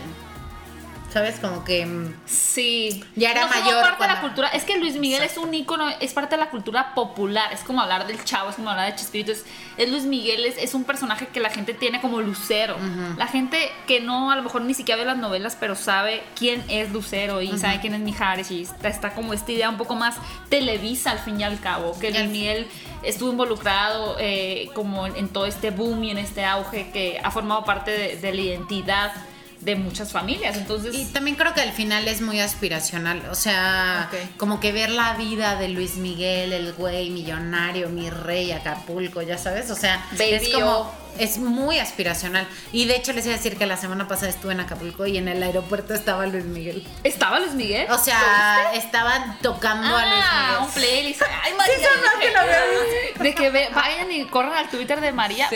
¿Sabes? 1.12 1.40
Como 1.40 1.64
que. 1.64 1.84
mm, 1.86 2.14
Sí. 2.26 3.04
Ya 3.16 3.32
era 3.32 3.42
No 3.42 3.48
mayor 3.48 3.82
parte 3.82 3.84
de 3.84 3.90
la 3.90 3.96
cuando- 3.96 4.20
cultura. 4.20 4.48
Es 4.48 4.64
que 4.64 4.78
Luis 4.78 4.96
Miguel 4.96 5.22
es 5.22 5.36
un 5.36 5.52
ícono, 5.52 5.88
es 6.00 6.12
parte 6.12 6.36
de 6.36 6.40
la 6.44 6.50
cultura 6.50 6.94
popular. 6.94 7.52
Es 7.52 7.60
como 7.60 7.80
hablar 7.80 8.06
del 8.06 8.22
chavo, 8.24 8.50
es 8.50 8.56
como 8.56 8.70
hablar 8.70 8.90
de 8.92 8.96
Chespirito. 8.98 9.32
Es, 9.32 9.44
es 9.76 9.88
Luis 9.90 10.04
Miguel, 10.04 10.44
es, 10.46 10.56
es 10.58 10.74
un 10.74 10.84
personaje 10.84 11.26
que 11.28 11.40
la 11.40 11.50
gente 11.50 11.74
tiene 11.74 12.00
como 12.00 12.20
Lucero. 12.20 12.76
La 13.16 13.26
gente 13.26 13.70
que 13.86 14.00
no, 14.00 14.30
a 14.30 14.36
lo 14.36 14.42
mejor 14.42 14.62
ni 14.62 14.74
siquiera 14.74 14.98
ve 15.00 15.06
las 15.06 15.16
novelas, 15.18 15.56
pero 15.58 15.74
sabe 15.74 16.22
quién 16.36 16.62
es 16.68 16.90
Lucero 16.92 17.40
y 17.42 17.56
sabe 17.58 17.80
quién 17.80 17.94
es 17.94 18.00
Mijares. 18.00 18.50
Y 18.50 18.62
está, 18.62 18.88
está 18.88 19.10
como 19.14 19.32
esta 19.32 19.50
idea 19.52 19.68
un 19.68 19.76
poco 19.78 19.94
más 19.96 20.16
televisa 20.48 21.10
al 21.12 21.18
fin 21.18 21.40
y 21.40 21.44
al 21.44 21.58
cabo. 21.60 21.98
Que 21.98 22.10
Luis 22.10 22.22
Yes. 22.22 22.30
Miguel 22.30 22.68
estuvo 23.02 23.30
involucrado 23.30 24.16
eh, 24.20 24.68
como 24.74 25.06
en, 25.06 25.16
en 25.16 25.28
todo 25.28 25.46
este 25.46 25.70
boom 25.70 26.04
y 26.04 26.10
en 26.10 26.18
este 26.18 26.44
auge 26.44 26.90
que 26.92 27.20
ha 27.22 27.30
formado 27.30 27.64
parte 27.64 27.90
de, 27.90 28.16
de 28.16 28.32
la 28.34 28.40
identidad 28.40 29.12
de 29.60 29.76
muchas 29.76 30.10
familias. 30.12 30.56
Entonces. 30.56 30.94
Y 30.94 31.04
también 31.06 31.36
creo 31.36 31.52
que 31.54 31.60
al 31.60 31.72
final 31.72 32.08
es 32.08 32.20
muy 32.20 32.40
aspiracional. 32.40 33.22
O 33.30 33.34
sea, 33.34 34.10
como 34.36 34.60
que 34.60 34.72
ver 34.72 34.90
la 34.90 35.14
vida 35.14 35.56
de 35.56 35.68
Luis 35.68 35.96
Miguel, 35.96 36.52
el 36.52 36.72
güey 36.72 37.10
millonario, 37.10 37.88
mi 37.88 38.08
rey, 38.10 38.52
Acapulco, 38.52 39.22
ya 39.22 39.38
sabes. 39.38 39.70
O 39.70 39.76
sea, 39.76 40.04
Baby 40.12 40.34
es 40.34 40.48
como. 40.50 41.00
Es 41.18 41.38
muy 41.38 41.78
aspiracional. 41.80 42.46
Y 42.72 42.86
de 42.86 42.94
hecho 42.96 43.12
les 43.12 43.26
iba 43.26 43.34
a 43.34 43.36
decir 43.36 43.56
que 43.58 43.66
la 43.66 43.76
semana 43.76 44.06
pasada 44.06 44.28
estuve 44.30 44.52
en 44.52 44.60
Acapulco 44.60 45.04
y 45.06 45.18
en 45.18 45.26
el 45.26 45.42
aeropuerto 45.42 45.92
estaba 45.92 46.24
Luis 46.24 46.44
Miguel. 46.44 46.86
¿Estaba 47.02 47.40
Luis 47.40 47.52
Miguel? 47.52 47.90
O 47.90 47.98
sea, 47.98 48.70
estaban 48.74 49.36
tocando 49.42 49.88
a 49.94 50.06
Luis 50.06 50.24
Ah, 50.24 50.46
Miguel. 50.46 50.64
un 50.66 50.70
playlist. 50.72 51.22
Ay, 51.42 51.52
María. 51.58 51.74
sonó 51.88 52.20
que 52.20 52.30
lo 52.30 52.38
había 52.40 53.22
De 53.24 53.34
que 53.34 53.50
ve- 53.50 53.68
vayan 53.74 54.10
y 54.12 54.24
corran 54.26 54.54
al 54.54 54.70
Twitter 54.70 55.00
de 55.00 55.12
María. 55.12 55.50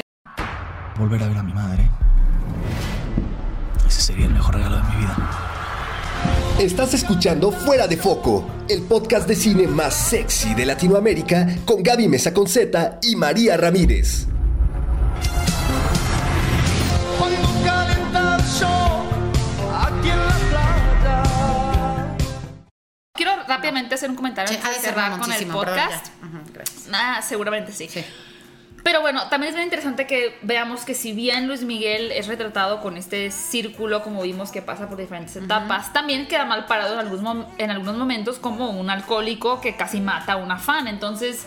Volver 0.97 1.23
a 1.23 1.29
ver 1.29 1.39
a 1.39 1.43
mi 1.43 1.53
madre. 1.53 1.74
Ese 3.95 4.03
sería 4.03 4.27
el 4.27 4.33
mejor 4.33 4.57
regalo 4.57 4.79
de 4.79 4.83
mi 4.83 4.97
vida. 4.97 5.17
Estás 6.59 6.95
escuchando 6.95 7.53
Fuera 7.53 7.87
de 7.87 7.97
Foco, 7.97 8.45
el 8.69 8.83
podcast 8.83 9.29
de 9.29 9.37
cine 9.37 9.69
más 9.69 9.95
sexy 9.95 10.53
de 10.53 10.67
Latinoamérica 10.67 11.47
con 11.65 11.81
Gaby 11.81 12.09
Mesa 12.09 12.35
Conceta 12.35 12.99
y 13.03 13.15
María 13.15 13.57
Ramírez. 13.57 14.27
Quiero 23.15 23.45
rápidamente 23.47 23.95
hacer 23.95 24.11
un 24.11 24.17
comentario 24.17 24.51
Sí, 24.53 24.59
antes 24.61 24.83
de 24.83 24.89
cerrar 24.89 25.21
con 25.21 25.33
el 25.33 25.47
podcast. 25.47 26.09
Gracias. 26.53 26.89
Ah, 26.93 27.23
seguramente 27.23 27.71
sí. 27.71 27.89
Sí. 27.89 28.05
Pero 28.85 29.01
bueno, 29.01 29.29
también 29.31 29.49
es 29.49 29.55
bien 29.55 29.65
interesante 29.65 30.07
que 30.07 30.37
veamos 30.43 30.85
que 30.85 30.95
si 30.95 31.13
bien 31.13 31.49
Luis 31.49 31.63
Miguel 31.63 32.13
es 32.13 32.27
retratado 32.27 32.83
con 32.83 32.99
este 32.99 33.31
círculo, 33.31 34.03
como 34.03 34.21
vimos 34.21 34.53
que 34.53 34.61
pasa 34.61 34.91
por 34.91 34.99
diferentes 34.99 35.35
etapas, 35.37 35.95
también 35.95 36.29
queda 36.29 36.45
mal 36.45 36.67
parado 36.67 36.93
en 36.93 37.01
algunos, 37.01 37.47
en 37.57 37.71
algunos 37.71 37.97
momentos 37.97 38.39
como 38.39 38.69
un 38.69 38.91
alcohólico 38.91 39.63
que 39.63 39.75
casi 39.75 40.03
mata 40.03 40.35
a 40.35 40.37
una 40.37 40.59
fan. 40.59 40.87
Entonces, 40.87 41.47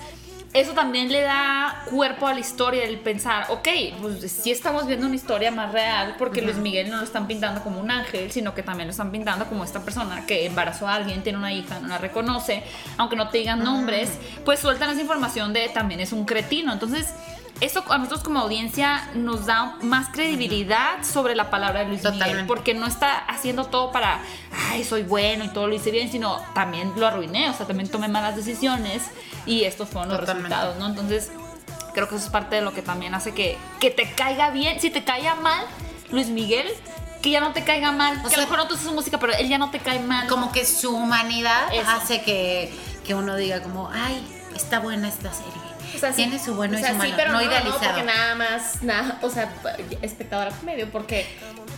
eso 0.54 0.74
también 0.74 1.12
le 1.12 1.22
da 1.22 1.84
cuerpo 1.90 2.28
a 2.28 2.34
la 2.34 2.40
historia, 2.40 2.84
el 2.84 3.00
pensar, 3.00 3.46
ok, 3.50 3.68
pues 4.02 4.32
sí 4.32 4.52
estamos 4.52 4.88
viendo 4.88 5.06
una 5.06 5.16
historia 5.16 5.52
más 5.52 5.72
real, 5.72 6.16
porque 6.18 6.42
Luis 6.42 6.58
Miguel 6.58 6.90
no 6.90 6.98
lo 6.98 7.04
están 7.04 7.28
pintando 7.28 7.62
como 7.64 7.80
un 7.80 7.92
ángel, 7.92 8.32
sino 8.32 8.56
que 8.56 8.64
también 8.64 8.88
lo 8.88 8.92
están 8.92 9.12
pintando 9.12 9.46
como 9.46 9.64
esta 9.64 9.82
persona 9.82 10.26
que 10.26 10.46
embarazó 10.46 10.88
a 10.88 10.96
alguien, 10.96 11.22
tiene 11.22 11.38
una 11.38 11.54
hija, 11.54 11.80
no 11.80 11.88
la 11.90 11.98
reconoce, 11.98 12.64
aunque 12.98 13.16
no 13.16 13.30
te 13.30 13.40
digan 13.40 13.64
nombres, 13.64 14.18
pues 14.46 14.60
sueltan 14.60 14.90
esa 14.90 15.02
información 15.02 15.54
de 15.54 15.70
también 15.70 16.00
es 16.00 16.12
un 16.12 16.26
cretino. 16.26 16.74
Entonces, 16.74 17.14
eso 17.62 17.84
a 17.90 17.98
nosotros 17.98 18.24
como 18.24 18.40
audiencia 18.40 19.10
nos 19.16 19.46
da 19.46 19.78
más 19.82 20.10
credibilidad 20.10 21.04
sobre 21.04 21.36
la 21.36 21.50
palabra 21.50 21.80
de 21.82 21.88
Luis 21.88 22.04
Miguel, 22.04 22.46
porque 22.46 22.74
no 22.74 22.86
está 22.86 23.18
haciendo 23.18 23.66
todo 23.66 23.92
para, 23.92 24.20
ay, 24.70 24.84
soy 24.84 25.04
bueno 25.04 25.44
y 25.44 25.50
todo 25.50 25.68
lo 25.68 25.74
hice 25.74 25.92
bien, 25.92 26.12
sino 26.12 26.40
también 26.54 26.94
lo 26.96 27.08
arruiné, 27.08 27.50
o 27.50 27.54
sea, 27.54 27.66
también 27.66 27.90
tomé 27.90 28.08
malas 28.08 28.36
decisiones 28.36 29.04
y 29.46 29.64
estos 29.64 29.90
fueron 29.90 30.10
los 30.10 30.20
Totalmente. 30.20 30.50
resultados, 30.50 30.80
¿no? 30.80 30.88
Entonces, 30.88 31.32
creo 31.94 32.08
que 32.08 32.16
eso 32.16 32.26
es 32.26 32.32
parte 32.32 32.58
de 32.58 32.62
lo 32.62 32.74
que 32.74 32.82
también 32.82 33.16
hace 33.16 33.34
que, 33.34 33.58
que 33.80 33.90
te 33.90 34.12
caiga 34.12 34.52
bien, 34.52 34.80
si 34.80 34.90
te 34.90 35.04
caiga 35.04 35.36
mal 35.36 35.66
Luis 36.12 36.28
Miguel, 36.28 36.68
que 37.22 37.32
ya 37.32 37.40
no 37.40 37.54
te 37.54 37.64
caiga 37.64 37.92
mal, 37.92 38.22
que 38.22 38.30
sea, 38.30 38.38
a 38.38 38.42
lo 38.42 38.48
mejor 38.48 38.58
no 38.60 38.68
te 38.68 38.82
su 38.82 38.94
música, 38.94 39.18
pero 39.20 39.34
él 39.34 39.50
ya 39.50 39.58
no 39.58 39.72
te 39.72 39.80
cae 39.80 40.00
mal. 40.00 40.28
Como 40.28 40.52
que 40.52 40.64
su 40.66 40.96
humanidad 40.96 41.74
Eso. 41.74 41.90
hace 41.90 42.22
que, 42.22 42.72
que 43.04 43.16
uno 43.16 43.36
diga 43.36 43.64
como, 43.64 43.90
ay, 43.92 44.26
está 44.56 44.80
buena 44.80 45.08
esta 45.08 45.34
serie. 45.34 45.67
O 45.96 46.00
sea, 46.00 46.12
sí- 46.12 46.18
Tiene 46.24 46.40
su 46.40 46.56
bueno 46.56 46.76
o 46.76 46.80
y 46.80 46.82
sea, 46.82 46.92
su 46.92 46.98
malo, 46.98 47.10
sí, 47.10 47.16
pero 47.18 47.32
no, 47.32 47.40
no, 47.40 47.46
no, 47.46 47.52
idealizado. 47.52 47.84
porque 47.86 48.04
nada 48.04 48.36
más, 48.36 48.84
nada, 48.84 49.20
o 49.22 49.30
sea, 49.30 49.52
espectador 50.02 50.52
medio, 50.64 50.90
porque 50.92 51.26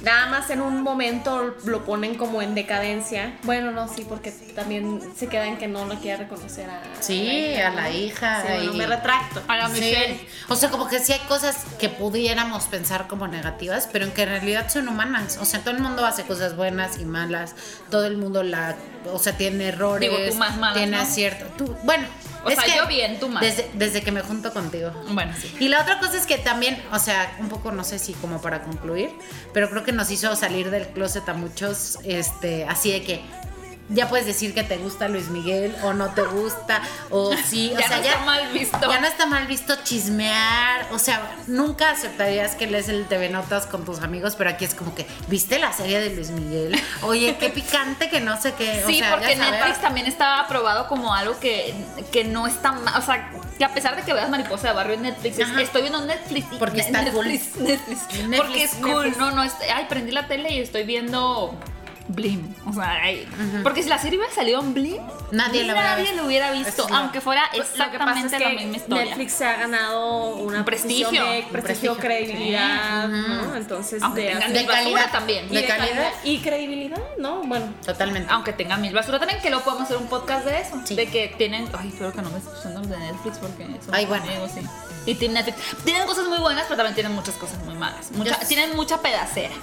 nada 0.01 0.27
más 0.27 0.49
en 0.49 0.61
un 0.61 0.81
momento 0.81 1.55
lo 1.65 1.85
ponen 1.85 2.15
como 2.15 2.41
en 2.41 2.55
decadencia. 2.55 3.37
Bueno, 3.43 3.71
no, 3.71 3.87
sí, 3.87 4.05
porque 4.07 4.31
también 4.55 5.01
se 5.15 5.27
queda 5.27 5.45
en 5.47 5.57
que 5.57 5.67
no 5.67 5.85
lo 5.85 5.95
quiere 5.95 6.23
reconocer 6.23 6.69
a 6.69 6.81
Sí, 6.99 7.53
a 7.55 7.69
la 7.71 7.89
hija. 7.91 8.43
Sí, 8.61 8.69
me 8.75 8.87
retracto. 8.87 9.41
A 9.47 9.57
la 9.57 9.67
Sí. 9.67 9.73
Michelle. 9.81 10.27
O 10.49 10.55
sea, 10.55 10.69
como 10.69 10.87
que 10.87 10.99
sí 10.99 11.13
hay 11.13 11.19
cosas 11.27 11.57
que 11.79 11.89
pudiéramos 11.89 12.65
pensar 12.65 13.07
como 13.07 13.27
negativas, 13.27 13.87
pero 13.91 14.05
en 14.05 14.11
que 14.11 14.23
en 14.23 14.29
realidad 14.29 14.69
son 14.69 14.87
humanas. 14.87 15.37
O 15.41 15.45
sea, 15.45 15.59
todo 15.61 15.71
el 15.71 15.79
mundo 15.81 16.05
hace 16.05 16.23
cosas 16.23 16.55
buenas 16.55 16.97
y 16.99 17.05
malas. 17.05 17.55
Todo 17.89 18.05
el 18.05 18.17
mundo 18.17 18.43
la, 18.43 18.75
o 19.11 19.19
sea, 19.19 19.33
tiene 19.37 19.67
errores. 19.67 20.09
Digo, 20.09 20.21
tú 20.29 20.35
más 20.37 20.57
malas, 20.57 20.77
Tiene 20.77 20.97
¿no? 20.97 21.03
acierto. 21.03 21.45
Tú, 21.57 21.75
bueno, 21.83 22.07
O 22.43 22.51
sea, 22.51 22.75
yo 22.75 22.87
bien, 22.87 23.19
tú 23.19 23.29
mal. 23.29 23.43
Desde, 23.43 23.69
desde 23.73 24.01
que 24.01 24.11
me 24.11 24.21
junto 24.21 24.53
contigo. 24.53 24.91
Bueno, 25.09 25.33
sí. 25.39 25.53
Y 25.59 25.67
la 25.67 25.81
otra 25.81 25.99
cosa 25.99 26.17
es 26.17 26.25
que 26.25 26.37
también, 26.37 26.81
o 26.91 26.99
sea, 26.99 27.35
un 27.39 27.49
poco 27.49 27.71
no 27.71 27.83
sé 27.83 27.99
si 27.99 28.13
como 28.13 28.41
para 28.41 28.63
concluir, 28.63 29.11
pero 29.53 29.69
creo 29.69 29.83
que 29.83 29.91
nos 29.91 30.09
hizo 30.11 30.35
salir 30.35 30.69
del 30.71 30.87
closet 30.87 31.27
a 31.29 31.33
muchos, 31.33 31.99
este, 32.03 32.65
así 32.65 32.91
de 32.91 33.01
que 33.03 33.21
ya 33.89 34.07
puedes 34.07 34.25
decir 34.25 34.53
que 34.53 34.63
te 34.63 34.77
gusta 34.77 35.07
Luis 35.07 35.29
Miguel 35.29 35.75
o 35.83 35.93
no 35.93 36.09
te 36.13 36.21
gusta 36.21 36.81
o 37.09 37.35
sí, 37.35 37.71
o 37.75 37.79
Ya 37.79 37.87
sea, 37.87 37.97
no 37.97 38.03
ya 38.03 38.11
está 38.11 38.25
mal 38.25 38.47
visto. 38.53 38.79
Ya 38.89 38.99
no 38.99 39.07
está 39.07 39.25
mal 39.25 39.47
visto 39.47 39.75
chismear, 39.83 40.87
o 40.91 40.99
sea, 40.99 41.21
nunca 41.47 41.91
aceptarías 41.91 42.55
que 42.55 42.67
lees 42.67 42.89
el 42.89 43.05
TV 43.05 43.29
Notas 43.29 43.65
con 43.65 43.85
tus 43.85 43.99
amigos, 44.01 44.35
pero 44.35 44.49
aquí 44.51 44.65
es 44.65 44.75
como 44.75 44.93
que, 44.95 45.05
¿viste 45.27 45.59
la 45.59 45.73
serie 45.73 45.99
de 45.99 46.15
Luis 46.15 46.29
Miguel? 46.31 46.79
Oye, 47.03 47.37
qué 47.39 47.49
picante 47.49 48.09
que 48.09 48.19
no 48.21 48.39
sé 48.39 48.53
qué, 48.53 48.83
Sí, 48.85 48.95
o 48.95 48.99
sea, 48.99 49.15
porque. 49.17 49.35
Netflix 49.35 49.81
también 49.81 50.05
estaba 50.07 50.41
aprobado 50.41 50.87
como 50.87 51.13
algo 51.13 51.39
que, 51.39 51.73
que 52.11 52.23
no 52.23 52.47
está 52.47 52.71
mal. 52.73 52.93
O 52.97 53.01
sea, 53.05 53.31
que 53.57 53.65
a 53.65 53.73
pesar 53.73 53.95
de 53.95 54.03
que 54.03 54.13
veas 54.13 54.29
Mariposa 54.29 54.69
de 54.69 54.73
Barrio 54.73 54.93
en 54.95 55.01
Netflix, 55.03 55.39
Ajá. 55.39 55.61
estoy 55.61 55.81
viendo 55.81 56.05
Netflix. 56.05 56.45
y- 56.51 56.57
Porque 56.57 56.81
está 56.81 57.01
Netflix, 57.01 57.43
cool. 57.55 57.63
Netflix, 57.67 57.99
Netflix, 57.99 58.37
porque 58.37 58.63
es 58.63 58.71
cool. 58.75 58.89
Netflix. 59.03 59.17
No, 59.17 59.31
no, 59.31 59.43
es- 59.43 59.53
ay, 59.73 59.85
prendí 59.89 60.11
la 60.11 60.27
tele 60.27 60.53
y 60.53 60.59
estoy 60.59 60.83
viendo 60.83 61.57
Blim. 62.09 62.55
O 62.65 62.73
sea, 62.73 63.01
porque 63.63 63.83
si 63.83 63.89
la 63.89 63.99
serie 63.99 64.17
hubiera 64.17 64.33
salido 64.33 64.59
en 64.61 64.73
Blim, 64.73 64.97
Nadie 65.31 65.61
hubiera 65.63 65.97
lo 66.15 66.25
hubiera 66.25 66.51
visto, 66.51 66.87
aunque 66.91 67.21
fuera 67.21 67.43
Lo 67.53 67.63
que 67.91 67.97
pasa 67.99 68.19
exactamente 68.19 68.39
la 68.39 68.49
misma 68.49 68.77
historia. 68.77 69.05
Netflix 69.05 69.33
se 69.33 69.45
ha 69.45 69.55
ganado 69.57 70.35
una 70.37 70.59
Un 70.59 70.65
prestigio. 70.65 71.05
posición 71.05 71.29
de 71.31 71.39
Un 71.41 71.51
prestigio, 71.51 71.95
prestigio. 71.95 71.97
credibilidad, 71.97 73.07
¿no? 73.07 73.55
Entonces, 73.55 74.01
Aunque 74.01 74.21
de, 74.21 74.35
de 74.53 74.65
calidad. 74.65 75.11
también. 75.11 75.45
y 75.51 75.55
de 75.55 75.65
calidad. 75.65 76.11
y 76.23 76.39
credibilidad, 76.39 76.99
¿no? 77.19 77.41
Bueno, 77.43 77.73
Totalmente. 77.85 78.31
Aunque 78.33 78.53
tengan 78.53 78.81
mil 78.81 78.93
basura 78.93 79.19
también, 79.19 79.39
que 79.41 79.49
lo 79.51 79.61
podemos 79.63 79.83
hacer 79.83 79.97
un 79.97 80.07
podcast 80.07 80.45
de 80.45 80.61
eso. 80.61 80.81
Sí. 80.85 80.95
De 80.95 81.07
que 81.07 81.33
tienen. 81.37 81.69
Ay, 81.77 81.89
espero 81.89 82.11
que 82.11 82.21
no 82.23 82.31
me 82.31 82.39
escuchen 82.39 82.73
los 82.73 82.89
de 82.89 82.97
Netflix 82.97 83.37
porque 83.37 83.65
son 83.85 83.93
Ay, 83.93 84.05
bueno. 84.07 84.23
amigos, 84.25 84.51
sí. 84.55 84.61
Y 85.05 85.15
tienen. 85.15 85.45
Tienen 85.85 86.07
cosas 86.07 86.27
muy 86.27 86.39
buenas, 86.39 86.63
pero 86.63 86.77
también 86.77 86.95
tienen 86.95 87.13
muchas 87.13 87.35
cosas 87.35 87.59
muy 87.65 87.75
malas. 87.75 88.11
Mucha- 88.11 88.39
tienen 88.47 88.75
mucha 88.75 88.99
pedacera. 89.01 89.53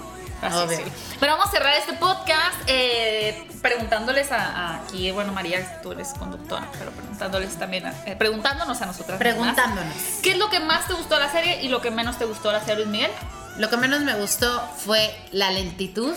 Así 0.42 0.56
Obvio. 0.56 0.78
Pero 1.20 1.32
vamos 1.32 1.48
a 1.48 1.50
cerrar 1.50 1.74
este 1.74 1.92
podcast 1.94 2.54
eh, 2.66 3.46
preguntándoles 3.62 4.30
a, 4.32 4.36
a 4.38 4.76
aquí, 4.82 5.10
bueno, 5.10 5.32
María, 5.32 5.80
tú 5.82 5.92
eres 5.92 6.08
conductora, 6.18 6.68
pero 6.78 6.90
preguntándoles 6.90 7.56
también, 7.58 7.86
a- 7.86 7.94
eh, 8.06 8.16
preguntándonos 8.16 8.80
a 8.82 8.86
nosotras. 8.86 9.18
mismas, 9.18 9.36
Preguntándonos. 9.36 9.94
¿Qué 10.22 10.32
es 10.32 10.38
lo 10.38 10.48
que 10.50 10.60
más 10.60 10.86
te 10.86 10.94
gustó 10.94 11.14
de 11.16 11.20
la 11.22 11.32
serie 11.32 11.62
y 11.62 11.68
lo 11.68 11.80
que 11.80 11.90
menos 11.90 12.18
te 12.18 12.24
gustó 12.24 12.48
de 12.48 12.54
la 12.54 12.60
serie, 12.60 12.76
Luis 12.76 12.88
Miguel? 12.88 13.10
Lo 13.58 13.70
que 13.70 13.76
menos 13.78 14.00
me 14.02 14.14
gustó 14.14 14.62
fue 14.84 15.14
la 15.32 15.50
lentitud. 15.50 16.14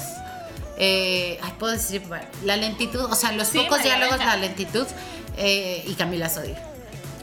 Eh, 0.78 1.40
ay, 1.42 1.54
puedo 1.60 1.74
decir, 1.74 2.02
bueno, 2.08 2.26
la 2.46 2.56
lentitud, 2.56 3.02
o 3.06 3.16
sea, 3.16 3.32
los 3.34 3.48
Sí, 3.48 3.58
pocos 3.60 3.78
María, 3.80 3.96
diálogos, 3.96 4.20
venga. 4.20 4.36
la 4.36 4.42
lentitud 4.42 4.88
eh, 5.38 5.84
y 5.88 5.94
Camila 5.96 6.30
Sodi. 6.30 6.52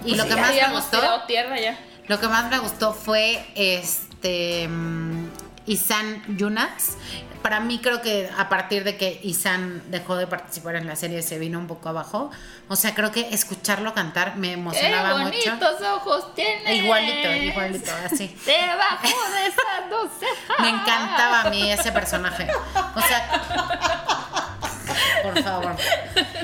Y 0.05 0.11
Pues 0.11 0.17
lo 0.19 0.23
sí, 0.25 0.29
que 0.29 0.37
más 0.37 0.53
me 0.55 0.69
gustó, 0.75 1.23
tierra 1.27 1.59
ya. 1.59 1.79
lo 2.07 2.21
que 2.21 2.29
más 2.29 2.51
me 2.51 2.59
gustó 2.59 2.93
fue 2.93 3.45
este 3.55 4.69
mm, 4.69 5.26
Isan 5.67 6.23
Yunas. 6.37 6.97
Para 7.43 7.61
mí 7.61 7.79
creo 7.79 8.03
que 8.03 8.29
a 8.37 8.49
partir 8.49 8.83
de 8.83 8.97
que 8.97 9.21
Isan 9.23 9.83
dejó 9.89 10.17
de 10.17 10.27
participar 10.27 10.75
en 10.75 10.87
la 10.89 10.97
serie 10.97 11.23
se 11.23 11.39
vino 11.39 11.59
un 11.61 11.69
poco 11.69 11.89
abajo. 11.89 12.31
O 12.69 12.75
sea, 12.75 12.93
creo 12.95 13.13
que 13.13 13.29
escucharlo 13.33 13.95
cantar 13.95 14.37
me 14.37 14.49
Qué 14.49 14.55
emocionaba 14.55 15.19
mucho. 15.19 15.51
bonitos 15.51 15.81
ojos 15.83 16.35
tienes. 16.35 16.83
Igualito, 16.83 17.33
igualito, 17.33 17.93
así. 18.05 18.37
Debajo 18.45 19.03
de 19.05 19.47
esas 19.47 19.91
dos 19.91 20.11
cejas. 20.19 20.57
Me 20.61 20.71
encantaba 20.71 21.43
a 21.43 21.51
mí 21.51 21.71
ese 21.71 21.93
personaje. 21.93 22.49
O 22.97 23.01
sea, 23.01 23.43
por 25.23 25.41
favor. 25.43 25.77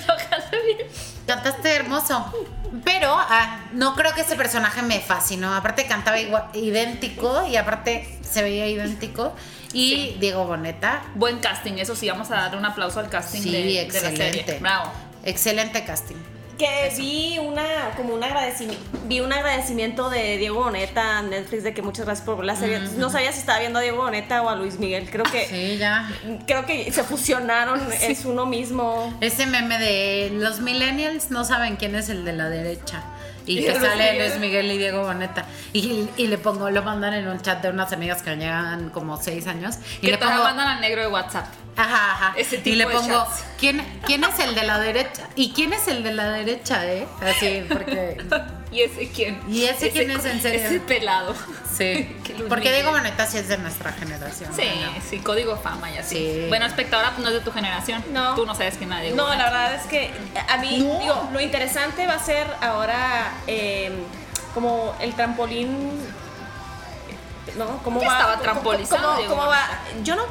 Lo 0.06 0.16
canté 0.30 0.60
bien. 0.66 0.88
Cantaste 1.26 1.74
hermoso. 1.74 2.32
Pero 2.84 3.14
ah, 3.14 3.60
no 3.72 3.94
creo 3.94 4.14
que 4.14 4.22
ese 4.22 4.34
personaje 4.34 4.82
me 4.82 5.00
fascinó. 5.00 5.54
Aparte 5.54 5.86
cantaba 5.86 6.18
igual, 6.18 6.44
idéntico 6.54 7.46
y 7.46 7.56
aparte 7.56 8.18
se 8.28 8.42
veía 8.42 8.66
idéntico. 8.66 9.34
Y 9.74 10.16
Diego 10.20 10.44
Boneta, 10.46 11.02
Buen 11.14 11.38
casting, 11.38 11.74
eso 11.74 11.96
sí, 11.96 12.08
vamos 12.08 12.30
a 12.30 12.34
darle 12.34 12.58
un 12.58 12.64
aplauso 12.66 13.00
al 13.00 13.08
casting 13.08 13.40
sí, 13.40 13.50
de, 13.50 13.62
de 13.62 13.74
la 13.74 13.80
excelente. 13.82 14.44
serie. 14.44 14.58
Bravo. 14.60 14.90
Excelente 15.24 15.84
casting. 15.84 16.16
Que 16.62 16.92
vi 16.96 17.38
una, 17.40 17.90
como 17.96 18.14
un 18.14 18.22
agradecimiento, 18.22 18.80
vi 19.06 19.18
un 19.18 19.32
agradecimiento 19.32 20.08
de 20.10 20.36
Diego 20.38 20.62
Boneta 20.62 21.18
a 21.18 21.22
Netflix 21.22 21.64
de 21.64 21.74
que 21.74 21.82
muchas 21.82 22.06
gracias 22.06 22.24
por 22.24 22.44
la 22.44 22.54
serie. 22.54 22.78
No 22.98 23.10
sabía 23.10 23.32
si 23.32 23.40
estaba 23.40 23.58
viendo 23.58 23.80
a 23.80 23.82
Diego 23.82 23.96
Boneta 23.96 24.42
o 24.42 24.48
a 24.48 24.54
Luis 24.54 24.78
Miguel. 24.78 25.08
Creo 25.10 25.24
que, 25.24 25.44
Sí, 25.46 25.76
ya. 25.78 26.08
creo 26.46 26.64
que 26.64 26.92
se 26.92 27.02
fusionaron, 27.02 27.80
es 28.00 28.24
uno 28.24 28.46
mismo. 28.46 29.12
Ese 29.20 29.46
meme 29.46 29.76
de 29.78 30.30
los 30.34 30.60
millennials 30.60 31.32
no 31.32 31.44
saben 31.44 31.74
quién 31.74 31.96
es 31.96 32.08
el 32.10 32.24
de 32.24 32.32
la 32.34 32.48
derecha. 32.48 33.02
Y 33.44 33.58
Y 33.58 33.62
que 33.64 33.70
Luis 33.70 33.82
sale 33.82 34.12
Miguel. 34.12 34.18
Luis 34.28 34.38
Miguel 34.40 34.70
y 34.70 34.78
Diego 34.78 35.02
Boneta. 35.02 35.44
Y, 35.72 36.08
y 36.16 36.28
le 36.28 36.38
pongo, 36.38 36.70
lo 36.70 36.82
mandan 36.84 37.14
en 37.14 37.26
un 37.26 37.40
chat 37.40 37.60
de 37.60 37.70
unas 37.70 37.92
amigas 37.92 38.22
que 38.22 38.36
llevan 38.36 38.90
como 38.90 39.20
seis 39.20 39.48
años. 39.48 39.78
Y 40.00 40.06
Que 40.06 40.12
le 40.12 40.18
pongo, 40.18 40.44
mandan 40.44 40.68
al 40.68 40.80
negro 40.80 41.00
de 41.00 41.08
WhatsApp. 41.08 41.46
Ajá, 41.76 42.12
ajá. 42.12 42.34
Ese 42.36 42.56
y 42.56 42.58
tipo 42.60 42.76
le 42.76 42.86
de 42.86 42.92
pongo, 42.94 43.08
chats. 43.24 43.44
¿quién, 43.58 43.82
¿quién 44.04 44.22
es 44.24 44.38
el 44.40 44.54
de 44.54 44.62
la 44.64 44.78
derecha? 44.78 45.26
¿Y 45.36 45.52
quién 45.52 45.72
es 45.72 45.88
el 45.88 46.02
de 46.02 46.12
la 46.12 46.28
derecha, 46.30 46.86
eh? 46.86 47.06
Así, 47.20 47.64
porque. 47.68 48.22
¿Y 48.72 48.80
ese 48.80 49.08
quién? 49.10 49.40
¿Y 49.48 49.64
ese 49.64 49.90
quién 49.90 50.10
es 50.10 50.24
en 50.24 50.40
serio? 50.40 50.60
Ese 50.66 50.80
pelado. 50.80 51.34
Sí. 51.76 52.16
Porque. 52.48 52.72
Diego 52.72 52.90
Boneta 52.90 53.26
sí 53.26 53.36
es 53.38 53.48
de 53.48 53.58
nuestra 53.58 53.92
generación. 53.92 54.50
Sí, 54.54 54.62
¿no? 54.82 55.02
sí, 55.08 55.18
código 55.18 55.56
fama 55.56 55.90
y 55.90 55.98
así. 55.98 56.16
Sí. 56.16 56.46
Bueno, 56.48 56.64
espectadora 56.66 57.12
no 57.18 57.28
es 57.28 57.34
de 57.34 57.40
tu 57.40 57.52
generación. 57.52 58.02
No. 58.12 58.34
Tú 58.34 58.46
no 58.46 58.54
sabes 58.54 58.76
quién 58.78 58.88
nadie. 58.90 59.12
No, 59.12 59.28
la 59.28 59.44
verdad 59.44 59.74
es 59.74 59.82
que 59.82 60.10
a 60.48 60.56
mí, 60.58 60.76
digo, 61.00 61.28
lo 61.32 61.40
interesante 61.40 62.06
va 62.06 62.14
a 62.14 62.18
ser 62.24 62.46
ahora 62.62 63.32
eh, 63.46 63.92
como 64.54 64.94
el 65.00 65.14
trampolín. 65.14 65.98
¿No? 67.56 67.78
¿Cómo 67.82 68.00
Ya 68.00 68.08
va? 68.08 68.18
estaba 68.18 68.38
trampolizado, 68.38 69.26
cómo 69.26 69.46
va? 69.46 69.68
Yo 70.02 70.16
no. 70.16 70.22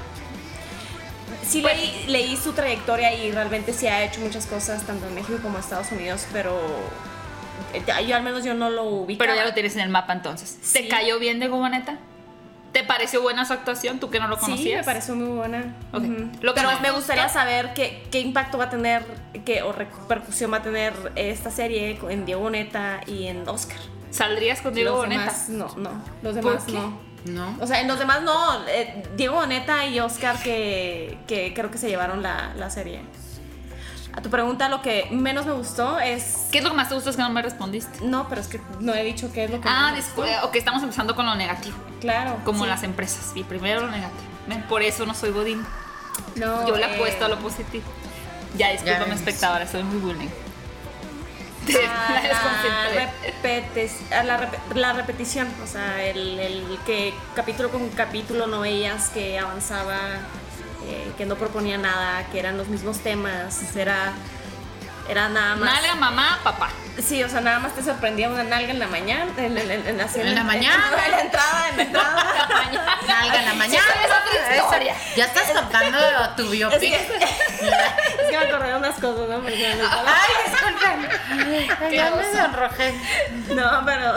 Sí 1.43 1.61
Pues- 1.61 1.75
leí, 1.75 2.03
leí 2.07 2.37
su 2.37 2.53
trayectoria 2.53 3.13
y 3.13 3.31
realmente 3.31 3.73
sí 3.73 3.87
ha 3.87 4.03
hecho 4.03 4.21
muchas 4.21 4.45
cosas, 4.47 4.83
tanto 4.85 5.07
en 5.07 5.15
México 5.15 5.39
como 5.41 5.55
en 5.55 5.63
Estados 5.63 5.91
Unidos, 5.91 6.25
pero 6.33 6.59
eh, 7.73 7.83
yo 8.07 8.15
al 8.15 8.23
menos 8.23 8.43
yo 8.43 8.53
no 8.53 8.69
lo 8.69 8.83
ubico. 8.85 9.19
Pero 9.19 9.35
ya 9.35 9.45
lo 9.45 9.53
tienes 9.53 9.75
en 9.75 9.81
el 9.81 9.89
mapa 9.89 10.13
entonces. 10.13 10.57
¿Te 10.73 10.83
Sí. 10.83 10.87
cayó 10.87 11.19
bien 11.19 11.39
de 11.39 11.47
Boneta? 11.47 11.97
¿Te 12.73 12.83
pareció 12.85 13.21
buena 13.21 13.43
su 13.45 13.51
actuación? 13.51 13.99
¿Tú 13.99 14.09
que 14.09 14.19
no 14.21 14.29
lo 14.29 14.37
conocías? 14.37 14.63
Sí, 14.69 14.75
me 14.75 14.83
pareció 14.83 15.13
muy 15.15 15.27
buena. 15.35 15.75
Ok. 15.91 16.03
Ujú. 16.03 16.29
Lo 16.41 16.53
que 16.53 16.61
Pero 16.61 16.71
no 16.71 16.79
me 16.79 16.91
gustaría 16.91 17.27
saber 17.27 17.73
qué, 17.73 18.01
qué 18.11 18.21
impacto 18.21 18.57
va 18.57 18.65
a 18.65 18.69
tener 18.69 19.03
qué, 19.45 19.61
o 19.61 19.73
repercusión 19.73 20.53
va 20.53 20.57
a 20.57 20.61
tener 20.63 20.93
esta 21.15 21.51
serie 21.51 21.99
en 22.09 22.25
Diego 22.25 22.41
Boneta 22.41 23.01
y 23.07 23.27
en 23.27 23.47
Oscar. 23.49 23.77
¿Saldrías 24.11 24.61
con 24.61 24.73
Diego 24.73 24.91
los 24.91 24.99
Boneta? 25.01 25.21
demás 25.23 25.49
no, 25.49 25.67
no. 25.75 26.01
Los 26.21 26.35
demás 26.35 26.65
no. 26.69 26.97
¿No? 27.25 27.55
O 27.61 27.67
sea, 27.67 27.81
en 27.81 27.87
los 27.87 27.99
demás 27.99 28.21
no. 28.23 28.65
eh, 28.67 29.03
Diego 29.15 29.35
Boneta 29.35 29.85
y 29.85 29.99
Oscar 29.99 30.41
que, 30.41 31.17
que 31.27 31.53
creo 31.53 31.69
que 31.69 31.77
se 31.77 31.87
llevaron 31.89 32.23
la, 32.23 32.53
la 32.55 32.69
serie. 32.69 33.01
A 34.13 34.21
tu 34.21 34.29
pregunta, 34.29 34.67
lo 34.67 34.81
que 34.81 35.07
menos 35.11 35.45
me 35.45 35.53
gustó 35.53 35.97
es... 35.99 36.47
¿Qué 36.51 36.57
es 36.57 36.63
lo 36.65 36.71
que 36.71 36.75
más 36.75 36.89
te 36.89 36.95
gustó? 36.95 37.11
Es 37.11 37.15
que 37.15 37.21
no 37.21 37.29
me 37.29 37.41
respondiste. 37.41 37.99
No, 38.03 38.27
pero 38.27 38.41
es 38.41 38.47
que 38.47 38.59
no 38.81 38.93
he 38.93 39.03
dicho 39.03 39.31
qué 39.31 39.45
es 39.45 39.51
lo 39.51 39.61
que 39.61 39.69
Ah, 39.71 39.93
después. 39.95 40.29
gustó. 40.31 40.47
Ok, 40.47 40.55
estamos 40.55 40.83
empezando 40.83 41.15
con 41.15 41.25
lo 41.25 41.33
negativo. 41.35 41.77
Claro. 42.01 42.37
Como 42.43 42.63
sí. 42.65 42.69
las 42.69 42.83
empresas. 42.83 43.31
Y 43.35 43.43
primero 43.45 43.81
lo 43.81 43.87
negativo. 43.91 44.29
¿Ven? 44.47 44.63
Por 44.63 44.81
eso 44.81 45.05
no 45.05 45.13
soy 45.13 45.31
Godín. 45.31 45.65
No, 46.35 46.67
Yo 46.67 46.75
le 46.75 46.87
eh, 46.87 46.95
apuesto 46.95 47.23
a 47.23 47.27
lo 47.29 47.37
positivo. 47.39 47.85
Ya, 48.57 48.69
discúlpame, 48.71 49.13
espectadora, 49.15 49.65
soy 49.65 49.83
muy 49.83 49.99
bullying. 49.99 50.27
La 51.67 52.21
la, 52.27 52.89
repetes- 53.23 54.09
la, 54.23 54.39
rep- 54.39 54.73
la 54.75 54.93
repetición, 54.93 55.47
o 55.63 55.67
sea, 55.67 56.03
el, 56.03 56.39
el 56.39 56.79
que 56.85 57.13
capítulo 57.35 57.69
con 57.69 57.87
capítulo 57.89 58.47
no 58.47 58.61
veías 58.61 59.09
que 59.09 59.37
avanzaba, 59.39 59.97
eh, 60.87 61.11
que 61.17 61.25
no 61.25 61.35
proponía 61.35 61.77
nada, 61.77 62.25
que 62.31 62.39
eran 62.39 62.57
los 62.57 62.67
mismos 62.67 62.97
temas, 62.99 63.75
era, 63.75 64.13
era 65.09 65.29
nada 65.29 65.55
más. 65.55 65.73
Nalga, 65.73 65.95
mamá, 65.95 66.39
papá. 66.43 66.69
Sí, 67.01 67.23
o 67.23 67.29
sea, 67.29 67.41
nada 67.41 67.59
más 67.59 67.73
te 67.73 67.83
sorprendía 67.83 68.29
una 68.29 68.43
nalga 68.43 68.71
en 68.71 68.79
la 68.79 68.87
mañana, 68.87 69.31
en, 69.37 69.57
en- 69.57 69.71
en- 69.71 69.87
en 69.87 69.97
la, 69.97 70.05
la 70.33 70.43
mañana. 70.43 70.83
en 71.05 71.11
la 71.11 71.21
entrada, 71.21 71.69
en 71.69 71.77
la 71.77 71.83
entrada. 71.83 72.97
Nalga 73.07 73.39
en 73.39 73.45
la 73.45 73.53
mañana. 73.53 73.83
Sí, 73.93 73.99
es 74.05 74.11
otra 74.11 74.57
historia. 74.57 74.95
Ya 75.15 75.25
estás 75.25 75.51
contando 75.51 75.97
tu 76.37 76.43
Es 76.43 76.51
biopic. 76.51 76.79
que, 76.79 76.95
es 76.95 78.29
que 78.29 78.37
me 78.37 78.45
acordé 78.45 78.67
de 78.69 78.75
unas 78.75 78.95
cosas, 78.95 79.29
¿no? 79.29 79.39
Porque 79.41 79.57
me- 79.75 79.83
Ay, 79.83 80.33
disculpen. 80.45 81.91
Ya 81.93 82.11
me 82.11 82.31
sonrojé. 82.37 82.93
No, 83.49 83.83
pero. 83.85 84.13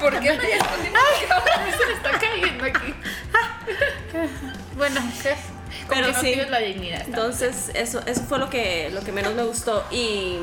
¿Por 0.00 0.20
qué 0.20 0.32
me 0.32 0.38
respondiste? 0.38 0.98
se 1.86 1.92
está 1.92 2.10
cayendo 2.18 2.64
aquí. 2.64 2.94
Bueno, 4.76 5.00
¿qué? 5.22 5.36
Pero 5.88 6.06
que 6.06 6.12
no 6.12 6.20
sí. 6.20 6.26
tienes 6.26 6.50
la 6.50 6.58
dignidad. 6.58 7.02
Entonces, 7.06 7.70
eso, 7.74 8.00
eso 8.06 8.22
fue 8.22 8.38
lo 8.38 8.48
que, 8.50 8.90
lo 8.92 9.00
que 9.02 9.12
menos 9.12 9.34
me 9.34 9.42
gustó. 9.42 9.84
Y. 9.90 10.38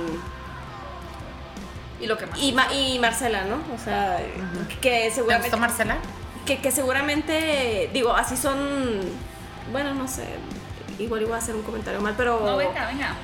Y 2.00 2.08
lo 2.08 2.18
que 2.18 2.26
más. 2.26 2.40
Y, 2.40 2.52
Ma- 2.54 2.74
y 2.74 2.98
Marcela, 3.00 3.44
¿no? 3.46 3.56
O 3.74 3.78
sea, 3.84 4.20
que 4.82 4.90
¿Te 4.90 5.12
seguramente. 5.12 5.50
gustó 5.50 5.58
Marcela? 5.60 5.98
Que, 6.46 6.58
que 6.60 6.72
seguramente, 6.72 7.90
digo, 7.94 8.14
así 8.14 8.36
son. 8.38 9.02
Bueno, 9.72 9.94
no 9.94 10.08
sé. 10.08 10.24
Igual 11.00 11.22
iba 11.24 11.36
a 11.36 11.40
hacer 11.40 11.56
un 11.56 11.62
comentario 11.64 12.02
mal, 12.02 12.16
pero. 12.18 12.40
No, 12.46 12.58
venga, 12.58 12.88
venga. 12.88 13.16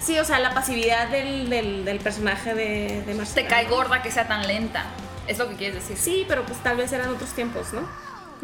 Sí, 0.00 0.18
o 0.18 0.24
sea, 0.24 0.38
la 0.38 0.52
pasividad 0.52 1.08
del, 1.08 1.48
del, 1.48 1.84
del 1.84 1.98
personaje 1.98 2.54
de, 2.54 3.02
de 3.06 3.14
Marcela. 3.14 3.48
Te 3.48 3.54
cae 3.54 3.64
gorda 3.66 4.02
que 4.02 4.10
sea 4.10 4.26
tan 4.28 4.46
lenta. 4.46 4.84
Es 5.26 5.38
lo 5.38 5.48
que 5.48 5.54
quieres 5.54 5.76
decir. 5.76 5.96
Sí, 5.96 6.26
pero 6.28 6.44
pues 6.44 6.58
tal 6.58 6.76
vez 6.76 6.92
eran 6.92 7.08
otros 7.08 7.30
tiempos, 7.30 7.72
¿no? 7.72 7.88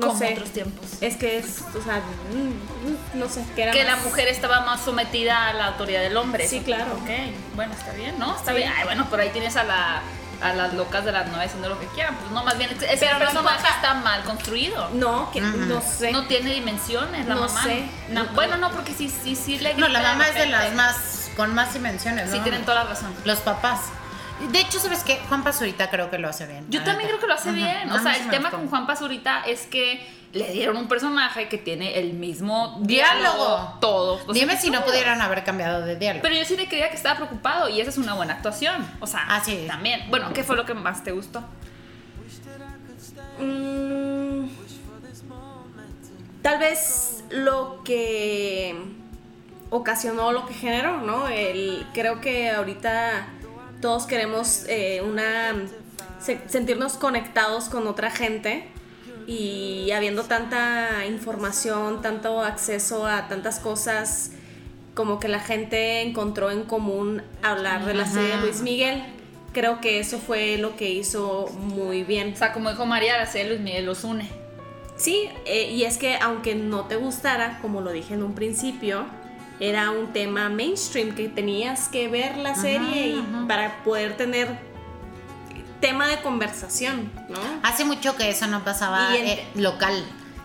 No 0.01 0.07
Como 0.09 0.19
sé. 0.19 0.33
otros 0.33 0.51
tiempos. 0.51 0.87
Es 1.01 1.17
que 1.17 1.39
es, 1.39 1.63
o 1.79 1.83
sea, 1.83 1.97
mm, 2.33 3.19
no 3.19 3.29
sé, 3.29 3.45
que 3.55 3.63
era 3.65 3.73
Que 3.73 3.85
la 3.85 3.97
mujer 3.97 4.29
estaba 4.29 4.61
más 4.63 4.81
sometida 4.81 5.49
a 5.49 5.53
la 5.53 5.67
autoridad 5.69 6.01
del 6.01 6.17
hombre. 6.17 6.49
Sí, 6.49 6.61
claro. 6.61 6.95
Ok, 7.03 7.11
bueno, 7.55 7.73
está 7.75 7.93
bien, 7.93 8.19
¿no? 8.19 8.35
Está 8.37 8.53
Sí. 8.53 8.57
bien. 8.59 8.73
Ay, 8.77 8.85
bueno, 8.85 9.07
pero 9.11 9.23
ahí 9.23 9.31
tienes 9.31 9.57
a 9.57 9.65
la 9.65 10.03
a 10.43 10.55
las 10.55 10.73
locas 10.73 11.05
de 11.05 11.13
las 11.13 11.27
nueve 11.29 11.45
haciendo 11.45 11.69
lo 11.69 11.79
que 11.79 11.85
quieran. 11.89 12.17
Pues 12.17 12.31
no, 12.31 12.43
más 12.43 12.57
bien, 12.57 12.71
ese 12.71 12.97
Pero 12.99 13.13
no 13.13 13.19
personaje 13.19 13.57
importa. 13.59 13.75
está 13.77 13.95
mal 13.97 14.23
construido. 14.25 14.89
No, 14.95 15.31
que 15.33 15.43
no 15.43 15.83
sé. 15.83 16.13
No 16.13 16.27
tiene 16.29 16.55
dimensiones 16.55 17.27
la 17.27 17.35
No 17.35 17.43
mamá. 17.43 17.63
sé. 17.63 17.85
No, 18.09 18.25
bueno, 18.29 18.57
no, 18.57 18.71
porque 18.71 18.95
sí, 18.95 19.13
sí, 19.23 19.37
sí 19.37 19.59
le 19.59 19.75
No, 19.75 19.87
la 19.89 20.01
mamá 20.01 20.29
es 20.29 20.35
de 20.37 20.47
las 20.47 20.73
más, 20.73 21.31
con 21.37 21.55
más 21.55 21.75
dimensiones, 21.75 22.29
¿no? 22.31 22.33
Sí, 22.33 22.41
tienen 22.41 22.65
toda 22.65 22.85
la 22.85 22.91
razón. 22.91 23.15
Los 23.27 23.41
papás. 23.41 23.81
De 24.53 24.61
hecho, 24.61 24.79
¿sabes 24.79 25.05
qué? 25.05 25.21
Juan 25.29 25.43
Pazurita 25.45 25.91
creo 25.91 26.11
que 26.11 26.19
lo 26.19 26.29
hace 26.29 26.47
bien. 26.47 26.65
Yo 26.71 26.83
también 26.83 27.09
creo 27.09 27.21
que 27.21 27.27
lo 27.27 27.35
hace 27.35 27.51
Ajá. 27.51 27.57
bien. 27.59 27.91
O 27.93 27.99
sea, 27.99 28.15
el 28.17 28.29
tema 28.31 28.49
gustó. 28.49 28.57
con 28.59 28.69
Juan 28.69 28.87
Pazurita 28.87 29.43
es 29.47 29.67
que 29.67 30.05
le 30.33 30.51
dieron 30.53 30.77
un 30.77 30.87
personaje 30.89 31.49
que 31.49 31.59
tiene 31.59 31.99
el 31.99 32.13
mismo 32.15 32.79
Diálogo. 32.83 33.33
diálogo 33.35 33.79
todos. 33.81 34.33
Dime 34.33 34.57
si 34.57 34.71
no 34.71 34.85
pudieran 34.85 35.21
haber 35.21 35.43
cambiado 35.45 35.83
de 35.83 35.97
diálogo. 35.97 36.23
Pero 36.23 36.35
yo 36.37 36.45
sí 36.45 36.57
le 36.57 36.69
creía 36.69 36.89
que 36.89 36.97
estaba 36.97 37.17
preocupado 37.17 37.69
y 37.69 37.81
esa 37.81 37.91
es 37.91 37.99
una 37.99 38.15
buena 38.15 38.35
actuación. 38.35 38.87
O 39.01 39.07
sea, 39.07 39.25
Ah, 39.29 39.43
sí. 39.45 39.65
también. 39.67 40.09
Bueno, 40.09 40.33
¿qué 40.33 40.43
fue 40.45 40.57
lo 40.57 40.65
que 40.65 40.75
más 40.75 41.03
te 41.05 41.13
gustó? 41.13 41.43
Mm, 43.41 44.49
tal 46.43 46.59
vez 46.59 47.25
lo 47.31 47.83
que 47.85 48.75
ocasionó 49.71 50.33
lo 50.33 50.47
que 50.47 50.55
generó, 50.55 50.99
¿no? 50.99 51.29
El, 51.29 51.87
creo 51.95 52.21
que 52.21 52.51
ahorita 52.51 53.27
todos 53.81 54.07
queremos 54.07 54.65
eh, 54.69 55.03
una 55.05 55.55
se- 56.21 56.41
sentirnos 56.49 56.95
conectados 56.95 57.69
con 57.69 57.87
otra 57.87 58.11
gente 58.11 58.67
y 59.27 59.91
habiendo 59.93 60.25
tanta 60.25 61.07
información, 61.07 62.03
tanto 62.03 62.43
acceso 62.43 63.07
a 63.07 63.29
tantas 63.29 63.61
cosas, 63.61 64.33
como 64.95 65.21
que 65.21 65.29
la 65.29 65.41
gente 65.41 66.03
encontró 66.03 66.51
en 66.51 66.65
común 66.65 67.23
hablar 67.43 67.85
de 67.87 67.95
la 67.95 68.07
serie 68.07 68.37
de 68.37 68.43
Luis 68.43 68.61
Miguel. 68.61 69.03
Creo 69.53 69.81
que 69.81 69.99
eso 70.01 70.19
fue 70.19 70.59
lo 70.59 70.77
que 70.77 70.91
hizo 70.91 71.47
muy 71.59 72.03
bien. 72.03 72.33
O 72.35 72.37
sea, 72.37 72.53
como 72.53 72.71
dijo 72.71 72.87
María, 72.87 73.17
la 73.19 73.27
serie 73.27 73.45
de 73.45 73.51
Luis 73.51 73.61
Miguel 73.63 73.87
los 73.87 74.05
une. 74.05 74.29
Sí, 74.97 75.29
eh, 75.47 75.71
y 75.71 75.85
es 75.85 75.97
que 75.97 76.17
aunque 76.17 76.55
no 76.55 76.87
te 76.87 76.97
gustara, 76.97 77.59
como 77.63 77.81
lo 77.81 77.91
dije 77.93 78.15
en 78.15 78.23
un 78.23 78.35
principio, 78.35 79.07
era 79.61 79.91
un 79.91 80.13
tema 80.13 80.49
mainstream 80.49 81.15
que 81.15 81.29
tenías 81.29 81.89
que 81.89 82.09
ver 82.09 82.37
la 82.39 82.55
serie 82.55 83.09
y 83.09 83.25
para 83.47 83.83
poder 83.85 84.17
tener 84.17 84.59
tema 85.81 86.09
de 86.09 86.21
conversación, 86.23 87.11
¿no? 87.29 87.39
Hace 87.63 87.85
mucho 87.85 88.17
que 88.17 88.29
eso 88.31 88.47
no 88.47 88.65
pasaba 88.65 89.17
en- 89.17 89.27
eh, 89.27 89.47
local. 89.55 90.03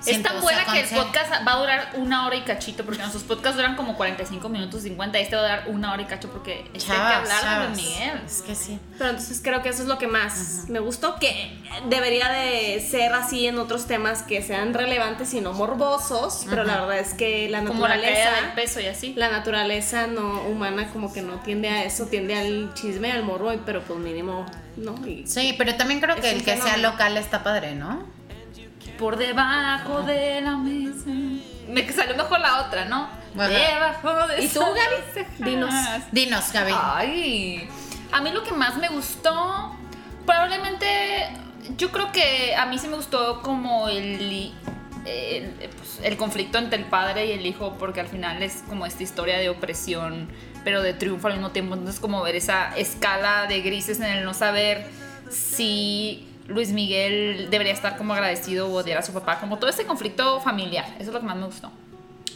Es 0.08 0.24
tan 0.24 0.42
buena 0.42 0.66
que 0.66 0.80
el 0.82 0.88
podcast 0.90 1.32
va 1.48 1.54
a 1.54 1.58
durar 1.60 1.90
una 1.96 2.26
hora 2.28 2.36
y 2.36 2.42
cachito, 2.42 2.84
porque 2.86 3.00
nuestros 3.00 3.24
podcasts 3.24 3.56
duran 3.58 3.76
como 3.76 3.96
45 3.96 4.48
minutos 4.50 4.84
50, 4.84 5.20
y 5.20 5.22
este 5.24 5.36
va 5.36 5.42
a 5.42 5.46
durar 5.46 5.64
una 5.68 5.94
hora 5.94 6.02
y 6.02 6.06
cacho 6.06 6.30
porque 6.30 6.66
este 6.74 6.92
hay 6.92 6.98
que 6.98 7.04
hablar 7.04 7.38
de 7.38 7.42
chavas. 7.42 7.78
Miguel. 7.78 8.22
Es 8.26 8.42
que 8.42 8.56
sí. 8.56 8.80
Pero 8.98 9.10
entonces 9.12 9.42
creo 9.44 9.62
que 9.62 9.70
eso 9.70 9.82
es 9.82 9.88
lo 9.88 9.98
que 9.98 10.08
más 10.08 10.66
me 10.70 10.80
gustó, 10.80 11.16
que 11.20 11.58
debería 11.90 12.30
de 12.30 12.80
ser 12.88 13.14
así 13.14 13.48
en 13.48 13.58
otros 13.60 13.88
temas 13.88 14.24
que 14.24 14.42
sean 14.42 14.74
relevantes 14.74 15.34
y 15.34 15.42
no 15.42 15.54
morbosos, 15.54 16.46
pero 16.50 16.64
la 16.64 16.82
verdad 16.82 17.00
es 17.00 17.14
que 17.14 17.50
la 17.50 17.64
Como 17.64 17.88
la 17.88 17.96
naturaleza... 17.96 18.24
caída 18.32 18.42
del 18.42 18.54
peso 18.54 18.80
y 18.80 18.88
así. 18.88 19.14
La 19.16 19.30
naturaleza 19.30 20.08
no 20.08 20.42
humana 20.44 20.90
como 20.92 21.12
que 21.14 21.22
no 21.22 21.40
tiende 21.40 21.70
a 21.70 21.84
eso, 21.84 22.06
tiende 22.06 22.38
al 22.38 22.74
chisme, 22.74 23.12
al 23.12 23.24
morbo, 23.24 23.52
pero 23.66 23.82
pues 23.82 24.00
mínimo, 24.00 24.46
¿no? 24.78 24.96
Y- 25.08 25.26
Sí, 25.28 25.56
pero 25.58 25.76
también 25.76 26.00
creo 26.00 26.16
que 26.16 26.30
el 26.32 26.44
que 26.44 26.58
sea 26.58 26.78
local 26.78 27.18
está 27.18 27.44
padre, 27.44 27.76
¿no? 27.76 28.15
Por 28.98 29.18
debajo 29.18 30.04
de 30.04 30.42
la 30.42 30.56
mesa. 30.58 31.10
Me 31.68 31.92
salió 31.92 32.16
mejor 32.16 32.40
la 32.40 32.62
otra, 32.62 32.86
¿no? 32.86 33.10
Ajá. 33.38 33.48
Debajo 33.50 34.28
de 34.28 34.44
¿Y 34.44 34.48
tú, 34.48 34.62
Gaby? 34.62 35.28
Dinos. 35.40 35.74
Dinos, 36.12 36.52
Gaby. 36.52 36.74
Ay, 36.76 37.70
a 38.12 38.22
mí 38.22 38.32
lo 38.32 38.44
que 38.44 38.54
más 38.54 38.78
me 38.78 38.88
gustó, 38.88 39.76
probablemente, 40.26 40.88
yo 41.78 41.92
creo 41.92 42.12
que 42.12 42.56
a 42.56 42.66
mí 42.66 42.78
sí 42.78 42.88
me 42.88 42.96
gustó 42.96 43.42
como 43.42 43.90
el, 43.90 44.54
el, 45.06 45.52
pues, 45.78 46.00
el 46.02 46.16
conflicto 46.16 46.58
entre 46.58 46.80
el 46.80 46.86
padre 46.86 47.26
y 47.26 47.32
el 47.34 47.46
hijo, 47.46 47.76
porque 47.78 48.00
al 48.00 48.08
final 48.08 48.42
es 48.42 48.64
como 48.70 48.86
esta 48.86 49.04
historia 49.04 49.38
de 49.38 49.50
opresión, 49.50 50.30
pero 50.64 50.82
de 50.82 50.94
triunfo 50.94 51.28
al 51.28 51.34
mismo 51.34 51.52
tiempo. 51.52 51.74
Entonces, 51.74 52.00
como 52.00 52.22
ver 52.22 52.36
esa 52.36 52.76
escala 52.78 53.48
de 53.48 53.62
grises 53.62 54.00
en 54.00 54.06
el 54.06 54.24
no 54.24 54.34
saber 54.34 54.88
si 55.30 56.28
Luis 56.48 56.72
Miguel 56.72 57.50
debería 57.50 57.74
estar 57.74 57.98
como 57.98 58.14
agradecido 58.14 58.68
o 58.68 58.74
odiar 58.74 59.00
a 59.00 59.02
su 59.02 59.14
papá, 59.14 59.40
como 59.40 59.58
todo 59.58 59.70
este 59.70 59.86
conflicto 59.86 60.40
familiar. 60.42 60.86
Eso 61.00 61.10
es 61.10 61.14
lo 61.14 61.20
que 61.20 61.26
más 61.26 61.38
me 61.38 61.46
gustó. 61.46 61.72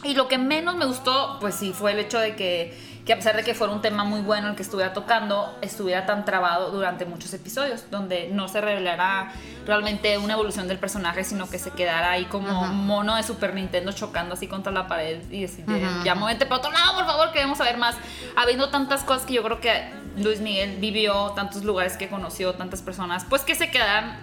Y 0.03 0.13
lo 0.13 0.27
que 0.27 0.37
menos 0.37 0.75
me 0.75 0.85
gustó, 0.85 1.37
pues 1.41 1.55
sí, 1.55 1.73
fue 1.73 1.91
el 1.91 1.99
hecho 1.99 2.19
de 2.19 2.35
que, 2.35 2.73
que 3.09 3.13
a 3.13 3.15
pesar 3.15 3.35
de 3.35 3.43
que 3.43 3.55
fuera 3.55 3.73
un 3.73 3.81
tema 3.81 4.03
muy 4.03 4.21
bueno 4.21 4.49
el 4.49 4.55
que 4.55 4.61
estuviera 4.61 4.93
tocando, 4.93 5.57
estuviera 5.63 6.05
tan 6.05 6.25
trabado 6.25 6.69
durante 6.69 7.05
muchos 7.05 7.33
episodios, 7.33 7.89
donde 7.89 8.29
no 8.31 8.47
se 8.47 8.61
revelara 8.61 9.33
realmente 9.65 10.19
una 10.19 10.33
evolución 10.33 10.67
del 10.67 10.77
personaje, 10.77 11.23
sino 11.23 11.49
que 11.49 11.57
se 11.57 11.71
quedara 11.71 12.11
ahí 12.11 12.25
como 12.25 12.67
mono 12.67 13.15
de 13.15 13.23
Super 13.23 13.55
Nintendo 13.55 13.93
chocando 13.93 14.35
así 14.35 14.45
contra 14.45 14.71
la 14.71 14.87
pared 14.87 15.23
y 15.31 15.41
decir, 15.41 15.65
ya 16.03 16.13
muévete 16.13 16.45
para 16.45 16.57
otro 16.57 16.71
lado, 16.71 16.97
por 16.97 17.07
favor, 17.07 17.31
queremos 17.31 17.57
saber 17.57 17.77
más. 17.77 17.95
Habiendo 18.35 18.69
tantas 18.69 19.03
cosas 19.03 19.25
que 19.25 19.33
yo 19.33 19.41
creo 19.41 19.59
que 19.59 19.89
Luis 20.17 20.39
Miguel 20.39 20.77
vivió, 20.77 21.31
tantos 21.31 21.63
lugares 21.63 21.97
que 21.97 22.09
conoció, 22.09 22.53
tantas 22.53 22.83
personas, 22.83 23.25
pues 23.27 23.41
que 23.41 23.55
se 23.55 23.71
quedaran 23.71 24.19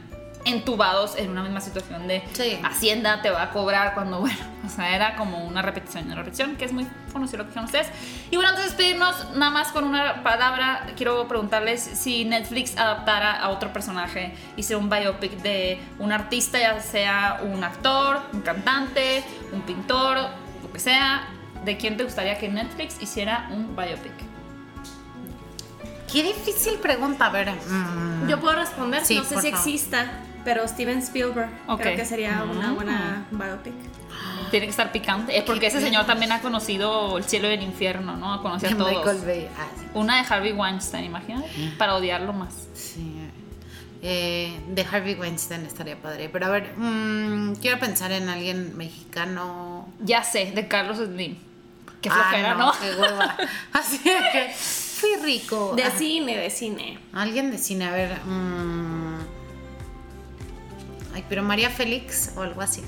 entubados 0.47 1.17
en 1.17 1.31
una 1.31 1.43
misma 1.43 1.61
situación 1.61 2.07
de 2.09 2.23
Sí. 2.33 2.59
Hacienda 2.63 3.21
te 3.21 3.29
va 3.31 3.43
a 3.43 3.51
cobrar 3.51 3.93
cuando, 3.95 4.21
bueno, 4.21 4.39
o 4.65 4.69
sea, 4.71 4.95
era 4.97 5.17
como 5.17 5.45
una 5.45 5.61
repetición 5.61 6.05
y 6.05 6.07
una 6.07 6.17
repetición, 6.17 6.57
que 6.57 6.65
es 6.65 6.73
muy 6.73 6.87
conocido 7.13 7.39
lo 7.39 7.45
que 7.45 7.49
dijeron 7.51 7.65
ustedes. 7.67 7.89
Y 8.31 8.37
bueno, 8.37 8.51
antes 8.51 8.65
de 8.65 8.71
despedirnos, 8.71 9.35
nada 9.35 9.51
más 9.51 9.69
con 9.73 9.85
una 9.85 10.23
palabra, 10.23 10.87
quiero 10.97 11.27
preguntarles 11.29 11.81
si 11.83 12.25
Netflix 12.25 12.77
adaptara 12.79 13.33
a 13.41 13.51
otro 13.51 13.73
personaje, 13.73 14.35
hiciera 14.57 14.79
un 14.81 14.89
biopic 14.89 15.33
de 15.43 15.81
un 15.99 16.13
artista, 16.13 16.59
ya 16.59 16.81
sea 16.81 17.41
un 17.43 17.63
actor, 17.65 18.21
un 18.33 18.41
cantante, 18.43 19.25
un 19.53 19.63
pintor, 19.63 20.17
lo 20.63 20.73
que 20.73 20.79
sea, 20.79 21.27
¿de 21.65 21.77
quién 21.77 21.97
te 21.97 22.05
gustaría 22.05 22.39
que 22.39 22.49
Netflix 22.49 23.03
hiciera 23.03 23.49
un 23.51 23.75
biopic? 23.75 24.13
Qué 26.13 26.23
difícil 26.23 26.75
pregunta, 26.75 27.27
a 27.27 27.31
ver. 27.31 27.51
mm, 27.51 28.29
Yo 28.29 28.39
puedo 28.41 28.55
responder, 28.57 29.05
Sí, 29.05 29.17
no 29.17 29.25
sé 29.25 29.35
por 29.35 29.43
si 29.43 29.51
favor. 29.51 29.67
exista, 29.69 30.07
pero 30.47 30.67
Steven 30.67 30.99
Spielberg 31.01 31.51
Ok. 31.67 31.81
creo 31.83 31.97
que 31.97 32.05
sería 32.07 32.43
una 32.49 32.73
buena 32.73 33.27
biopic. 33.33 33.75
Tiene 34.51 34.67
que 34.67 34.71
estar 34.71 34.93
picante, 34.93 35.37
eh, 35.37 35.43
porque 35.45 35.67
ese 35.67 35.81
señor 35.81 36.07
también 36.07 36.31
ha 36.31 36.41
conocido 36.41 37.19
el 37.19 37.25
cielo 37.25 37.51
y 37.51 37.55
el 37.55 37.63
infierno, 37.65 38.17
¿no? 38.17 38.41
Conoce 38.43 38.69
a 38.69 38.71
de 38.71 38.77
todos. 38.77 38.93
Michael 38.93 39.21
Bay. 39.27 39.49
Ah, 39.59 39.67
sí. 39.77 39.87
Una 39.93 40.23
de 40.23 40.33
Harvey 40.33 40.53
Weinstein, 40.53 41.05
imagínate, 41.05 41.49
para 41.77 41.97
odiarlo 41.97 42.33
más. 42.33 42.55
Sí. 42.73 43.13
Eh, 44.03 44.61
de 44.69 44.83
Harvey 44.91 45.15
Weinstein 45.17 45.63
estaría 45.67 46.01
padre. 46.01 46.29
Pero 46.33 46.47
a 46.47 46.51
ver, 46.51 46.73
mm, 46.77 47.55
quiero 47.57 47.81
pensar 47.81 48.13
en 48.13 48.29
alguien 48.29 48.77
mexicano. 48.77 49.89
Ya 50.01 50.23
sé, 50.23 50.53
de 50.53 50.69
Carlos 50.69 50.99
Slim. 50.99 51.37
Qué 52.01 52.09
Ah, 52.09 52.13
flojera, 52.15 52.55
¿no? 52.55 52.73
Qué 52.73 52.95
hueva. 53.01 53.37
Así 53.73 53.99
que 53.99 54.55
fui 54.55 55.11
rico. 55.25 55.73
De 55.75 55.83
Ah, 55.83 55.91
cine, 55.91 56.37
de 56.37 56.51
cine. 56.51 56.99
Alguien 57.13 57.51
de 57.51 57.59
cine, 57.59 57.87
a 57.87 57.91
ver. 57.91 58.21
mm, 58.25 59.17
ay, 61.17 61.25
pero 61.29 61.43
María 61.43 61.71
Félix 61.71 62.31
o 62.37 62.43
algo 62.43 62.61
así. 62.61 62.83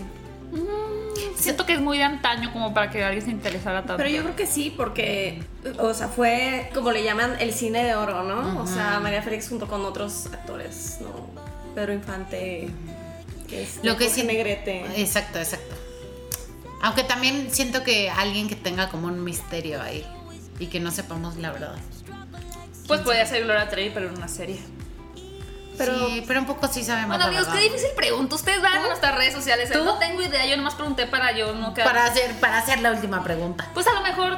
Siento 1.36 1.66
que 1.66 1.74
es 1.74 1.80
muy 1.80 1.98
de 1.98 2.04
antaño 2.04 2.52
como 2.52 2.72
para 2.74 2.90
que 2.90 3.02
alguien 3.04 3.24
se 3.24 3.30
interesara 3.30 3.80
tanto. 3.80 3.96
Pero 3.96 4.08
yo 4.08 4.22
creo 4.22 4.36
que 4.36 4.46
sí, 4.46 4.72
porque, 4.76 5.42
o 5.78 5.92
sea, 5.94 6.08
fue 6.08 6.70
como 6.74 6.90
le 6.92 7.02
llaman 7.04 7.36
el 7.40 7.52
cine 7.52 7.84
de 7.84 7.94
oro, 7.94 8.22
¿no? 8.24 8.62
O 8.62 8.66
sea, 8.66 8.98
María 9.00 9.22
Félix 9.22 9.48
junto 9.48 9.66
con 9.66 9.84
otros 9.84 10.26
actores, 10.26 10.98
¿no? 11.00 11.26
Pedro 11.74 11.92
Infante, 11.92 12.68
que 13.48 13.62
es 13.62 13.80
Lo 13.82 13.96
que 13.96 14.08
sí- 14.08 14.24
Negrete. 14.24 14.84
Exacto, 15.00 15.38
exacto. 15.38 15.74
Aunque 16.82 17.02
también 17.04 17.48
siento 17.50 17.82
que 17.82 18.08
alguien 18.10 18.48
que 18.48 18.56
tenga 18.56 18.88
como 18.88 19.06
un 19.08 19.22
misterio 19.24 19.82
ahí 19.82 20.04
y 20.58 20.66
que 20.66 20.80
no 20.80 20.90
sepamos 20.90 21.36
la 21.36 21.52
verdad. 21.52 21.74
Pues 22.86 23.00
podría 23.02 23.26
ser 23.26 23.44
Gloria 23.44 23.68
Trevi, 23.68 23.90
pero 23.92 24.08
en 24.08 24.16
una 24.16 24.28
serie. 24.28 24.58
Pero- 25.78 26.08
sí, 26.08 26.24
pero 26.26 26.40
un 26.40 26.46
poco 26.46 26.66
sí 26.68 26.82
sabemos 26.84 27.16
Bueno, 27.16 27.30
la 27.32 27.38
amigos, 27.38 27.54
qué 27.54 27.60
difícil 27.64 27.90
pregunta. 27.96 28.34
Ustedes 28.34 28.60
van 28.60 28.76
a 28.78 28.86
nuestras 28.88 29.14
redes 29.14 29.32
sociales. 29.34 29.70
¿Tú? 29.70 29.84
No 29.84 29.98
tengo 29.98 30.20
idea, 30.22 30.44
yo 30.46 30.56
nomás 30.56 30.74
pregunté 30.74 31.06
para 31.06 31.32
yo 31.32 31.52
no 31.54 31.72
quedar. 31.74 31.88
Para 31.88 32.04
hacer, 32.06 32.34
para 32.40 32.58
hacer 32.58 32.80
la 32.80 32.90
última 32.92 33.22
pregunta. 33.24 33.66
Pues 33.74 33.86
a 33.86 33.92
lo 33.92 34.00
mejor 34.02 34.36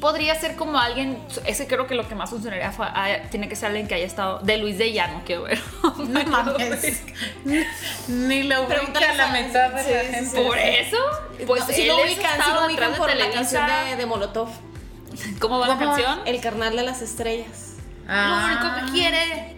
podría 0.00 0.34
ser 0.38 0.54
como 0.54 0.78
alguien. 0.78 1.18
Ese 1.44 1.66
creo 1.66 1.86
que 1.88 1.94
lo 1.94 2.06
que 2.08 2.14
más 2.14 2.30
funcionaría 2.30 2.70
fue, 2.70 2.86
ah, 2.88 3.08
tiene 3.30 3.48
que 3.48 3.56
ser 3.56 3.66
alguien 3.68 3.88
que 3.88 3.94
haya 3.96 4.06
estado. 4.06 4.38
De 4.40 4.56
Luis 4.58 4.78
de 4.78 4.92
Llano, 4.92 5.22
quiero 5.26 5.42
ver. 5.44 5.60
No 5.98 6.24
mames. 6.24 7.02
Ni 8.08 8.42
lo 8.44 8.62
ubica 8.62 9.12
la 9.14 9.28
a- 9.30 9.32
mitad 9.32 9.70
de 9.70 9.94
la 10.04 10.12
gente. 10.12 10.42
Por 10.42 10.58
eso, 10.58 10.96
pues 11.46 11.64
si 11.64 11.82
él 11.82 11.88
lo 11.88 12.02
ubican, 12.02 12.40
si 12.44 12.50
lo 12.52 12.66
ubican 12.66 12.92
de 12.92 12.98
por 12.98 13.14
la 13.14 13.30
canción 13.30 13.66
de, 13.66 13.96
de 13.96 14.06
Molotov. 14.06 14.48
¿Cómo 15.40 15.58
va 15.58 15.66
la 15.68 15.74
¿Cómo 15.74 15.86
va? 15.90 15.96
canción? 15.96 16.20
El 16.26 16.40
carnal 16.40 16.76
de 16.76 16.82
las 16.84 17.02
estrellas. 17.02 17.72
Lo 18.06 18.36
único 18.46 18.74
que 18.86 18.92
quiere. 18.92 19.57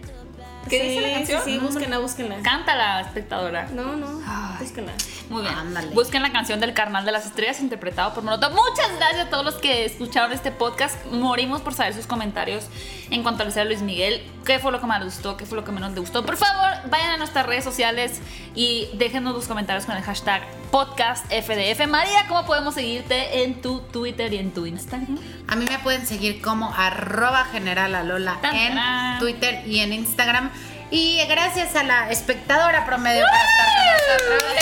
¿Qué 0.69 0.79
sí, 0.79 0.87
dice 0.87 1.01
la 1.01 1.13
canción? 1.13 1.41
Sí, 1.43 1.53
sí, 1.53 1.59
búsquenla, 1.59 1.99
búsquenla. 1.99 2.41
Cántala, 2.41 3.01
espectadora. 3.01 3.67
No, 3.73 3.95
no, 3.95 4.21
búsquenla. 4.59 4.93
Muy 5.31 5.43
bien. 5.43 5.53
Ándale. 5.53 5.87
Busquen 5.93 6.21
la 6.21 6.33
canción 6.33 6.59
del 6.59 6.73
Carnal 6.73 7.05
de 7.05 7.13
las 7.13 7.25
Estrellas 7.25 7.61
interpretado 7.61 8.13
por 8.13 8.21
Molotov. 8.21 8.51
Muchas 8.51 8.93
gracias 8.97 9.27
a 9.27 9.29
todos 9.29 9.45
los 9.45 9.55
que 9.55 9.85
escucharon 9.85 10.33
este 10.33 10.51
podcast. 10.51 11.05
Morimos 11.05 11.61
por 11.61 11.73
saber 11.73 11.93
sus 11.93 12.05
comentarios 12.05 12.65
en 13.09 13.23
cuanto 13.23 13.41
a 13.41 13.45
la 13.45 13.49
historia 13.49 13.69
de 13.69 13.75
Luis 13.75 13.81
Miguel. 13.81 14.29
¿Qué 14.45 14.59
fue 14.59 14.73
lo 14.73 14.81
que 14.81 14.87
más 14.87 15.01
les 15.01 15.13
gustó? 15.13 15.37
¿Qué 15.37 15.45
fue 15.45 15.55
lo 15.55 15.63
que 15.63 15.71
menos 15.71 15.91
les 15.91 15.99
gustó? 16.01 16.25
Por 16.25 16.35
favor, 16.35 16.89
vayan 16.89 17.11
a 17.11 17.17
nuestras 17.17 17.45
redes 17.45 17.63
sociales 17.63 18.19
y 18.55 18.89
déjenos 18.95 19.33
los 19.33 19.47
comentarios 19.47 19.85
con 19.85 19.95
el 19.95 20.03
hashtag 20.03 20.41
podcastfdf. 20.69 21.87
María, 21.87 22.27
¿cómo 22.27 22.45
podemos 22.45 22.73
seguirte 22.73 23.43
en 23.43 23.61
tu 23.61 23.79
Twitter 23.79 24.33
y 24.33 24.37
en 24.37 24.51
tu 24.51 24.65
Instagram? 24.65 25.17
A 25.47 25.55
mí 25.55 25.65
me 25.69 25.79
pueden 25.79 26.05
seguir 26.05 26.41
como 26.41 26.73
arroba 26.75 27.45
general 27.45 27.95
Alola 27.95 28.37
en. 28.43 29.19
Twitter 29.19 29.65
y 29.65 29.79
en 29.79 29.93
Instagram. 29.93 30.51
Y 30.91 31.25
gracias 31.29 31.73
a 31.77 31.83
la 31.83 32.11
espectadora 32.11 32.85
promedio 32.85 33.23
por 33.23 33.39
estar 33.39 34.27
con 34.27 34.27
nosotros. 34.27 34.53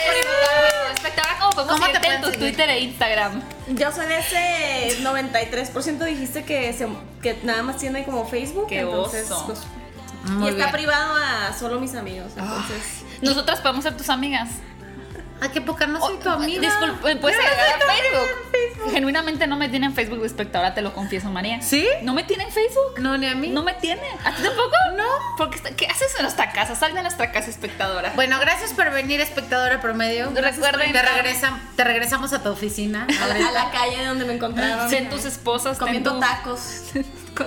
Espectacular, 0.93 1.39
¿cómo 1.39 1.51
podemos 1.51 1.79
¿Cómo 1.79 1.99
te 1.99 2.07
en 2.07 2.21
tu 2.21 2.27
seguir? 2.27 2.39
Twitter 2.39 2.69
e 2.69 2.79
Instagram? 2.81 3.41
Yo 3.69 3.91
soy 3.91 4.05
de 4.05 4.19
ese 4.19 5.03
93% 5.03 5.97
dijiste 6.05 6.43
que, 6.43 6.71
se, 6.73 6.87
que 7.23 7.39
nada 7.43 7.63
más 7.63 7.77
tiene 7.77 8.03
como 8.05 8.27
Facebook. 8.27 8.67
Qué 8.67 8.81
entonces, 8.81 9.31
oso. 9.31 9.47
pues, 9.47 9.59
y 10.43 10.47
está 10.49 10.71
privado 10.71 11.15
a 11.15 11.51
solo 11.57 11.79
mis 11.79 11.95
amigos. 11.95 12.31
Entonces, 12.37 13.03
Nosotras 13.21 13.59
podemos 13.61 13.83
ser 13.83 13.97
tus 13.97 14.09
amigas. 14.09 14.49
Ay, 15.41 15.49
qué 15.49 15.61
poca, 15.61 15.87
no 15.87 15.99
soy 16.05 16.17
tu 16.17 16.29
amiga. 16.29 16.61
Disculpe, 16.61 17.15
¿puedes 17.17 17.37
no 17.37 17.43
agregar 17.45 17.67
a 17.75 17.79
Facebook? 17.79 18.27
en 18.45 18.51
Facebook. 18.51 18.91
Genuinamente 18.91 19.47
no 19.47 19.55
me 19.57 19.69
tiene 19.69 19.85
en 19.85 19.93
Facebook 19.93 20.19
de 20.21 20.27
espectadora, 20.27 20.73
te 20.73 20.81
lo 20.81 20.93
confieso, 20.93 21.29
María. 21.29 21.61
¿Sí? 21.61 21.87
¿No 22.01 22.13
me 22.13 22.23
tiene 22.23 22.43
en 22.45 22.51
Facebook? 22.51 22.99
No, 22.99 23.17
ni 23.17 23.27
a 23.27 23.35
mí. 23.35 23.47
No 23.49 23.63
me 23.63 23.73
tiene. 23.75 24.01
¿A 24.25 24.35
ti 24.35 24.41
tampoco? 24.43 24.71
No. 24.97 25.05
Porque 25.37 25.59
¿Qué 25.75 25.85
haces 25.87 26.13
en 26.17 26.23
nuestra 26.23 26.51
casa? 26.51 26.75
Sal 26.75 26.93
de 26.93 27.01
nuestra 27.01 27.31
casa, 27.31 27.49
espectadora. 27.49 28.11
Bueno, 28.15 28.37
gracias 28.39 28.73
por 28.73 28.89
venir, 28.91 29.21
espectadora 29.21 29.79
promedio. 29.81 30.29
Recuerden- 30.31 30.91
te, 30.91 31.01
regresa- 31.01 31.59
te 31.75 31.83
regresamos 31.83 32.33
a 32.33 32.43
tu 32.43 32.49
oficina. 32.49 33.05
a 33.21 33.27
la, 33.27 33.47
a 33.47 33.51
la 33.51 33.71
calle 33.71 34.05
donde 34.05 34.25
me 34.25 34.33
encontraron. 34.33 34.89
Ten 34.89 35.09
tus 35.09 35.25
esposas, 35.25 35.77
comiendo 35.77 36.13
tu- 36.15 36.19
tacos. 36.19 36.83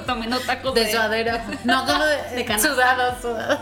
Comiendo 0.06 0.38
tacos 0.40 0.74
De 0.74 0.84
de, 0.84 0.92
suadero. 0.92 1.38
No, 1.64 1.84
como 1.86 2.04
de, 2.04 2.16
De 2.36 2.44
canasta. 2.44 2.68
sudado, 2.70 3.20
sudado. 3.20 3.60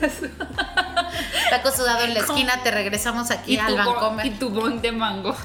Taco 1.50 1.70
sudado 1.70 2.00
en 2.02 2.14
la 2.14 2.20
esquina, 2.20 2.60
te 2.62 2.70
regresamos 2.70 3.30
aquí 3.30 3.54
y 3.54 3.58
al 3.58 3.76
Bancomer. 3.76 4.26
y 4.26 4.30
tu 4.30 4.50
bon 4.50 4.80
de 4.82 4.92
mango. 4.92 5.36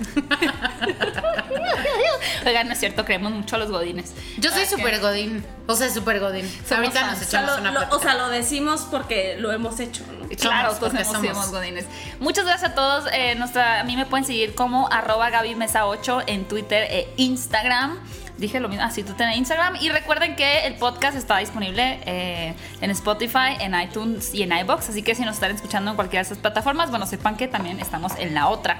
Oigan, 2.45 2.68
no 2.68 2.74
es 2.74 2.80
cierto, 2.80 3.06
creemos 3.06 3.32
mucho 3.32 3.56
a 3.56 3.60
los 3.60 3.70
godines. 3.70 4.14
Yo 4.38 4.52
soy 4.52 4.66
súper 4.66 4.93
que- 4.95 5.00
godín. 5.00 5.45
O 5.68 5.76
sea, 5.76 5.89
súper 5.89 6.20
godín. 6.20 6.47
Somos 6.68 6.72
Ahorita 6.86 7.02
fans. 7.02 7.20
nos 7.20 7.28
O 7.28 7.30
sea, 7.30 7.39
echamos 7.41 7.62
lo, 7.64 7.70
una 7.70 7.72
lo- 7.88 7.95
o 7.95 8.00
sea, 8.00 8.16
lo 8.16 8.30
decimos 8.30 8.88
porque 8.89 9.36
lo 9.38 9.52
hemos 9.52 9.80
hecho, 9.80 10.04
¿no? 10.12 10.28
Claro, 10.30 10.70
Somos, 10.70 10.80
todos 10.80 10.93
porque 10.93 11.02
hemos 11.04 11.14
somos. 11.16 11.28
somos 11.32 11.52
godines. 11.52 11.86
Muchas 12.20 12.45
gracias 12.45 12.72
a 12.72 12.76
todos. 12.76 13.06
Eh, 13.14 13.36
nuestra, 13.36 13.82
a 13.82 13.84
mí 13.84 13.95
me 13.95 14.06
pueden 14.06 14.26
seguir 14.26 14.56
como 14.56 14.91
arroba 14.91 15.30
Gaby 15.30 15.56
Mesa 15.56 15.86
8 15.86 16.24
en 16.28 16.45
Twitter 16.47 16.88
e 16.89 17.14
Instagram. 17.18 18.00
Dije 18.39 18.61
lo 18.61 18.69
mismo, 18.69 18.85
así 18.85 19.03
tú 19.03 19.13
tenés 19.13 19.37
Instagram. 19.37 19.75
Y 19.81 19.89
recuerden 19.89 20.35
que 20.37 20.65
el 20.65 20.75
podcast 20.75 21.17
está 21.17 21.37
disponible 21.37 21.99
eh, 22.05 22.53
en 22.79 22.89
Spotify, 22.91 23.57
en 23.59 23.79
iTunes 23.79 24.33
y 24.33 24.43
en 24.43 24.57
iBox. 24.57 24.89
Así 24.89 25.03
que 25.03 25.13
si 25.13 25.23
nos 25.23 25.35
están 25.35 25.51
escuchando 25.51 25.91
en 25.91 25.97
cualquiera 25.97 26.23
de 26.23 26.27
esas 26.27 26.37
plataformas, 26.37 26.89
bueno, 26.89 27.05
sepan 27.05 27.35
que 27.35 27.49
también 27.49 27.81
estamos 27.81 28.13
en 28.17 28.33
la 28.33 28.47
otra. 28.47 28.79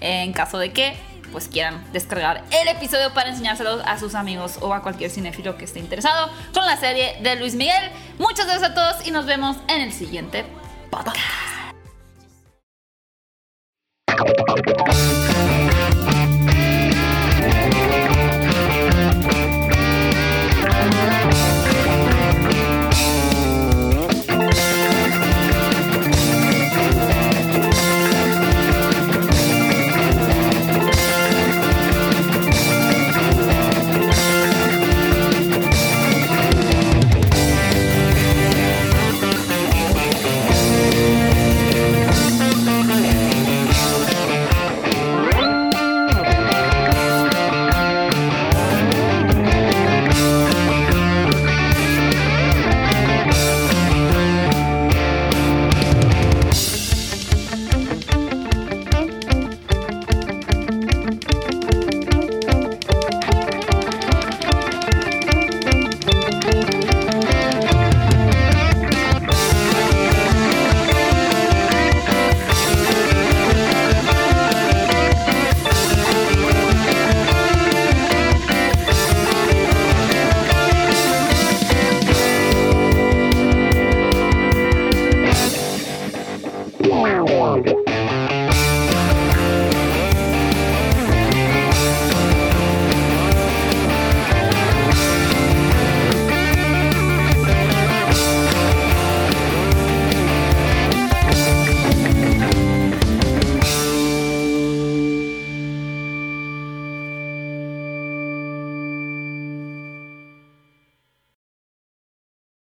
Eh, 0.00 0.22
en 0.22 0.32
caso 0.32 0.58
de 0.58 0.72
que 0.72 0.94
pues 1.32 1.48
quieran 1.48 1.84
descargar 1.92 2.44
el 2.50 2.68
episodio 2.68 3.12
para 3.14 3.30
enseñárselo 3.30 3.82
a 3.84 3.98
sus 3.98 4.14
amigos 4.14 4.58
o 4.60 4.74
a 4.74 4.82
cualquier 4.82 5.10
cinéfilo 5.10 5.56
que 5.56 5.64
esté 5.64 5.78
interesado 5.78 6.30
con 6.52 6.66
la 6.66 6.76
serie 6.76 7.18
de 7.20 7.36
Luis 7.36 7.54
Miguel. 7.54 7.90
Muchas 8.18 8.46
gracias 8.46 8.70
a 8.70 8.74
todos 8.74 9.06
y 9.06 9.10
nos 9.10 9.26
vemos 9.26 9.56
en 9.68 9.80
el 9.80 9.92
siguiente 9.92 10.44
podcast. 10.90 11.59